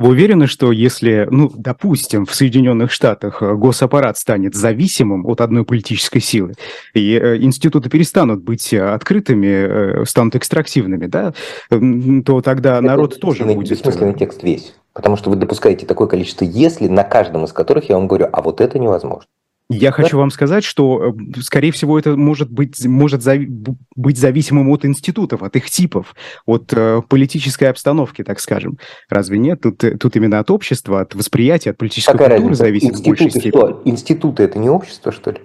Вы 0.00 0.08
уверены, 0.08 0.46
что 0.46 0.72
если, 0.72 1.28
ну, 1.30 1.52
допустим, 1.54 2.24
в 2.24 2.34
Соединенных 2.34 2.90
Штатах 2.90 3.42
э, 3.42 3.54
госаппарат 3.54 4.16
станет 4.16 4.54
зависимым 4.54 5.26
от 5.26 5.42
одной 5.42 5.66
политической 5.66 6.20
силы, 6.20 6.54
и 6.94 7.18
э, 7.18 7.36
институты 7.36 7.90
перестанут 7.90 8.42
быть 8.42 8.72
э, 8.72 8.80
открытыми, 8.80 10.06
станут 10.06 10.36
экстрактивными, 10.36 11.04
да, 11.04 11.34
то 11.68 12.40
тогда 12.40 12.78
Это 12.78 12.86
народ 12.86 13.20
тоже 13.20 13.44
будет... 13.44 13.68
Бессмысленный 13.68 14.14
текст 14.14 14.42
весь. 14.42 14.74
Потому 14.94 15.18
что 15.18 15.28
вы 15.28 15.36
допускаете 15.36 15.84
такое 15.84 16.08
количество 16.08 16.46
«если», 16.46 16.88
на 16.88 17.04
каждом 17.04 17.44
из 17.44 17.52
которых 17.52 17.90
я 17.90 17.96
вам 17.96 18.08
говорю, 18.08 18.26
а 18.32 18.40
вот 18.40 18.62
это 18.62 18.78
невозможно. 18.78 19.26
Я 19.72 19.92
хочу 19.92 20.18
вам 20.18 20.30
сказать, 20.32 20.64
что, 20.64 21.14
э, 21.36 21.40
скорее 21.42 21.70
всего, 21.70 21.96
это 21.96 22.16
может 22.16 22.50
быть, 22.50 22.84
может 22.84 23.22
зави- 23.22 23.48
быть 23.94 24.18
зависимым 24.18 24.68
от 24.70 24.84
институтов, 24.84 25.44
от 25.44 25.54
их 25.54 25.70
типов, 25.70 26.16
от 26.44 26.72
э, 26.72 27.02
политической 27.08 27.64
обстановки, 27.70 28.24
так 28.24 28.40
скажем. 28.40 28.78
Разве 29.08 29.38
нет? 29.38 29.60
Тут, 29.60 29.84
э, 29.84 29.96
тут 29.96 30.16
именно 30.16 30.40
от 30.40 30.50
общества, 30.50 31.02
от 31.02 31.14
восприятия, 31.14 31.70
от 31.70 31.78
политической 31.78 32.12
Какая 32.12 32.30
культуры 32.30 32.48
разница? 32.50 32.64
зависит 32.64 32.90
Институты 32.90 33.10
в 33.16 33.22
большей 33.22 33.30
степени. 33.30 33.50
Что? 33.60 33.82
Институты– 33.84 34.42
это 34.44 34.58
не 34.58 34.68
общество, 34.68 35.12
что 35.12 35.30
ли? 35.30 35.40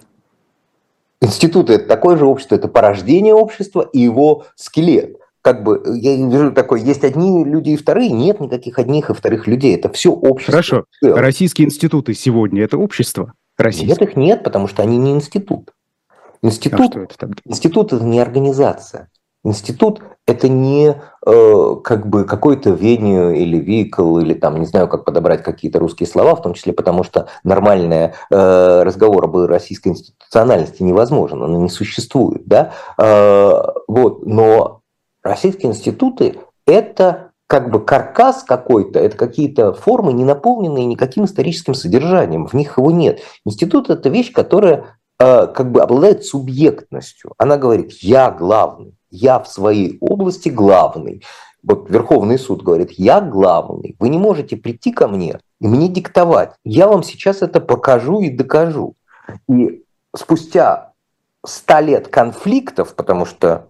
Институты– 1.20 1.72
это 1.74 1.86
такое 1.86 2.16
же 2.16 2.26
общество, 2.26 2.56
это 2.56 2.66
порождение 2.66 3.32
общества 3.32 3.88
и 3.92 4.00
его 4.00 4.44
скелет 4.56 5.16
как 5.46 5.62
бы 5.62 5.80
я 5.94 6.16
вижу 6.16 6.50
такой, 6.50 6.80
есть 6.80 7.04
одни 7.04 7.44
люди 7.44 7.70
и 7.70 7.76
вторые, 7.76 8.10
нет 8.10 8.40
никаких 8.40 8.80
одних 8.80 9.10
и 9.10 9.14
вторых 9.14 9.46
людей, 9.46 9.76
это 9.76 9.88
все 9.88 10.10
общество. 10.10 10.54
Хорошо, 10.54 10.86
российские 11.00 11.68
институты 11.68 12.14
сегодня 12.14 12.64
это 12.64 12.76
общество? 12.78 13.32
Российских? 13.56 14.00
Нет, 14.00 14.02
их 14.02 14.16
нет, 14.16 14.42
потому 14.42 14.66
что 14.66 14.82
они 14.82 14.98
не 14.98 15.12
институт. 15.12 15.72
Институт, 16.42 16.96
а 16.96 17.02
это, 17.02 17.30
институт 17.44 17.92
это 17.92 18.02
не 18.02 18.18
организация. 18.18 19.08
Институт 19.44 20.02
это 20.26 20.48
не 20.48 20.96
э, 21.24 21.74
как 21.84 22.08
бы 22.08 22.24
какой-то 22.24 22.70
веню 22.70 23.30
или 23.30 23.58
викл, 23.58 24.18
или 24.18 24.34
там, 24.34 24.58
не 24.58 24.66
знаю, 24.66 24.88
как 24.88 25.04
подобрать 25.04 25.44
какие-то 25.44 25.78
русские 25.78 26.08
слова, 26.08 26.34
в 26.34 26.42
том 26.42 26.54
числе 26.54 26.72
потому, 26.72 27.04
что 27.04 27.28
нормальный 27.44 28.14
э, 28.30 28.82
разговор 28.82 29.26
об 29.26 29.36
российской 29.36 29.90
институциональности 29.90 30.82
невозможен, 30.82 31.40
он 31.40 31.62
не 31.62 31.68
существует. 31.68 32.42
Да? 32.46 32.72
Э, 32.98 33.62
вот. 33.86 34.26
Но 34.26 34.82
российские 35.26 35.70
институты– 35.70 36.38
это 36.66 37.32
как 37.46 37.70
бы 37.70 37.84
каркас 37.84 38.42
какой-то, 38.42 38.98
это 38.98 39.16
какие-то 39.16 39.72
формы, 39.72 40.12
не 40.12 40.24
наполненные 40.24 40.84
никаким 40.84 41.24
историческим 41.24 41.74
содержанием, 41.74 42.46
в 42.46 42.54
них 42.54 42.78
его 42.78 42.90
нет. 42.90 43.20
Институт– 43.44 43.90
это 43.90 44.08
вещь, 44.08 44.32
которая 44.32 44.96
э, 45.18 45.46
как 45.46 45.70
бы 45.70 45.80
обладает 45.80 46.24
субъектностью. 46.24 47.32
Она 47.38 47.56
говорит, 47.56 47.92
я 48.00 48.30
главный, 48.30 48.94
я 49.10 49.38
в 49.38 49.48
своей 49.48 49.98
области 50.00 50.48
главный. 50.48 51.22
Вот 51.62 51.88
Верховный 51.90 52.38
суд 52.38 52.62
говорит, 52.62 52.92
я 52.92 53.20
главный, 53.20 53.96
вы 53.98 54.08
не 54.08 54.18
можете 54.18 54.56
прийти 54.56 54.92
ко 54.92 55.08
мне 55.08 55.40
и 55.60 55.66
мне 55.66 55.88
диктовать. 55.88 56.52
Я 56.64 56.88
вам 56.88 57.02
сейчас 57.02 57.42
это 57.42 57.60
покажу 57.60 58.20
и 58.20 58.30
докажу. 58.30 58.94
И 59.48 59.82
спустя 60.14 60.92
ста 61.44 61.80
лет 61.80 62.08
конфликтов, 62.08 62.94
потому 62.94 63.24
что 63.24 63.68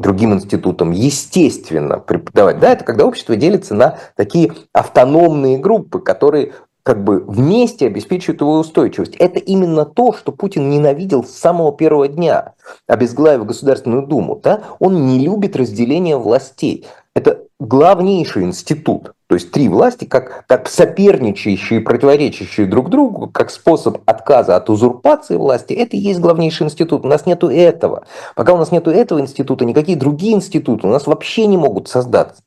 другим 0.00 0.34
институтам, 0.34 0.92
естественно, 0.92 1.98
преподавать. 1.98 2.58
Да, 2.58 2.72
это 2.72 2.84
когда 2.84 3.06
общество 3.06 3.36
делится 3.36 3.74
на 3.74 3.98
такие 4.16 4.52
автономные 4.72 5.58
группы, 5.58 6.00
которые 6.00 6.52
как 6.82 7.04
бы 7.04 7.20
вместе 7.20 7.86
обеспечивают 7.86 8.40
его 8.40 8.58
устойчивость. 8.58 9.14
Это 9.16 9.38
именно 9.38 9.84
то, 9.84 10.12
что 10.12 10.32
Путин 10.32 10.70
ненавидел 10.70 11.24
с 11.24 11.30
самого 11.30 11.72
первого 11.72 12.08
дня, 12.08 12.54
обезглавив 12.86 13.46
Государственную 13.46 14.06
Думу. 14.06 14.40
Да? 14.42 14.62
Он 14.78 15.06
не 15.06 15.20
любит 15.20 15.56
разделения 15.56 16.16
властей. 16.16 16.86
Это 17.14 17.42
главнейший 17.58 18.44
институт. 18.44 19.12
То 19.30 19.34
есть 19.34 19.52
три 19.52 19.68
власти, 19.68 20.06
как, 20.06 20.44
как 20.48 20.68
соперничающие, 20.68 21.80
противоречащие 21.80 22.66
друг 22.66 22.90
другу, 22.90 23.28
как 23.28 23.52
способ 23.52 23.98
отказа 24.04 24.56
от 24.56 24.68
узурпации 24.68 25.36
власти, 25.36 25.72
это 25.72 25.96
и 25.96 26.00
есть 26.00 26.18
главнейший 26.18 26.66
институт. 26.66 27.04
У 27.04 27.08
нас 27.08 27.26
нету 27.26 27.48
этого. 27.48 28.04
Пока 28.34 28.54
у 28.54 28.56
нас 28.56 28.72
нету 28.72 28.90
этого 28.90 29.20
института, 29.20 29.64
никакие 29.64 29.96
другие 29.96 30.34
институты 30.34 30.88
у 30.88 30.90
нас 30.90 31.06
вообще 31.06 31.46
не 31.46 31.56
могут 31.56 31.86
создаться. 31.86 32.42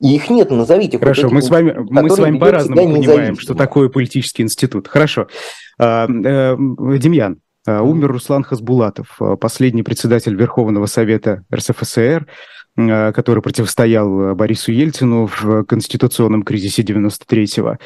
И 0.00 0.14
их 0.14 0.30
нет, 0.30 0.52
назовите. 0.52 0.96
Хорошо, 1.00 1.28
мы 1.28 1.42
с 1.42 1.50
вами, 1.50 1.74
мы 1.76 2.08
с 2.08 2.16
вами 2.16 2.38
по-разному 2.38 2.94
понимаем, 2.94 3.36
что 3.36 3.56
такое 3.56 3.88
политический 3.88 4.44
институт. 4.44 4.86
Хорошо. 4.86 5.26
А, 5.80 6.06
э, 6.06 6.56
Демьян, 6.98 7.40
а, 7.66 7.82
умер 7.82 8.12
Руслан 8.12 8.44
Хасбулатов, 8.44 9.16
а, 9.20 9.34
последний 9.34 9.82
председатель 9.82 10.36
Верховного 10.36 10.86
Совета 10.86 11.42
РСФСР, 11.52 12.28
который 12.76 13.42
противостоял 13.42 14.34
Борису 14.34 14.72
Ельцину 14.72 15.26
в 15.26 15.64
конституционном 15.64 16.42
кризисе 16.42 16.82
93-го. 16.82 17.78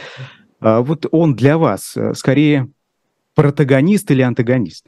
Вот 0.60 1.06
он 1.10 1.34
для 1.34 1.58
вас 1.58 1.96
скорее 2.14 2.68
протагонист 3.34 4.10
или 4.10 4.22
антагонист? 4.22 4.86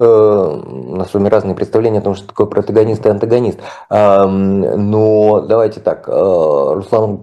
Э, 0.00 0.04
у 0.04 0.96
нас 0.96 1.10
с 1.10 1.14
вами 1.14 1.28
разные 1.28 1.54
представления 1.54 1.98
о 1.98 2.02
том, 2.02 2.14
что 2.14 2.26
такое 2.26 2.46
протагонист 2.46 3.04
и 3.06 3.08
антагонист. 3.08 3.60
Но 3.90 5.40
давайте 5.48 5.80
так. 5.80 6.08
Э, 6.08 6.12
Руслан 6.12 7.22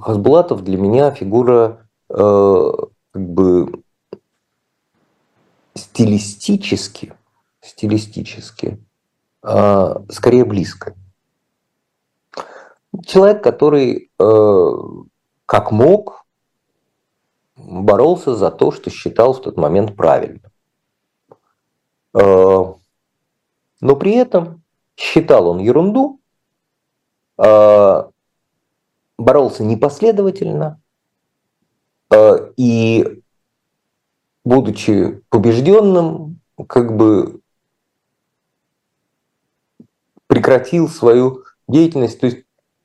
Хасбулатов 0.00 0.62
для 0.62 0.76
меня 0.76 1.10
фигура 1.12 1.86
э, 2.10 2.70
как 3.12 3.28
бы 3.28 3.82
стилистически, 5.74 7.14
стилистически 7.60 8.78
скорее 9.42 10.44
близко. 10.44 10.94
Человек, 13.06 13.42
который 13.42 14.10
как 15.46 15.72
мог 15.72 16.26
боролся 17.56 18.34
за 18.34 18.50
то, 18.50 18.70
что 18.70 18.90
считал 18.90 19.32
в 19.32 19.42
тот 19.42 19.56
момент 19.56 19.96
правильным. 19.96 20.42
Э, 22.14 22.74
но 23.80 23.96
при 23.96 24.14
этом 24.14 24.62
считал 24.96 25.48
он 25.48 25.58
ерунду, 25.58 26.20
э, 27.38 28.04
боролся 29.18 29.64
непоследовательно 29.64 30.80
э, 32.10 32.52
и, 32.56 33.22
будучи 34.44 35.22
побежденным, 35.28 36.40
как 36.68 36.96
бы 36.96 37.39
прекратил 40.40 40.88
свою 40.88 41.44
деятельность, 41.68 42.18
то 42.18 42.26
есть 42.26 42.38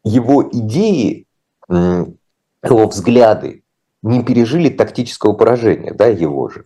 его 0.03 0.47
идеи, 0.51 1.25
его 1.69 2.87
взгляды 2.87 3.63
не 4.01 4.23
пережили 4.23 4.69
тактического 4.69 5.33
поражения, 5.33 5.93
да, 5.93 6.07
его 6.07 6.49
же. 6.49 6.65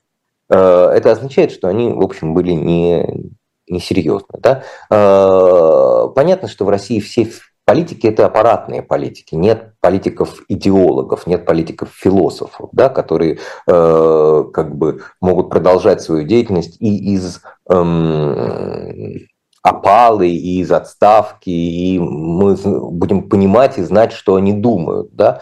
Э, 0.49 0.91
это 0.93 1.11
означает, 1.11 1.51
что 1.51 1.69
они, 1.69 1.93
в 1.93 2.01
общем, 2.01 2.33
были 2.33 2.51
не, 2.51 3.31
несерьезны. 3.67 4.39
Да? 4.39 4.63
Э, 4.89 6.09
понятно, 6.13 6.49
что 6.49 6.65
в 6.65 6.69
России 6.69 6.99
все 6.99 7.29
политики– 7.63 8.07
это 8.07 8.25
аппаратные 8.25 8.81
политики. 8.81 9.35
Нет 9.35 9.73
политиков-идеологов, 9.79 11.27
нет 11.27 11.45
политиков-философов, 11.45 12.69
да, 12.73 12.89
которые 12.89 13.39
э, 13.67 14.43
как 14.53 14.75
бы 14.75 15.03
могут 15.21 15.49
продолжать 15.49 16.01
свою 16.01 16.23
деятельность 16.23 16.75
и 16.81 17.13
из 17.13 17.41
эм, 17.69 19.29
опалы, 19.61 20.29
и 20.29 20.59
из 20.61 20.71
отставки, 20.71 21.49
и 21.49 21.99
мы 21.99 22.55
будем 22.55 23.29
понимать 23.29 23.77
и 23.77 23.83
знать, 23.83 24.13
что 24.13 24.35
они 24.35 24.53
думают. 24.53 25.09
Да? 25.13 25.41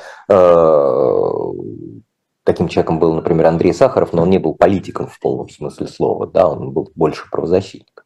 Таким 2.48 2.70
человеком 2.70 3.00
был, 3.00 3.14
например, 3.14 3.48
Андрей 3.48 3.74
Сахаров, 3.74 4.14
но 4.14 4.22
он 4.22 4.30
не 4.30 4.38
был 4.38 4.56
политиком 4.56 5.08
в 5.08 5.20
полном 5.20 5.50
смысле 5.50 5.88
слова, 5.88 6.28
да, 6.28 6.48
он 6.48 6.72
был 6.72 6.90
больше 6.96 7.30
правозащитником. 7.30 8.06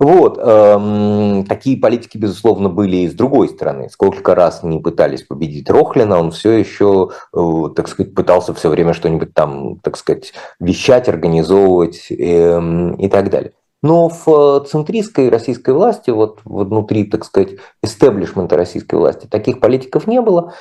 Вот, 0.00 0.38
эм, 0.38 1.44
такие 1.44 1.76
политики, 1.76 2.18
безусловно, 2.18 2.68
были 2.68 2.96
и 2.96 3.08
с 3.08 3.12
другой 3.12 3.48
стороны. 3.48 3.88
Сколько 3.90 4.34
раз 4.34 4.62
не 4.64 4.80
пытались 4.80 5.22
победить 5.22 5.70
Рохлина, 5.70 6.18
он 6.18 6.32
все 6.32 6.52
еще, 6.52 7.10
э, 7.32 7.38
так 7.76 7.86
сказать, 7.88 8.14
пытался 8.14 8.54
все 8.54 8.70
время 8.70 8.92
что-нибудь 8.92 9.34
там, 9.34 9.78
так 9.80 9.96
сказать, 9.96 10.32
вещать, 10.58 11.08
организовывать 11.08 12.10
э, 12.10 12.94
и 12.98 13.08
так 13.08 13.30
далее. 13.30 13.52
Но 13.84 14.08
в 14.08 14.64
центристской 14.64 15.28
российской 15.28 15.74
власти, 15.74 16.08
вот 16.08 16.40
внутри, 16.46 17.04
так 17.04 17.22
сказать, 17.22 17.56
истеблишмента 17.82 18.56
российской 18.56 18.94
власти, 18.94 19.26
таких 19.26 19.60
политиков 19.60 20.06
не 20.06 20.22
было. 20.22 20.54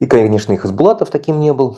И, 0.00 0.06
конечно, 0.06 0.54
их 0.54 0.64
Избулатов 0.64 1.10
таким 1.10 1.38
не 1.38 1.52
был. 1.52 1.76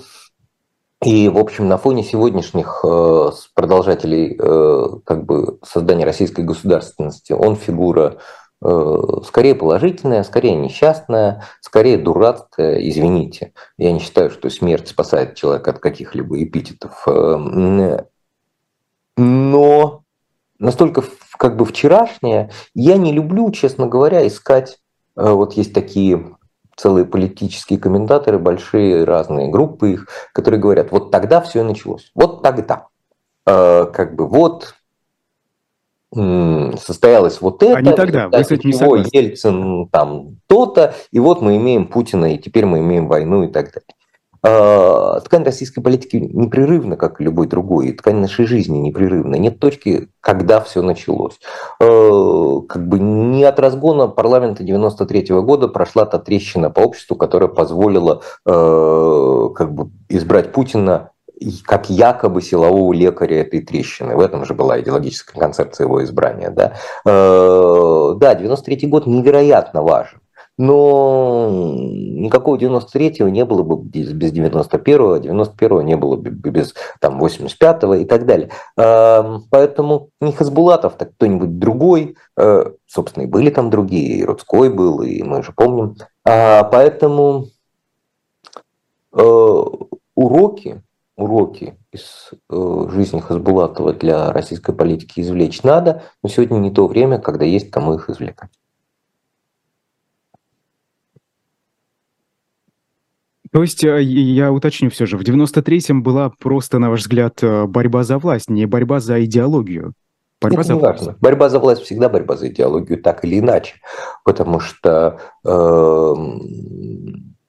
И, 1.02 1.28
в 1.28 1.36
общем, 1.36 1.66
на 1.66 1.78
фоне 1.78 2.04
сегодняшних 2.04 2.84
э, 2.84 3.30
продолжателей 3.54 4.38
э, 4.38 5.00
как 5.04 5.24
бы 5.26 5.58
создания 5.64 6.04
российской 6.04 6.44
государственности 6.44 7.32
он 7.32 7.56
фигура 7.56 8.18
э, 8.62 8.98
скорее 9.26 9.56
положительная, 9.56 10.22
скорее 10.22 10.54
несчастная, 10.54 11.42
скорее 11.60 11.98
дурацкая, 11.98 12.88
извините. 12.88 13.52
Я 13.78 13.90
не 13.90 13.98
считаю, 13.98 14.30
что 14.30 14.48
смерть 14.48 14.86
спасает 14.86 15.34
человека 15.34 15.72
от 15.72 15.80
каких-либо 15.80 16.40
эпитетов. 16.40 17.04
Но 19.16 20.04
настолько 20.58 21.04
как 21.36 21.56
бы 21.56 21.64
вчерашнее, 21.64 22.50
я 22.74 22.96
не 22.96 23.12
люблю, 23.12 23.50
честно 23.50 23.86
говоря, 23.86 24.26
искать, 24.26 24.78
вот 25.14 25.54
есть 25.54 25.72
такие 25.72 26.36
целые 26.76 27.04
политические 27.04 27.78
комментаторы, 27.78 28.38
большие 28.38 29.04
разные 29.04 29.48
группы 29.48 29.92
их, 29.92 30.08
которые 30.32 30.60
говорят, 30.60 30.92
вот 30.92 31.10
тогда 31.10 31.40
все 31.40 31.60
и 31.60 31.64
началось, 31.64 32.10
вот 32.14 32.42
тогда. 32.42 32.86
Э, 33.46 33.86
как 33.92 34.14
бы 34.14 34.26
вот 34.26 34.74
состоялось 36.10 37.42
вот 37.42 37.62
это, 37.62 37.76
а 37.76 37.82
не 37.82 37.92
тогда, 37.92 38.28
вы 38.30 38.42
с 38.42 38.50
этим 38.50 38.72
не. 38.72 39.04
Ельцин 39.12 39.88
там 39.88 40.38
то-то, 40.46 40.94
и 41.10 41.18
вот 41.18 41.42
мы 41.42 41.58
имеем 41.58 41.86
Путина, 41.86 42.32
и 42.34 42.38
теперь 42.38 42.64
мы 42.64 42.78
имеем 42.78 43.08
войну 43.08 43.42
и 43.42 43.48
так 43.48 43.66
далее. 43.66 43.97
А, 44.42 45.20
ткань 45.20 45.42
российской 45.44 45.80
политики 45.80 46.16
непрерывна, 46.16 46.96
как 46.96 47.20
и 47.20 47.24
любой 47.24 47.48
другой, 47.48 47.92
ткань 47.92 48.16
нашей 48.16 48.46
жизни 48.46 48.78
непрерывна. 48.78 49.34
Нет 49.34 49.58
точки, 49.58 50.08
когда 50.20 50.60
все 50.60 50.82
началось. 50.82 51.38
А, 51.80 52.60
как 52.68 52.86
бы 52.86 52.98
не 52.98 53.44
от 53.44 53.58
разгона 53.58 54.08
парламента 54.08 54.62
93 54.62 55.34
-го 55.34 55.42
года 55.42 55.68
прошла 55.68 56.06
та 56.06 56.18
трещина 56.18 56.70
по 56.70 56.80
обществу, 56.80 57.16
которая 57.16 57.48
позволила 57.48 58.22
а, 58.46 59.48
как 59.54 59.72
бы 59.72 59.90
избрать 60.08 60.52
Путина 60.52 61.10
как 61.64 61.88
якобы 61.88 62.42
силового 62.42 62.92
лекаря 62.92 63.42
этой 63.42 63.60
трещины. 63.60 64.16
В 64.16 64.20
этом 64.20 64.44
же 64.44 64.54
была 64.54 64.80
идеологическая 64.80 65.38
концепция 65.38 65.84
его 65.84 66.02
избрания. 66.02 66.50
Да, 66.50 66.72
да 67.04 68.34
93 68.34 68.88
год 68.88 69.06
невероятно 69.06 69.82
важен 69.82 70.18
но 70.58 71.72
никакого 71.74 72.56
93-го 72.56 73.28
не 73.28 73.44
было 73.44 73.62
бы 73.62 73.82
без 73.82 74.12
91-го, 74.12 75.16
91-го 75.16 75.82
не 75.82 75.96
было 75.96 76.16
бы 76.16 76.30
без 76.30 76.74
там, 77.00 77.22
85-го 77.22 77.94
и 77.94 78.04
так 78.04 78.26
далее. 78.26 78.50
Поэтому 78.74 80.10
не 80.20 80.32
Хасбулатов, 80.32 80.96
так 80.96 81.12
кто-нибудь 81.14 81.58
другой, 81.58 82.16
э, 82.36 82.64
собственно, 82.86 83.24
и 83.24 83.26
были 83.26 83.50
там 83.50 83.70
другие, 83.70 84.18
и 84.18 84.24
Рудской 84.24 84.68
был, 84.68 85.02
и 85.02 85.22
мы 85.22 85.42
же 85.42 85.52
помним. 85.52 85.96
А, 86.24 86.64
поэтому 86.64 87.46
э, 89.12 89.62
уроки, 90.14 90.82
уроки 91.16 91.76
из 91.92 92.30
э, 92.50 92.88
жизни 92.90 93.20
Хасбулатова 93.20 93.92
для 93.92 94.32
российской 94.32 94.74
политики 94.74 95.20
извлечь 95.20 95.62
надо, 95.62 96.02
но 96.22 96.28
сегодня 96.28 96.58
не 96.58 96.70
то 96.70 96.86
время, 96.86 97.18
когда 97.18 97.44
есть 97.44 97.70
кому 97.70 97.94
их 97.94 98.10
извлекать. 98.10 98.50
То 103.58 103.62
есть, 103.62 103.82
э, 103.82 104.00
я 104.00 104.52
уточню 104.52 104.88
все 104.88 105.04
же, 105.04 105.18
в 105.18 105.22
93-м 105.22 106.04
была 106.04 106.30
просто, 106.38 106.78
на 106.78 106.90
ваш 106.90 107.00
взгляд, 107.00 107.42
э, 107.42 107.66
борьба 107.66 108.04
за 108.04 108.18
власть, 108.18 108.48
не 108.48 108.66
борьба 108.66 109.00
за 109.00 109.24
идеологию. 109.24 109.94
Борьба 110.40 110.60
Это 110.60 110.68
за 110.68 110.76
власть. 110.76 110.98
Важно. 111.00 111.16
Борьба 111.20 111.48
за 111.48 111.58
власть 111.58 111.82
всегда 111.82 112.08
борьба 112.08 112.36
за 112.36 112.50
идеологию, 112.50 113.02
так 113.02 113.24
или 113.24 113.40
иначе. 113.40 113.74
Потому 114.24 114.60
что, 114.60 115.18
э, 115.44 116.14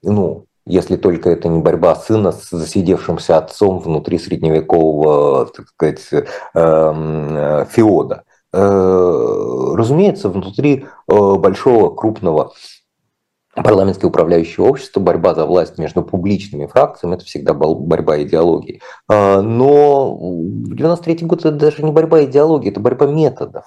ну, 0.01 0.45
если 0.65 0.95
только 0.95 1.29
это 1.29 1.47
не 1.47 1.59
борьба 1.61 1.93
сына 1.93 2.31
с 2.31 2.49
засидевшимся 2.49 3.37
отцом 3.37 3.77
внутри 3.79 4.17
средневекового, 4.17 5.45
так 5.45 5.67
сказать, 5.67 6.01
э, 6.11 6.25
э, 6.55 7.65
феода. 7.69 8.23
Э, 8.51 9.73
разумеется, 9.75 10.29
внутри 10.29 10.87
э, 11.07 11.35
большого, 11.35 11.93
крупного 11.93 12.53
парламентское 13.63 14.09
управляющее 14.09 14.65
общество, 14.65 14.99
борьба 14.99 15.35
за 15.35 15.45
власть 15.45 15.77
между 15.77 16.03
публичными 16.03 16.67
фракциями, 16.67 17.15
это 17.15 17.25
всегда 17.25 17.53
борьба 17.53 18.21
идеологии. 18.23 18.81
А, 19.07 19.41
но 19.41 20.17
93 20.19 21.25
год 21.25 21.39
это 21.39 21.51
даже 21.51 21.83
не 21.83 21.91
борьба 21.91 22.25
идеологии, 22.25 22.69
это 22.69 22.79
борьба 22.79 23.07
методов. 23.07 23.65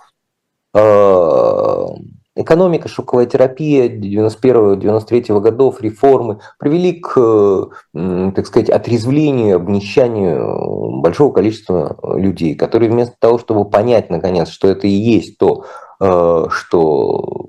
А, 0.75 1.87
экономика, 2.35 2.89
шоковая 2.89 3.27
терапия 3.27 3.89
91-93 3.89 5.41
годов, 5.41 5.81
реформы 5.81 6.41
привели 6.59 6.95
к, 6.95 7.69
так 7.93 8.47
сказать, 8.47 8.71
отрезвлению, 8.71 9.57
обнищанию 9.57 11.01
большого 11.01 11.33
количества 11.33 11.99
людей, 12.17 12.55
которые 12.55 12.91
вместо 12.91 13.15
того, 13.19 13.39
чтобы 13.39 13.69
понять, 13.69 14.11
наконец, 14.11 14.49
что 14.49 14.69
это 14.69 14.87
и 14.87 14.91
есть 14.91 15.39
то, 15.39 15.65
а, 16.01 16.49
что 16.51 17.49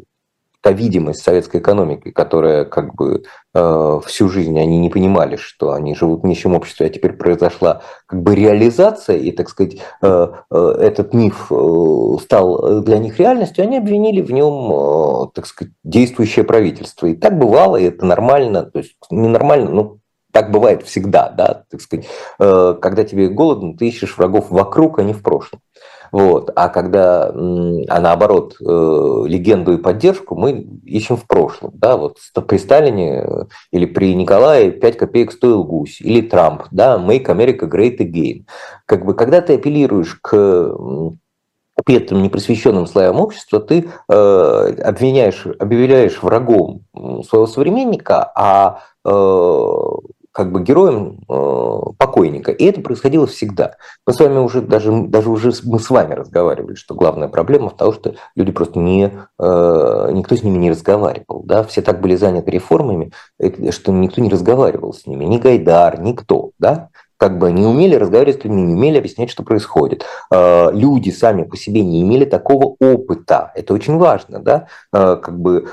та 0.64 0.72
видимость 0.72 1.22
советской 1.22 1.60
экономики, 1.60 2.10
которая 2.12 2.64
как 2.64 2.96
бы 2.96 3.24
э, 3.54 4.00
всю 4.06 4.30
жизнь 4.30 4.58
они 4.58 4.78
не 4.78 4.90
понимали, 4.90 5.36
что 5.36 5.74
они 5.74 5.94
живут 5.94 6.24
в 6.24 6.26
нищем 6.26 6.56
обществе, 6.56 6.86
а 6.86 6.90
теперь 6.90 7.14
произошла 7.14 7.82
как 8.06 8.24
бы 8.24 8.34
реализация, 8.34 9.18
и, 9.18 9.32
так 9.32 9.50
сказать, 9.50 9.80
э, 10.02 10.28
э, 10.50 10.76
этот 10.80 11.14
миф 11.14 11.52
э, 11.52 12.18
стал 12.22 12.82
для 12.82 12.98
них 12.98 13.20
реальностью, 13.20 13.66
они 13.66 13.78
обвинили 13.78 14.22
в 14.22 14.32
нем, 14.32 14.72
э, 14.72 15.32
так 15.36 15.48
сказать, 15.48 15.74
действующее 15.84 16.46
правительство. 16.46 17.08
И 17.08 17.16
так 17.16 17.38
бывало, 17.38 17.76
и 17.76 17.84
это 17.84 18.06
нормально, 18.06 18.64
то 18.64 18.80
есть 18.80 18.96
ненормально, 19.12 19.70
но 19.70 19.98
так 20.32 20.50
бывает 20.50 20.84
всегда, 20.84 21.30
да, 21.30 21.66
так 21.70 21.82
сказать, 21.82 22.08
э, 22.40 22.76
когда 22.82 23.04
тебе 23.04 23.28
голодно, 23.28 23.78
ты 23.78 23.90
ищешь 23.90 24.18
врагов 24.18 24.50
вокруг, 24.50 25.00
а 25.00 25.04
не 25.04 25.12
в 25.12 25.22
прошлом. 25.22 25.60
Вот. 26.14 26.52
А 26.56 26.70
когда, 26.70 27.30
а 27.30 28.00
наоборот, 28.00 28.56
э, 28.62 28.64
легенду 28.64 29.74
и 29.74 29.78
поддержку 29.78 30.36
мы 30.36 30.52
ищем 30.86 31.18
в 31.18 31.26
прошлом. 31.26 31.72
Да? 31.74 31.98
Вот 31.98 32.20
при 32.48 32.58
Сталине 32.58 33.24
э, 33.26 33.46
или 33.72 33.88
при 33.88 34.14
Николае 34.14 34.72
5 34.72 34.98
копеек 34.98 35.32
стоил 35.32 35.64
гусь. 35.64 36.02
Или 36.02 36.22
Трамп, 36.22 36.66
да, 36.70 36.98
Make 36.98 37.26
America 37.26 37.68
Great 37.68 37.98
Again. 37.98 38.46
Как 38.86 39.06
бы, 39.06 39.16
когда 39.16 39.42
ты 39.42 39.56
апеллируешь 39.56 40.20
к 40.22 40.76
петрым 41.84 42.22
непросвещенным 42.22 42.86
слоям 42.86 43.20
общества, 43.20 43.60
ты 43.60 43.90
э, 44.08 44.14
обвиняешь, 44.14 45.48
объявляешь 45.58 46.22
врагом 46.22 46.86
своего 47.28 47.48
современника, 47.48 48.32
а 48.36 48.82
э, 49.04 49.10
как 50.34 50.52
бы 50.52 50.64
героем 50.64 51.20
э, 51.30 51.80
покойника. 51.98 52.52
И 52.52 52.66
это 52.66 52.82
происходило 52.82 53.28
всегда. 53.28 53.76
Мы 54.06 54.14
с 54.14 54.20
вами 54.20 54.40
уже, 54.40 54.62
даже, 54.62 54.92
даже 55.04 55.30
уже 55.30 55.52
мы 55.64 55.80
с 55.80 55.90
вами 55.90 56.16
разговаривали, 56.16 56.74
что 56.74 56.96
главная 56.96 57.28
проблема 57.28 57.70
в 57.70 57.78
том, 57.78 57.94
что 57.94 58.16
люди 58.36 58.52
просто 58.52 58.80
не, 58.80 59.12
э, 59.40 60.10
никто 60.12 60.36
с 60.36 60.44
ними 60.44 60.58
не 60.58 60.72
разговаривал. 60.72 61.44
Да? 61.46 61.64
Все 61.64 61.84
так 61.84 62.02
были 62.02 62.16
заняты 62.16 62.50
реформами, 62.50 63.12
что 63.70 63.92
никто 63.92 64.22
не 64.22 64.30
разговаривал 64.30 64.94
с 64.94 65.06
ними. 65.06 65.24
Ни 65.26 65.38
Гайдар, 65.38 66.02
никто. 66.02 66.52
Да? 66.60 66.90
как 67.16 67.38
бы 67.38 67.54
не 67.54 67.66
умели 67.66 67.96
разговаривать 67.96 68.42
с 68.42 68.44
людьми, 68.44 68.64
не 68.64 68.74
умели 68.74 68.98
объяснять, 68.98 69.30
что 69.30 69.44
происходит. 69.44 70.04
Э, 70.30 70.72
люди 70.74 71.12
сами 71.12 71.44
по 71.44 71.56
себе 71.56 71.82
не 71.82 72.02
имели 72.02 72.26
такого 72.26 72.76
опыта. 72.82 73.52
Это 73.56 73.74
очень 73.74 73.98
важно, 73.98 74.40
да, 74.40 74.68
как 74.92 75.40
бы 75.40 75.66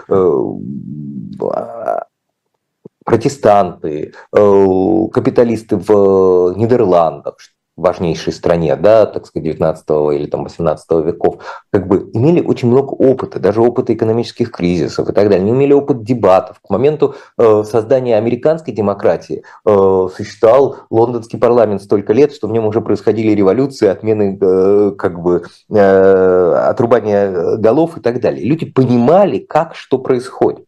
протестанты, 3.04 4.12
э, 4.32 5.06
капиталисты 5.12 5.76
в 5.76 5.90
э, 5.90 6.58
Нидерландах, 6.58 7.36
важнейшей 7.80 8.32
стране, 8.32 8.76
да, 8.76 9.06
так 9.06 9.26
сказать, 9.26 9.44
19 9.44 9.84
или 10.14 10.26
там 10.26 10.44
18 10.44 10.90
веков, 11.04 11.42
как 11.70 11.88
бы 11.88 12.10
имели 12.12 12.40
очень 12.40 12.68
много 12.68 12.92
опыта, 12.92 13.40
даже 13.40 13.60
опыта 13.60 13.94
экономических 13.94 14.50
кризисов 14.50 15.08
и 15.08 15.12
так 15.12 15.28
далее. 15.28 15.40
Они 15.40 15.50
имели 15.50 15.72
опыт 15.72 16.04
дебатов. 16.04 16.60
К 16.60 16.70
моменту 16.70 17.14
э, 17.38 17.64
создания 17.64 18.16
американской 18.16 18.74
демократии 18.74 19.42
э, 19.66 20.08
существовал 20.14 20.76
лондонский 20.90 21.38
парламент 21.38 21.82
столько 21.82 22.12
лет, 22.12 22.34
что 22.34 22.48
в 22.48 22.52
нем 22.52 22.66
уже 22.66 22.80
происходили 22.80 23.32
революции, 23.32 23.88
отмены, 23.88 24.38
э, 24.40 24.92
как 24.98 25.20
бы, 25.20 25.44
э, 25.70 26.52
отрубания 26.68 27.56
голов 27.56 27.96
и 27.96 28.00
так 28.00 28.20
далее. 28.20 28.44
Люди 28.44 28.66
понимали, 28.66 29.38
как 29.38 29.74
что 29.74 29.98
происходит. 29.98 30.66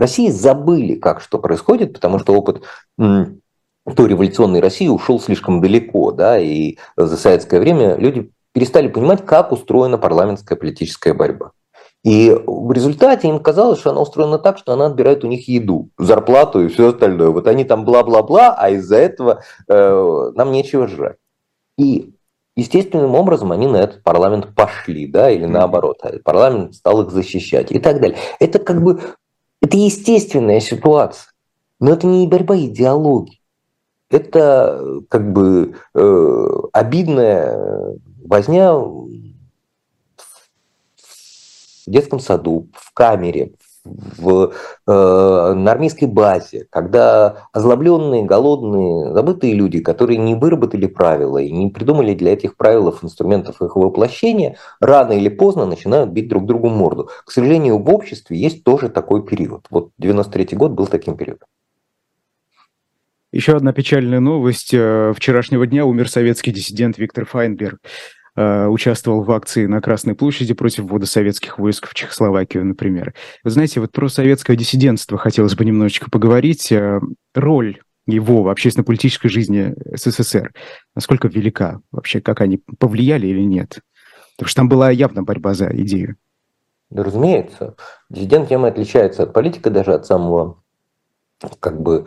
В 0.00 0.02
России 0.02 0.30
забыли, 0.30 0.94
как 0.94 1.20
что 1.20 1.38
происходит, 1.38 1.92
потому 1.92 2.18
что 2.20 2.32
опыт 2.32 2.62
той 2.96 4.08
революционной 4.08 4.60
России 4.60 4.88
ушел 4.88 5.20
слишком 5.20 5.60
далеко, 5.60 6.10
да, 6.10 6.38
и 6.38 6.78
за 6.96 7.18
советское 7.18 7.60
время 7.60 7.96
люди 7.96 8.30
перестали 8.54 8.88
понимать, 8.88 9.26
как 9.26 9.52
устроена 9.52 9.98
парламентская 9.98 10.56
политическая 10.56 11.12
борьба. 11.12 11.50
И 12.02 12.34
в 12.46 12.72
результате 12.72 13.28
им 13.28 13.40
казалось, 13.40 13.80
что 13.80 13.90
она 13.90 14.00
устроена 14.00 14.38
так, 14.38 14.56
что 14.56 14.72
она 14.72 14.86
отбирает 14.86 15.22
у 15.22 15.26
них 15.26 15.46
еду, 15.48 15.90
зарплату 15.98 16.64
и 16.64 16.68
все 16.68 16.88
остальное. 16.88 17.28
Вот 17.28 17.46
они 17.46 17.64
там 17.64 17.84
бла-бла-бла, 17.84 18.54
а 18.56 18.70
из-за 18.70 18.96
этого 18.96 19.42
э, 19.68 20.30
нам 20.34 20.50
нечего 20.50 20.88
жрать. 20.88 21.18
И 21.76 22.14
естественным 22.56 23.14
образом 23.14 23.52
они 23.52 23.66
на 23.66 23.76
этот 23.76 24.02
парламент 24.02 24.54
пошли, 24.54 25.06
да, 25.06 25.30
или 25.30 25.44
наоборот, 25.44 25.98
а 26.02 26.12
парламент 26.24 26.74
стал 26.74 27.02
их 27.02 27.10
защищать 27.10 27.70
и 27.70 27.78
так 27.78 28.00
далее. 28.00 28.16
Это 28.38 28.58
как 28.58 28.82
бы 28.82 29.00
это 29.60 29.76
естественная 29.76 30.60
ситуация, 30.60 31.32
но 31.78 31.92
это 31.92 32.06
не 32.06 32.26
борьба 32.26 32.56
идеологии. 32.56 33.40
это 34.10 35.02
как 35.08 35.32
бы 35.32 35.76
э, 35.94 36.46
обидная 36.72 37.96
возня 38.24 38.74
в 38.74 39.08
детском 41.86 42.20
саду, 42.20 42.68
в 42.72 42.92
камере, 42.92 43.52
в, 43.58 43.69
э, 43.84 44.50
на 44.86 45.72
армейской 45.72 46.08
базе, 46.08 46.66
когда 46.70 47.48
озлобленные, 47.52 48.24
голодные, 48.24 49.12
забытые 49.12 49.54
люди, 49.54 49.80
которые 49.80 50.18
не 50.18 50.34
выработали 50.34 50.86
правила 50.86 51.38
и 51.38 51.50
не 51.50 51.70
придумали 51.70 52.14
для 52.14 52.32
этих 52.32 52.56
правил 52.56 52.88
инструментов 53.02 53.62
их 53.62 53.76
воплощения, 53.76 54.56
рано 54.80 55.12
или 55.12 55.28
поздно 55.28 55.66
начинают 55.66 56.10
бить 56.10 56.28
друг 56.28 56.46
другу 56.46 56.68
морду. 56.68 57.08
К 57.24 57.30
сожалению, 57.30 57.78
в 57.78 57.88
обществе 57.92 58.36
есть 58.36 58.64
тоже 58.64 58.88
такой 58.88 59.24
период. 59.24 59.66
Вот 59.70 59.90
93 59.98 60.56
год 60.56 60.72
был 60.72 60.86
таким 60.86 61.16
периодом. 61.16 61.48
Еще 63.32 63.56
одна 63.56 63.72
печальная 63.72 64.20
новость. 64.20 64.74
Э, 64.74 65.12
вчерашнего 65.14 65.66
дня 65.66 65.84
умер 65.86 66.10
советский 66.10 66.50
диссидент 66.50 66.98
Виктор 66.98 67.24
Файнберг. 67.24 67.78
Э, 68.36 68.66
участвовал 68.66 69.22
в 69.22 69.30
акции 69.32 69.66
на 69.66 69.80
Красной 69.80 70.14
площади 70.14 70.54
против 70.54 70.84
ввода 70.84 71.06
советских 71.06 71.58
войск 71.58 71.88
в 71.88 71.94
Чехословакию, 71.94 72.64
например. 72.64 73.14
Вы 73.42 73.50
знаете, 73.50 73.80
вот 73.80 73.90
про 73.90 74.08
советское 74.08 74.56
диссидентство 74.56 75.18
хотелось 75.18 75.56
бы 75.56 75.64
немножечко 75.64 76.10
поговорить. 76.10 76.70
Э, 76.70 77.00
роль 77.34 77.80
его 78.06 78.42
в 78.42 78.48
общественно-политической 78.48 79.28
жизни 79.28 79.74
СССР, 79.94 80.52
насколько 80.94 81.28
велика 81.28 81.80
вообще, 81.90 82.20
как 82.20 82.40
они 82.40 82.60
повлияли 82.78 83.26
или 83.26 83.42
нет? 83.42 83.80
Потому 84.36 84.48
что 84.48 84.56
там 84.56 84.68
была 84.68 84.90
явно 84.90 85.22
борьба 85.22 85.54
за 85.54 85.68
идею. 85.76 86.16
Да, 86.88 87.02
разумеется. 87.02 87.74
Диссидент 88.08 88.48
тем 88.48 88.64
и 88.64 88.68
отличается 88.68 89.24
от 89.24 89.32
политика, 89.32 89.70
даже 89.70 89.92
от 89.92 90.06
самого 90.06 90.62
как 91.58 91.80
бы 91.80 92.06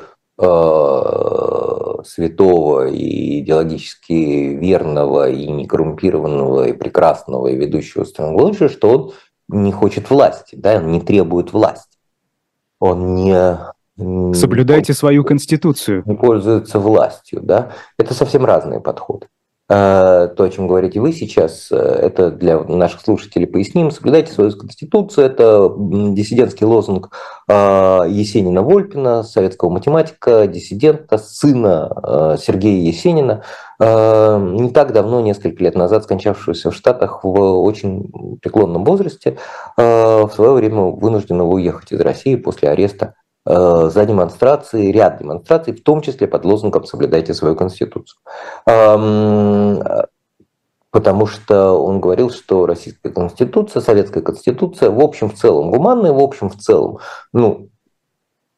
святого 2.06 2.88
и 2.88 3.40
идеологически 3.40 4.14
верного 4.14 5.30
и 5.30 5.48
некоррумпированного 5.48 6.70
и 6.70 6.74
прекрасного 6.74 7.48
и 7.48 7.56
ведущего 7.56 8.04
страну 8.04 8.38
лучше, 8.38 8.68
что 8.68 8.90
он 8.90 9.14
не 9.48 9.72
хочет 9.72 10.10
власти, 10.10 10.56
да, 10.56 10.78
он 10.78 10.92
не 10.92 11.02
требует 11.02 11.54
власти. 11.54 11.98
Он 12.80 13.16
не 13.16 13.58
Соблюдайте 13.96 14.94
свою 14.94 15.24
конституцию. 15.24 16.02
Не 16.08 16.16
пользуется 16.16 16.80
властью, 16.80 17.42
да. 17.44 17.74
Это 17.98 18.16
совсем 18.16 18.44
разные 18.44 18.80
подходы. 18.80 19.28
Э, 19.70 20.28
то, 20.36 20.44
о 20.44 20.50
чем 20.50 20.68
говорите 20.68 21.00
вы 21.00 21.14
сейчас, 21.14 21.72
э, 21.72 21.78
это 21.78 22.32
для 22.32 22.60
наших 22.60 23.00
слушателей 23.00 23.48
поясним. 23.48 23.92
Соблюдайте 23.92 24.34
свою 24.34 24.52
конституцию. 24.52 25.26
Это 25.26 25.74
диссидентский 25.78 26.66
лозунг 26.66 27.12
э, 27.48 27.54
Есенина 28.10 28.62
Вольпина, 28.62 29.24
советского 29.24 29.70
математика, 29.70 30.48
диссидента, 30.48 31.18
сына 31.18 32.38
Сергея 32.40 32.88
Есенина, 32.88 33.44
не 33.80 34.70
так 34.70 34.94
давно, 34.94 35.22
несколько 35.22 35.64
лет 35.64 35.76
назад, 35.76 36.04
скончавшегося 36.04 36.72
в 36.72 36.76
Штатах 36.76 37.24
в 37.24 37.30
очень 37.30 38.38
преклонном 38.42 38.86
возрасте, 38.86 39.38
в 39.76 40.30
свое 40.34 40.52
время 40.54 40.84
вынужденного 40.84 41.54
уехать 41.54 41.92
из 41.92 42.00
России 42.00 42.36
после 42.36 42.70
ареста 42.70 43.16
за 43.46 44.06
демонстрации, 44.06 44.92
ряд 44.92 45.20
демонстраций, 45.20 45.74
в 45.74 45.84
том 45.84 46.02
числе 46.02 46.28
под 46.28 46.46
лозунгом 46.46 46.86
«Соблюдайте 46.86 47.34
свою 47.34 47.56
конституцию». 47.56 48.20
Потому 50.92 51.26
что 51.26 51.72
он 51.72 52.00
говорил, 52.00 52.30
что 52.30 52.66
российская 52.68 53.10
конституция, 53.10 53.82
советская 53.82 54.22
конституция 54.22 54.92
в 54.92 55.00
общем 55.02 55.30
в 55.32 55.34
целом 55.34 55.72
гуманная, 55.72 56.14
в 56.14 56.20
общем 56.20 56.50
в 56.50 56.56
целом, 56.58 57.00
ну, 57.34 57.70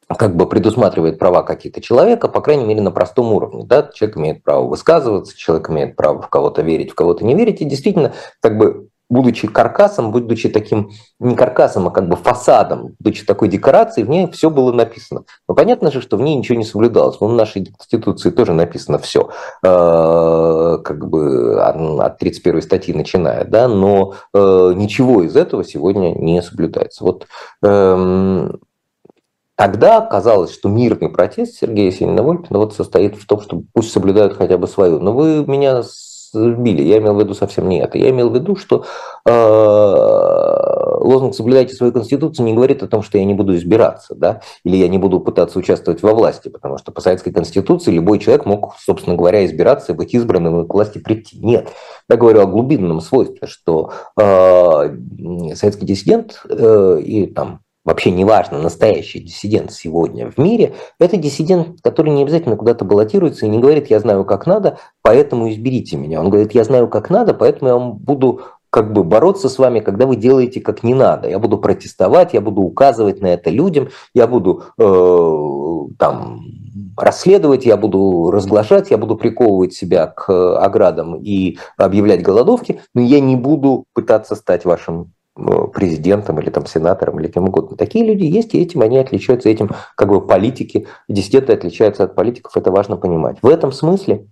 как 0.06 0.36
бы 0.36 0.46
предусматривает 0.46 1.18
права 1.18 1.42
какие-то 1.42 1.80
человека, 1.80 2.28
по 2.28 2.40
крайней 2.40 2.64
мере, 2.64 2.80
на 2.82 2.90
простом 2.90 3.32
уровне. 3.32 3.64
Да? 3.64 3.90
Человек 3.92 4.18
имеет 4.18 4.44
право 4.44 4.68
высказываться, 4.68 5.36
человек 5.36 5.70
имеет 5.70 5.96
право 5.96 6.20
в 6.22 6.28
кого-то 6.28 6.62
верить, 6.62 6.92
в 6.92 6.94
кого-то 6.94 7.24
не 7.24 7.34
верить. 7.34 7.60
И 7.60 7.64
действительно, 7.64 8.12
как 8.40 8.56
бы 8.58 8.88
будучи 9.08 9.46
каркасом, 9.46 10.10
будучи 10.10 10.48
таким 10.48 10.90
не 11.18 11.34
каркасом, 11.34 11.86
а 11.86 11.90
как 11.90 12.08
бы 12.08 12.16
фасадом, 12.16 12.94
будучи 12.98 13.24
такой 13.24 13.48
декорацией, 13.48 14.06
в 14.06 14.10
ней 14.10 14.30
все 14.30 14.50
было 14.50 14.72
написано. 14.72 15.24
Но 15.48 15.54
понятно 15.54 15.90
же, 15.90 16.00
что 16.00 16.16
в 16.16 16.22
ней 16.22 16.34
ничего 16.34 16.58
не 16.58 16.64
соблюдалось. 16.64 17.20
Но 17.20 17.28
в 17.28 17.32
нашей 17.32 17.66
Конституции 17.66 18.30
тоже 18.30 18.52
написано 18.52 18.98
все, 18.98 19.30
э, 19.62 20.78
как 20.84 21.08
бы 21.08 21.62
от 21.62 22.18
31 22.18 22.62
статьи 22.62 22.94
начиная, 22.94 23.44
да, 23.44 23.68
но 23.68 24.14
э, 24.34 24.72
ничего 24.74 25.22
из 25.22 25.36
этого 25.36 25.64
сегодня 25.64 26.14
не 26.14 26.42
соблюдается. 26.42 27.04
Вот 27.04 27.26
эм, 27.62 28.60
Тогда 29.56 30.02
казалось, 30.02 30.52
что 30.52 30.68
мирный 30.68 31.08
протест 31.08 31.54
Сергея 31.54 31.86
Есенина 31.86 32.22
Вольпина 32.22 32.58
вот 32.58 32.74
состоит 32.74 33.16
в 33.16 33.26
том, 33.26 33.40
что 33.40 33.62
пусть 33.72 33.90
соблюдают 33.90 34.36
хотя 34.36 34.58
бы 34.58 34.68
свою. 34.68 35.00
Но 35.00 35.14
вы 35.14 35.46
меня 35.46 35.82
сбили. 36.36 36.82
Я 36.82 36.98
имел 36.98 37.14
в 37.14 37.20
виду 37.20 37.34
совсем 37.34 37.68
не 37.68 37.80
это. 37.80 37.98
Я 37.98 38.10
имел 38.10 38.30
в 38.30 38.34
виду, 38.34 38.56
что 38.56 38.84
э, 39.24 40.96
лозунг 41.00 41.34
«соблюдайте 41.34 41.74
свою 41.74 41.92
конституцию» 41.92 42.46
не 42.46 42.54
говорит 42.54 42.82
о 42.82 42.88
том, 42.88 43.02
что 43.02 43.18
я 43.18 43.24
не 43.24 43.34
буду 43.34 43.56
избираться, 43.56 44.14
да, 44.14 44.40
или 44.64 44.76
я 44.76 44.88
не 44.88 44.98
буду 44.98 45.20
пытаться 45.20 45.58
участвовать 45.58 46.02
во 46.02 46.12
власти, 46.12 46.48
потому 46.48 46.78
что 46.78 46.92
по 46.92 47.00
советской 47.00 47.32
конституции 47.32 47.90
любой 47.90 48.18
человек 48.18 48.46
мог, 48.46 48.74
собственно 48.78 49.16
говоря, 49.16 49.44
избираться 49.44 49.92
и 49.92 49.96
быть 49.96 50.14
избранным 50.14 50.62
и 50.62 50.66
к 50.66 50.72
власти 50.72 50.98
прийти. 50.98 51.38
Нет. 51.38 51.68
Я 52.08 52.16
говорю 52.16 52.40
о 52.40 52.46
глубинном 52.46 53.00
свойстве, 53.00 53.46
что 53.46 53.92
э, 54.18 54.96
советский 55.54 55.86
диссидент 55.86 56.42
э, 56.48 57.00
и 57.02 57.26
там 57.26 57.60
вообще 57.86 58.10
неважно, 58.10 58.58
настоящий 58.58 59.20
диссидент 59.20 59.72
сегодня 59.72 60.30
в 60.30 60.36
мире, 60.36 60.74
это 60.98 61.16
диссидент, 61.16 61.80
который 61.82 62.12
не 62.12 62.22
обязательно 62.22 62.56
куда-то 62.56 62.84
баллотируется 62.84 63.46
и 63.46 63.48
не 63.48 63.58
говорит, 63.58 63.88
я 63.88 64.00
знаю, 64.00 64.24
как 64.24 64.46
надо, 64.46 64.78
поэтому 65.02 65.48
изберите 65.50 65.96
меня. 65.96 66.20
Он 66.20 66.28
говорит, 66.28 66.52
я 66.52 66.64
знаю, 66.64 66.88
как 66.88 67.08
надо, 67.08 67.32
поэтому 67.32 67.70
я 67.70 67.78
буду 67.78 68.42
как 68.70 68.92
бы 68.92 69.04
бороться 69.04 69.48
с 69.48 69.58
вами, 69.58 69.80
когда 69.80 70.04
вы 70.04 70.16
делаете 70.16 70.60
как 70.60 70.82
не 70.82 70.94
надо. 70.94 71.30
Я 71.30 71.38
буду 71.38 71.56
протестовать, 71.58 72.34
я 72.34 72.40
буду 72.40 72.60
указывать 72.60 73.22
на 73.22 73.28
это 73.28 73.50
людям, 73.50 73.88
я 74.12 74.26
буду 74.26 74.64
э, 74.76 75.94
там 75.96 76.44
расследовать, 76.98 77.64
я 77.64 77.76
буду 77.76 78.30
разглашать, 78.32 78.90
я 78.90 78.98
буду 78.98 79.16
приковывать 79.16 79.72
себя 79.74 80.08
к 80.08 80.58
оградам 80.58 81.14
и 81.22 81.58
объявлять 81.78 82.22
голодовки, 82.22 82.80
но 82.94 83.00
я 83.00 83.20
не 83.20 83.36
буду 83.36 83.84
пытаться 83.94 84.34
стать 84.34 84.64
вашим 84.64 85.12
Э, 85.15 85.15
президентом 85.36 86.40
или 86.40 86.50
там 86.50 86.66
сенатором 86.66 87.20
или 87.20 87.28
кем 87.28 87.44
угодно. 87.44 87.76
Такие 87.76 88.04
люди 88.06 88.24
есть, 88.24 88.54
и 88.54 88.60
этим 88.60 88.80
они 88.80 88.98
отличаются, 88.98 89.48
этим 89.48 89.70
как 89.94 90.08
бы 90.08 90.26
политики, 90.26 90.86
диссиденты 91.08 91.52
отличаются 91.52 92.04
от 92.04 92.14
политиков, 92.14 92.56
это 92.56 92.70
важно 92.70 92.96
понимать. 92.96 93.38
В 93.42 93.48
этом 93.48 93.70
смысле, 93.70 94.26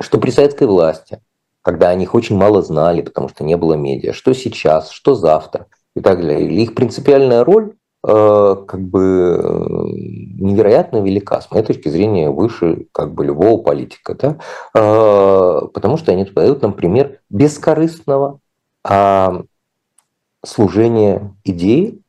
что 0.00 0.18
при 0.18 0.30
советской 0.30 0.66
власти, 0.66 1.20
когда 1.62 1.88
о 1.88 1.94
них 1.94 2.14
очень 2.14 2.36
мало 2.36 2.62
знали, 2.62 3.00
потому 3.00 3.28
что 3.28 3.44
не 3.44 3.56
было 3.56 3.74
медиа, 3.74 4.12
что 4.12 4.34
сейчас, 4.34 4.90
что 4.90 5.14
завтра 5.14 5.66
и 5.96 6.00
так 6.00 6.20
далее, 6.20 6.50
их 6.50 6.74
принципиальная 6.74 7.42
роль 7.42 7.72
э, 8.06 8.56
как 8.68 8.80
бы 8.80 9.40
э, 9.42 9.58
невероятно 10.38 11.00
велика, 11.00 11.40
с 11.40 11.50
моей 11.50 11.64
точки 11.64 11.88
зрения, 11.88 12.28
выше 12.28 12.88
как 12.92 13.14
бы 13.14 13.24
любого 13.24 13.62
политика, 13.62 14.14
да? 14.14 14.36
потому 15.72 15.96
что 15.96 16.12
они 16.12 16.24
дают 16.24 16.60
нам 16.60 16.74
пример 16.74 17.20
бескорыстного 17.30 18.40
а, 18.86 19.44
служения 20.44 21.34
идеи, 21.44 22.00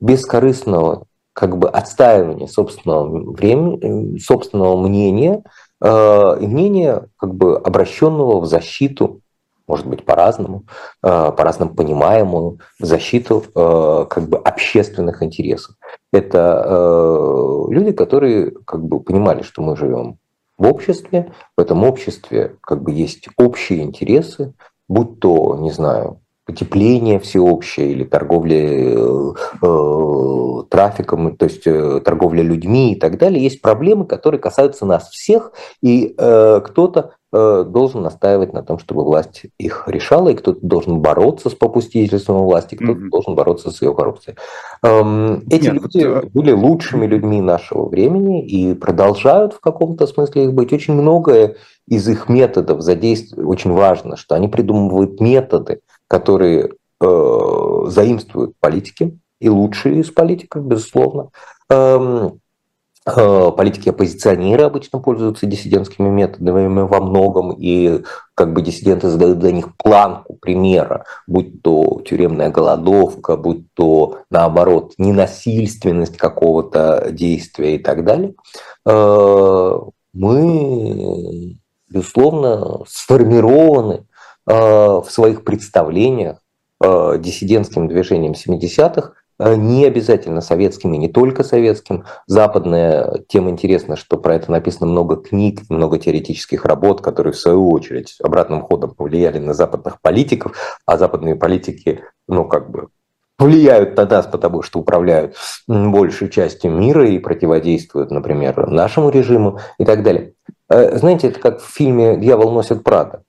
бескорыстного 0.00 1.04
как 1.32 1.56
бы 1.56 1.68
отстаивания 1.68 2.46
собственного 2.46 3.32
времени, 3.32 4.18
собственного 4.18 4.76
мнения 4.76 5.42
э, 5.82 6.36
мнения 6.40 7.08
как 7.16 7.34
бы 7.34 7.56
обращенного 7.56 8.40
в 8.40 8.46
защиту, 8.46 9.20
может 9.66 9.86
быть 9.86 10.04
по-разному, 10.04 10.64
э, 11.02 11.32
по-разному 11.36 11.74
понимаемому, 11.74 12.58
в 12.78 12.84
защиту 12.84 13.44
э, 13.54 14.06
как 14.08 14.28
бы 14.28 14.38
общественных 14.38 15.22
интересов. 15.22 15.74
Это 16.12 16.64
э, 16.66 17.64
люди, 17.70 17.92
которые 17.92 18.52
как 18.66 18.84
бы 18.84 19.00
понимали, 19.00 19.42
что 19.42 19.62
мы 19.62 19.76
живем 19.76 20.18
в 20.58 20.66
обществе, 20.66 21.32
в 21.56 21.60
этом 21.60 21.84
обществе 21.84 22.56
как 22.60 22.82
бы 22.82 22.92
есть 22.92 23.28
общие 23.36 23.82
интересы, 23.82 24.54
будь 24.88 25.18
то, 25.20 25.56
не 25.56 25.70
знаю, 25.70 26.20
потепление 26.44 27.20
всеобщее 27.20 27.92
или 27.92 28.04
торговля 28.04 28.58
э, 28.58 29.32
э, 29.62 30.62
трафиком, 30.68 31.36
то 31.36 31.44
есть 31.44 31.66
э, 31.66 32.00
торговля 32.04 32.42
людьми 32.42 32.92
и 32.92 32.96
так 32.98 33.18
далее, 33.18 33.42
есть 33.42 33.62
проблемы, 33.62 34.06
которые 34.06 34.40
касаются 34.40 34.84
нас 34.84 35.08
всех, 35.10 35.52
и 35.82 36.14
э, 36.18 36.60
кто-то 36.64 37.12
э, 37.32 37.64
должен 37.68 38.02
настаивать 38.02 38.52
на 38.52 38.64
том, 38.64 38.80
чтобы 38.80 39.04
власть 39.04 39.42
их 39.56 39.84
решала, 39.86 40.30
и 40.30 40.34
кто-то 40.34 40.58
должен 40.66 41.00
бороться 41.00 41.48
с 41.48 41.54
попустительством 41.54 42.38
власти, 42.38 42.74
кто-то 42.74 43.00
mm-hmm. 43.00 43.10
должен 43.10 43.34
бороться 43.36 43.70
с 43.70 43.80
ее 43.80 43.94
коррупцией. 43.94 44.36
Эм, 44.82 45.44
эти 45.48 45.66
Нет, 45.68 45.74
люди 45.74 46.04
вот... 46.06 46.24
были 46.32 46.50
лучшими 46.50 47.06
людьми 47.06 47.40
нашего 47.40 47.88
времени 47.88 48.44
и 48.44 48.74
продолжают 48.74 49.52
в 49.52 49.60
каком-то 49.60 50.08
смысле 50.08 50.44
их 50.44 50.54
быть. 50.54 50.72
Очень 50.72 50.94
многое 50.94 51.54
из 51.86 52.08
их 52.08 52.28
методов 52.28 52.80
задействуют, 52.80 53.48
очень 53.48 53.72
важно, 53.72 54.16
что 54.16 54.34
они 54.34 54.48
придумывают 54.48 55.20
методы, 55.20 55.80
которые 56.12 56.68
э, 57.00 57.84
заимствуют 57.86 58.52
политики, 58.60 59.18
и 59.40 59.48
лучшие 59.48 60.00
из 60.00 60.10
политиков, 60.10 60.64
безусловно, 60.64 61.30
эм, 61.70 62.38
Э, 63.04 63.50
политики-оппозиционеры 63.56 64.62
обычно 64.62 65.00
пользуются 65.00 65.46
диссидентскими 65.46 66.08
методами 66.08 66.82
во 66.82 67.00
многом, 67.00 67.50
и 67.50 68.02
как 68.36 68.52
бы 68.52 68.62
диссиденты 68.62 69.08
задают 69.08 69.40
для 69.40 69.50
них 69.50 69.76
планку 69.76 70.34
примера, 70.34 71.04
будь 71.26 71.62
то 71.62 72.00
тюремная 72.06 72.50
голодовка, 72.50 73.36
будь 73.36 73.66
то, 73.74 74.18
наоборот, 74.30 74.92
ненасильственность 74.98 76.16
какого-то 76.16 77.08
действия 77.10 77.74
и 77.74 77.78
так 77.78 78.04
далее. 78.04 78.34
Э, 78.86 79.80
мы, 80.12 81.58
безусловно, 81.88 82.84
сформированы 82.86 83.94
э, 83.94 84.11
в 84.46 85.06
своих 85.08 85.44
представлениях 85.44 86.38
диссидентским 86.80 87.86
движением 87.86 88.32
70-х 88.32 89.12
Э, 89.42 89.56
не 89.56 89.84
обязательно 89.86 90.40
советскими, 90.40 90.96
не 90.96 91.08
только 91.08 91.42
советским. 91.42 92.04
Западная 92.26 93.24
тема 93.28 93.50
интересна, 93.50 93.96
что 93.96 94.16
про 94.16 94.36
это 94.36 94.52
написано 94.52 94.86
много 94.86 95.16
книг, 95.16 95.62
много 95.68 95.98
теоретических 95.98 96.64
работ, 96.64 97.00
которые 97.00 97.32
в 97.32 97.38
свою 97.38 97.70
очередь 97.70 98.16
обратным 98.22 98.62
ходом 98.62 98.94
повлияли 98.94 99.38
на 99.38 99.52
западных 99.52 100.00
политиков, 100.00 100.56
а 100.86 100.96
западные 100.96 101.34
политики, 101.34 102.02
ну 102.28 102.46
как 102.46 102.70
бы 102.70 102.88
влияют 103.38 103.96
на 103.96 104.06
нас, 104.06 104.26
потому 104.26 104.62
что 104.62 104.78
управляют 104.78 105.34
большей 105.66 106.28
частью 106.28 106.70
мира 106.70 107.08
и 107.08 107.18
противодействуют, 107.18 108.12
например, 108.12 108.68
нашему 108.68 109.10
режиму 109.10 109.58
и 109.78 109.84
так 109.84 110.04
далее. 110.04 110.34
Э, 110.68 110.96
знаете, 110.96 111.28
это 111.28 111.40
как 111.40 111.60
в 111.60 111.66
фильме 111.66 112.16
«Дьявол 112.16 112.52
носит 112.52 112.84
Прада». 112.84 113.24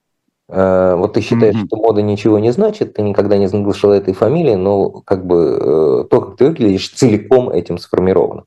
Э, 0.50 0.94
вот 0.96 1.14
ты 1.14 1.22
считаешь, 1.22 1.54
mm-hmm. 1.54 1.66
что 1.66 1.76
мода 1.76 2.02
ничего 2.02 2.38
не 2.38 2.52
значит, 2.52 2.94
ты 2.94 3.02
никогда 3.02 3.38
не 3.38 3.48
слышал 3.48 3.92
этой 3.92 4.12
фамилии, 4.12 4.56
но 4.56 4.90
как 4.90 5.26
бы 5.26 5.58
э, 5.58 6.04
то, 6.10 6.20
как 6.20 6.36
ты 6.36 6.46
выглядишь, 6.48 6.90
целиком 6.90 7.48
этим 7.48 7.78
сформировано. 7.78 8.44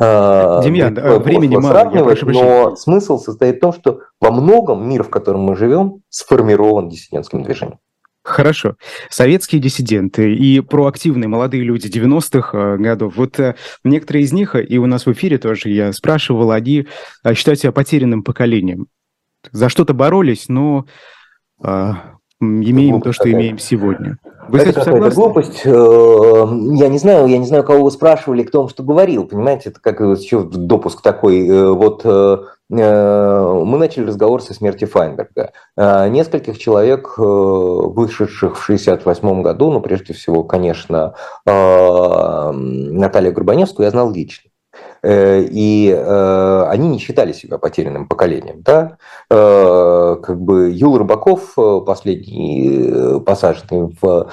Э, 0.00 0.60
Демьян, 0.64 0.94
времени 0.94 1.56
мало, 1.56 1.90
я 1.94 2.02
прошу 2.02 2.30
Но 2.30 2.76
смысл 2.76 3.18
состоит 3.18 3.56
в 3.56 3.60
том, 3.60 3.72
что 3.74 4.00
во 4.20 4.30
многом 4.30 4.88
мир, 4.88 5.02
в 5.02 5.10
котором 5.10 5.42
мы 5.42 5.54
живем, 5.54 6.00
сформирован 6.08 6.88
диссидентским 6.88 7.42
движением. 7.42 7.78
Хорошо. 8.22 8.76
Советские 9.10 9.60
диссиденты 9.60 10.34
и 10.34 10.60
проактивные 10.60 11.28
молодые 11.28 11.62
люди 11.62 11.88
90-х 11.88 12.78
годов, 12.78 13.16
вот 13.16 13.38
некоторые 13.84 14.24
из 14.24 14.32
них, 14.32 14.56
и 14.56 14.78
у 14.78 14.86
нас 14.86 15.04
в 15.04 15.12
эфире 15.12 15.36
тоже 15.36 15.68
я 15.68 15.92
спрашивал, 15.92 16.50
они 16.52 16.86
считают 17.34 17.60
себя 17.60 17.72
потерянным 17.72 18.22
поколением. 18.22 18.86
За 19.52 19.68
что-то 19.68 19.92
боролись, 19.92 20.48
но 20.48 20.86
а, 21.62 22.16
имеем 22.40 23.00
то, 23.00 23.12
что 23.12 23.30
имеем 23.30 23.58
сегодня. 23.58 24.18
Вы 24.48 24.58
это 24.58 24.72
какая-то 24.72 25.10
глупость. 25.10 25.62
Э, 25.64 25.70
я 25.70 26.88
не 26.88 26.98
знаю, 26.98 27.26
я 27.26 27.38
не 27.38 27.46
знаю, 27.46 27.64
кого 27.64 27.84
вы 27.84 27.90
спрашивали, 27.90 28.42
кто 28.42 28.60
вам 28.60 28.68
что 28.68 28.82
говорил. 28.82 29.24
Понимаете, 29.26 29.70
это 29.70 29.80
как 29.80 30.00
еще 30.00 30.42
допуск 30.42 31.02
такой. 31.02 31.48
Э, 31.48 31.70
вот 31.70 32.02
э, 32.04 32.38
мы 32.68 33.78
начали 33.78 34.06
разговор 34.06 34.42
со 34.42 34.54
смерти 34.54 34.86
Файнберга. 34.86 35.52
Нескольких 35.76 36.58
человек, 36.58 37.14
вышедших 37.18 38.56
в 38.58 38.64
1968 38.64 39.42
году, 39.42 39.70
ну, 39.70 39.80
прежде 39.80 40.14
всего, 40.14 40.42
конечно, 40.44 41.14
Наталью 41.44 43.32
Горбаневскую 43.32 43.84
я 43.84 43.90
знал 43.90 44.10
лично. 44.10 44.50
Э, 45.04 45.42
и 45.42 45.90
э, 45.90 46.66
они 46.70 46.88
не 46.88 46.98
считали 46.98 47.32
себя 47.32 47.58
потерянным 47.58 48.08
поколением. 48.08 48.62
Да? 48.62 48.96
Э, 49.30 50.16
как 50.22 50.40
бы 50.40 50.70
Юл 50.70 50.96
Рыбаков, 50.96 51.54
последний 51.84 53.20
посаженный 53.20 53.94
в 54.00 54.30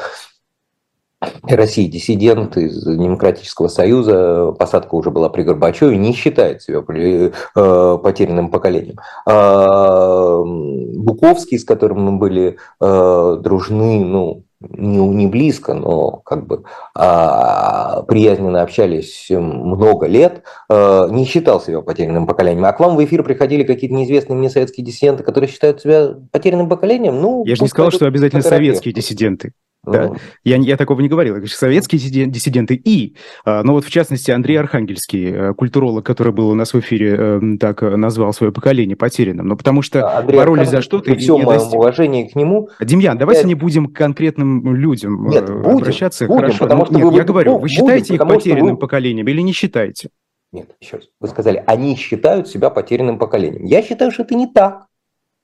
России 1.43 1.88
диссидент 1.88 2.57
из 2.57 2.84
Демократического 2.84 3.67
Союза, 3.67 4.53
посадка 4.53 4.95
уже 4.95 5.11
была 5.11 5.30
при 5.30 5.43
Горбачеве, 5.43 5.97
не 5.97 6.13
считает 6.13 6.63
себя 6.63 6.82
потерянным 6.82 8.49
поколением. 8.49 8.95
А, 9.28 10.41
Буковский, 10.43 11.59
с 11.59 11.63
которым 11.63 12.05
мы 12.05 12.17
были 12.17 12.57
дружны, 12.80 14.03
ну, 14.03 14.45
не, 14.70 15.07
не 15.07 15.28
близко, 15.28 15.74
но 15.74 16.22
как 16.24 16.45
бы 16.45 16.64
а, 16.93 18.03
приязненно 18.03 18.62
общались 18.62 19.28
много 19.30 20.07
лет, 20.07 20.43
а, 20.70 21.07
не 21.09 21.26
считал 21.26 21.62
себя 21.62 21.82
потерянным 21.82 22.28
поколением. 22.28 22.66
А 22.66 22.74
к 22.74 22.80
вам 22.80 22.95
в 22.95 23.03
эфир 23.03 23.24
приходили 23.24 23.64
какие-то 23.64 23.95
неизвестные 23.95 24.38
мне 24.38 24.49
советские 24.49 24.86
диссиденты, 24.86 25.24
которые 25.24 25.49
считают 25.49 25.82
себя 25.82 26.16
потерянным 26.32 26.70
поколением? 26.70 27.22
Ну, 27.22 27.43
Я 27.45 27.55
же 27.55 27.64
не 27.64 27.70
сказал, 27.70 27.91
что 27.91 28.05
обязательно 28.05 28.41
советские 28.41 28.93
диссиденты. 28.93 29.53
Да? 29.84 30.12
Я, 30.44 30.58
я 30.58 30.78
такого 30.78 31.02
не 31.02 31.10
говорил. 31.10 31.34
Я 31.34 31.40
говорю, 31.40 31.52
советские 31.52 32.00
диссиденты 32.28 32.76
и, 32.76 33.16
а, 33.46 33.64
ну 33.64 33.74
вот 33.74 33.84
в 33.84 33.90
частности, 33.90 34.30
Андрей 34.30 34.58
Архангельский, 34.58 35.32
э, 35.32 35.54
культуролог, 35.56 36.06
который 36.06 36.32
был 36.32 36.50
у 36.50 36.54
нас 36.54 36.74
в 36.74 36.80
эфире, 36.80 37.16
эм, 37.16 37.58
так 37.58 37.82
назвал 37.82 38.32
свое 38.34 38.54
поколение 38.54 38.96
потерянным. 38.96 39.48
Но 39.48 39.56
потому 39.56 39.82
что 39.82 40.18
Андрей 40.18 40.38
боролись 40.38 40.70
за 40.70 40.84
что-то... 40.84 41.06
При 41.06 41.16
всем 41.16 41.42
моем 41.42 41.60
достиг... 41.60 41.80
уважении 41.80 42.28
к 42.28 42.36
нему... 42.36 42.70
Демьян, 42.80 43.18
давайте 43.18 43.42
я... 43.42 43.48
не 43.48 43.56
будем 43.56 43.88
к 43.88 43.96
конкретным 43.96 44.76
людям 44.76 45.28
Нет, 45.28 45.50
э, 45.50 45.54
будем, 45.54 45.78
обращаться. 45.78 46.28
Будем, 46.28 46.42
Хорошо. 46.42 46.60
Потому 46.60 46.86
что 46.86 46.96
Нет, 46.96 47.06
вы, 47.06 47.18
я 47.18 47.24
говорю, 47.24 47.58
вы 47.58 47.68
считаете 47.68 48.14
будем, 48.14 48.28
их 48.28 48.34
потерянным 48.36 48.76
вы... 48.76 48.78
поколением 48.78 49.28
или 49.28 49.42
не 49.42 49.52
считаете? 49.54 50.10
Нет, 50.52 50.70
еще 50.80 50.98
раз. 50.98 51.06
Вы 51.20 51.28
сказали, 51.28 51.64
они 51.66 51.96
считают 51.96 52.48
себя 52.48 52.70
потерянным 52.70 53.18
поколением. 53.18 53.66
Я 53.66 53.82
считаю, 53.82 54.12
что 54.12 54.24
это 54.24 54.36
не 54.36 54.46
так. 54.46 54.86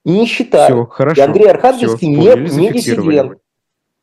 И 0.06 0.12
не 0.12 0.28
считаю. 0.28 0.68
Все, 0.68 0.86
хорошо. 0.86 1.22
И 1.22 1.26
Андрей 1.26 1.50
Архангельский 1.50 2.16
Все, 2.16 2.36
не, 2.36 2.50
не 2.56 2.72
диссидент. 2.72 3.40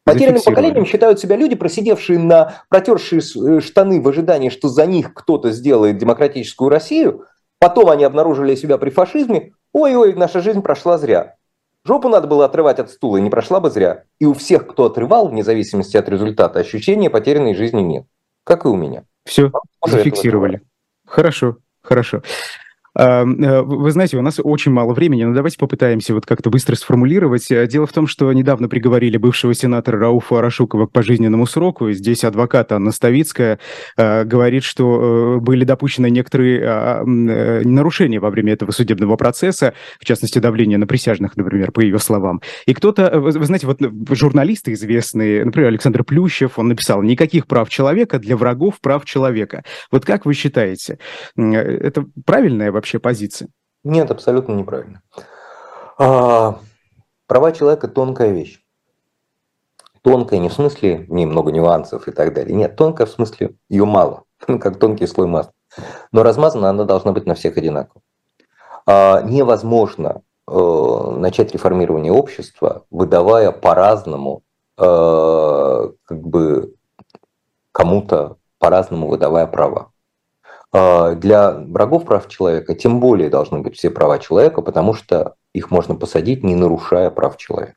Потерянным 0.05 0.43
поколением 0.43 0.85
считают 0.85 1.19
себя 1.19 1.37
люди, 1.37 1.55
просидевшие 1.55 2.19
на 2.19 2.63
протершие 2.69 3.21
э, 3.21 3.61
штаны 3.61 4.03
в 4.03 4.09
ожидании, 4.09 4.51
что 4.51 4.69
за 4.69 4.85
них 4.85 5.15
кто-то 5.15 5.51
сделает 5.51 5.97
демократическую 5.97 6.69
Россию. 6.69 7.27
Потом 7.59 7.89
они 7.89 8.05
обнаружили 8.05 8.55
себя 8.55 8.77
при 8.77 8.91
фашизме. 8.91 9.53
Ой-ой, 9.73 10.15
наша 10.15 10.43
жизнь 10.43 10.61
прошла 10.61 10.99
зря. 10.99 11.37
Жопу 11.87 12.09
надо 12.09 12.27
было 12.27 12.45
отрывать 12.45 12.79
от 12.79 12.91
стула, 12.91 13.19
и 13.19 13.23
не 13.23 13.31
прошла 13.31 13.61
бы 13.61 13.71
зря. 13.71 14.05
И 14.19 14.27
у 14.27 14.35
всех, 14.35 14.67
кто 14.67 14.87
отрывал, 14.87 15.29
вне 15.29 15.43
зависимости 15.43 15.97
от 15.97 16.09
результата, 16.09 16.59
ощущения 16.59 17.11
потерянной 17.11 17.55
жизни 17.55 17.81
нет. 17.81 18.07
Как 18.45 18.65
и 18.67 18.69
у 18.69 18.77
меня. 18.77 19.05
Все, 19.25 19.51
зафиксировали. 19.87 20.63
Хорошо, 21.07 21.59
хорошо. 21.83 22.23
Э, 22.97 23.25
вы 23.25 23.91
знаете, 23.91 24.17
у 24.17 24.23
нас 24.23 24.41
очень 24.43 24.73
мало 24.73 24.95
времени, 24.95 25.25
но 25.25 25.35
давайте 25.35 25.59
попытаемся 25.59 26.15
вот 26.15 26.27
как-то 26.27 26.51
быстро 26.51 26.77
сформулировать. 26.77 27.51
Э, 27.51 27.67
дело 27.67 27.87
в 27.87 27.93
том, 27.93 28.07
что 28.07 28.33
недавно 28.33 28.69
приговорили 28.69 29.17
бывшего 29.17 29.55
сенатора 29.55 29.99
Рауфа 29.99 30.39
Арашукова 30.39 30.87
к 30.87 30.93
пожизненному 30.93 31.47
сроку. 31.47 31.91
Здесь 31.93 32.25
адвокат 32.25 32.73
Анна 32.73 32.93
Ставицкая 32.93 33.59
э, 33.97 34.25
говорит, 34.25 34.65
что 34.65 35.39
были 35.41 35.65
допущены 35.65 36.11
некоторые 36.11 36.63
а, 36.65 37.05
нарушения 37.05 38.21
во 38.21 38.31
время 38.31 38.53
этого 38.53 38.71
судебного 38.71 39.17
процесса, 39.17 39.75
в 39.99 40.05
частности, 40.05 40.39
давление 40.39 40.79
на 40.79 40.87
присяжных, 40.87 41.37
например, 41.37 41.73
по 41.73 41.81
ее 41.81 41.99
словам. 41.99 42.41
И 42.67 42.75
кто-то, 42.75 43.21
вы 43.21 43.33
знаете, 43.33 43.67
вот 43.67 43.81
журналисты 44.11 44.73
известные, 44.73 45.45
например, 45.45 45.69
Александр 45.69 46.05
Плющев, 46.05 46.59
он 46.59 46.69
написал 46.69 47.03
«Никаких 47.03 47.47
прав 47.47 47.69
человека 47.69 48.19
для 48.19 48.37
врагов 48.37 48.81
прав 48.81 49.05
человека». 49.05 49.65
Вот 49.91 50.05
как 50.05 50.27
вы 50.27 50.35
считаете, 50.35 50.99
это 51.37 52.07
правильная 52.25 52.73
вообще 52.73 52.84
вообще 52.85 52.99
позиции? 52.99 53.49
Нет, 53.83 54.11
абсолютно 54.11 54.53
неправильно. 54.53 55.01
А, 55.99 56.59
права 57.27 57.53
человека– 57.53 57.89
тонкая 57.89 58.31
вещь. 58.31 58.61
Тонкая 60.03 60.39
не 60.39 60.51
в 60.51 60.53
смысле 60.53 61.07
немного 61.09 61.51
нюансов 61.51 62.09
и 62.09 62.11
так 62.11 62.35
далее. 62.35 62.55
Нет, 62.55 62.77
тонкая 62.77 63.07
в 63.07 63.11
смысле 63.11 63.57
ее 63.71 63.87
мало, 63.87 64.25
как 64.61 64.79
тонкий 64.79 65.07
слой 65.07 65.27
масла. 65.27 65.55
Но 66.13 66.23
размазана 66.23 66.69
она 66.69 66.85
должна 66.85 67.13
быть 67.13 67.25
на 67.25 67.35
всех 67.35 67.57
одинаково. 67.57 68.03
А, 68.87 69.23
невозможно 69.23 70.21
э, 70.47 71.15
начать 71.17 71.55
реформирование 71.55 72.13
общества, 72.13 72.85
выдавая 72.91 73.51
по-разному, 73.51 74.43
э, 74.77 75.91
как 76.05 76.21
бы 76.21 76.75
кому-то 77.73 78.37
по-разному 78.59 79.09
выдавая 79.09 79.47
права. 79.47 79.94
А, 80.77 81.15
для 81.15 81.53
врагов 81.53 82.05
прав 82.05 82.29
человека 82.29 82.75
тем 82.75 82.99
более 82.99 83.31
должны 83.31 83.61
быть 83.61 83.77
все 83.77 83.91
права 83.91 84.19
человека, 84.19 84.61
потому 84.61 84.93
что 84.93 85.37
их 85.53 85.71
можно 85.71 85.95
посадить, 85.95 86.43
не 86.43 86.57
нарушая 86.57 87.11
прав 87.11 87.37
человека. 87.37 87.77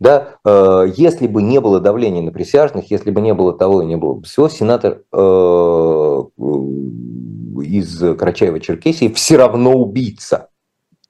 Да, 0.00 0.34
э, 0.44 0.92
если 0.96 1.26
бы 1.26 1.40
не 1.40 1.60
было 1.60 1.80
давления 1.80 2.20
на 2.20 2.30
присяжных, 2.30 2.90
если 2.90 3.10
бы 3.10 3.22
не 3.22 3.32
было 3.32 3.56
того 3.56 3.80
и 3.80 3.86
не 3.86 3.96
было 3.96 4.14
бы 4.14 4.24
всего, 4.24 4.50
сенатор 4.50 5.00
э, 5.12 5.16
из 7.62 8.02
Карачаева-Черкесии 8.02 9.14
все 9.14 9.36
равно 9.38 9.72
убийца. 9.72 10.50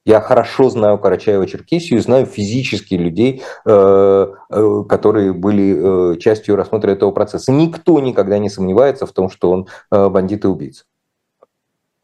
Я 0.05 0.21
хорошо 0.21 0.69
знаю 0.69 0.99
Карачаева-Черкесию, 0.99 1.99
знаю 1.99 2.27
физически 2.27 2.93
людей, 2.93 3.41
э, 3.65 4.27
э, 4.49 4.83
которые 4.87 5.33
были 5.33 6.13
э, 6.13 6.17
частью 6.19 6.55
рассмотра 6.55 6.91
этого 6.91 7.09
процесса. 7.09 7.51
Никто 7.51 7.99
никогда 7.99 8.37
не 8.37 8.49
сомневается 8.49 9.07
в 9.07 9.11
том, 9.11 9.31
что 9.31 9.49
он 9.49 9.67
бандит 9.89 10.45
и 10.45 10.47
убийца. 10.47 10.83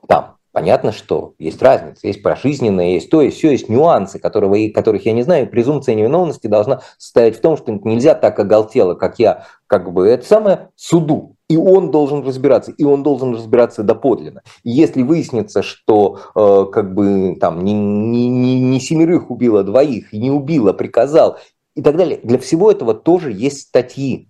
Там 0.08 0.38
понятно, 0.52 0.92
что 0.92 1.36
есть 1.38 1.62
разница, 1.62 2.08
есть 2.08 2.24
пожизненное, 2.24 2.94
есть 2.94 3.12
то, 3.12 3.22
есть 3.22 3.38
все, 3.38 3.52
есть 3.52 3.70
нюансы, 3.70 4.18
которого, 4.18 4.58
которых 4.74 5.06
я 5.06 5.14
не 5.14 5.22
знаю. 5.22 5.48
Презумпция 5.48 5.94
невиновности 5.94 6.48
должна 6.48 6.82
состоять 6.98 7.38
в 7.38 7.42
том, 7.42 7.56
что 7.56 7.72
нельзя 7.84 8.16
так 8.16 8.40
оголтело, 8.40 8.96
как 8.96 9.20
я, 9.20 9.46
как 9.68 9.94
бы, 9.94 10.08
это 10.08 10.26
самое 10.26 10.70
суду 10.76 11.36
И 11.52 11.58
он 11.58 11.92
должен 11.92 12.26
разбираться, 12.26 12.72
и 12.72 12.86
он 12.86 13.04
должен 13.04 13.34
разбираться 13.36 13.84
доподлинно. 13.84 14.42
И 14.64 14.72
если 14.72 15.02
выяснится, 15.02 15.62
что 15.62 16.22
э, 16.34 16.72
как 16.72 16.94
бы 16.94 17.36
там 17.42 17.66
не, 17.66 17.74
не, 17.74 18.30
не, 18.30 18.62
не 18.62 18.80
семерых 18.80 19.30
убило, 19.30 19.62
двоих, 19.62 20.14
и 20.14 20.18
не 20.18 20.32
убило, 20.32 20.72
приказал, 20.72 21.40
и 21.76 21.82
так 21.82 21.98
далее, 21.98 22.22
для 22.24 22.40
всего 22.40 22.72
этого 22.72 22.94
тоже 22.94 23.34
есть 23.34 23.64
статьи. 23.64 24.30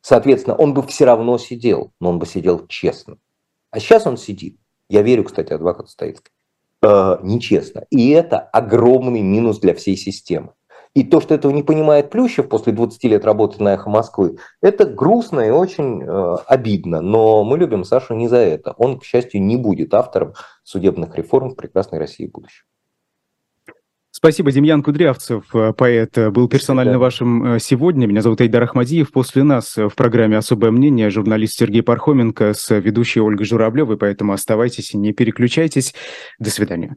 Соответственно, 0.00 0.56
он 0.56 0.74
бы 0.74 0.82
все 0.82 1.04
равно 1.04 1.38
сидел, 1.38 1.92
но 2.00 2.10
он 2.10 2.18
бы 2.18 2.26
сидел 2.26 2.66
честно. 2.66 3.18
А 3.70 3.78
сейчас 3.78 4.08
он 4.08 4.16
сидит. 4.16 4.56
Я 4.88 5.02
верю, 5.02 5.22
кстати, 5.22 5.52
адвокату 5.52 5.88
Стоицкой. 5.88 6.32
Э, 6.82 7.18
нечестно. 7.22 7.84
И 7.90 8.08
это 8.08 8.40
огромный 8.40 9.20
минус 9.20 9.60
для 9.60 9.72
всей 9.72 9.96
системы. 9.96 10.54
И 10.94 11.04
то, 11.04 11.20
что 11.20 11.34
этого 11.34 11.52
не 11.52 11.62
понимает 11.62 12.10
Плющев 12.10 12.48
после 12.48 12.72
20 12.72 13.04
лет 13.04 13.24
работы 13.24 13.62
на 13.62 13.74
«Эхо 13.74 13.88
Москвы», 13.90 14.38
это 14.60 14.84
грустно 14.84 15.40
и 15.40 15.50
очень 15.50 16.02
э, 16.02 16.36
обидно. 16.46 17.00
Но 17.00 17.44
мы 17.44 17.58
любим 17.58 17.84
Сашу 17.84 18.14
не 18.14 18.26
за 18.26 18.38
это. 18.38 18.74
Он, 18.76 18.98
к 18.98 19.04
счастью, 19.04 19.42
не 19.42 19.56
будет 19.56 19.94
автором 19.94 20.34
судебных 20.64 21.16
реформ 21.16 21.50
в 21.50 21.54
прекрасной 21.56 21.98
России 22.00 22.26
будущего. 22.26 22.66
Спасибо, 24.12 24.50
Демьян 24.50 24.82
Кудрявцев, 24.82 25.44
э, 25.54 25.72
поэт, 25.72 26.18
э, 26.18 26.30
был 26.30 26.48
персонально 26.48 26.98
вашим 26.98 27.54
э, 27.54 27.58
сегодня. 27.60 28.06
Меня 28.06 28.22
зовут 28.22 28.40
Айдар 28.40 28.64
Ахмадиев. 28.64 29.12
После 29.12 29.44
нас 29.44 29.76
в 29.76 29.94
программе 29.94 30.36
«Особое 30.36 30.72
мнение» 30.72 31.10
журналист 31.10 31.58
Сергей 31.58 31.82
Пархоменко 31.82 32.52
с 32.52 32.74
ведущей 32.74 33.20
Ольгой 33.20 33.46
Журавлевой, 33.46 33.96
поэтому 33.96 34.32
оставайтесь 34.32 34.94
и 34.94 34.98
не 34.98 35.12
переключайтесь. 35.12 35.94
До 36.40 36.50
свидания. 36.50 36.96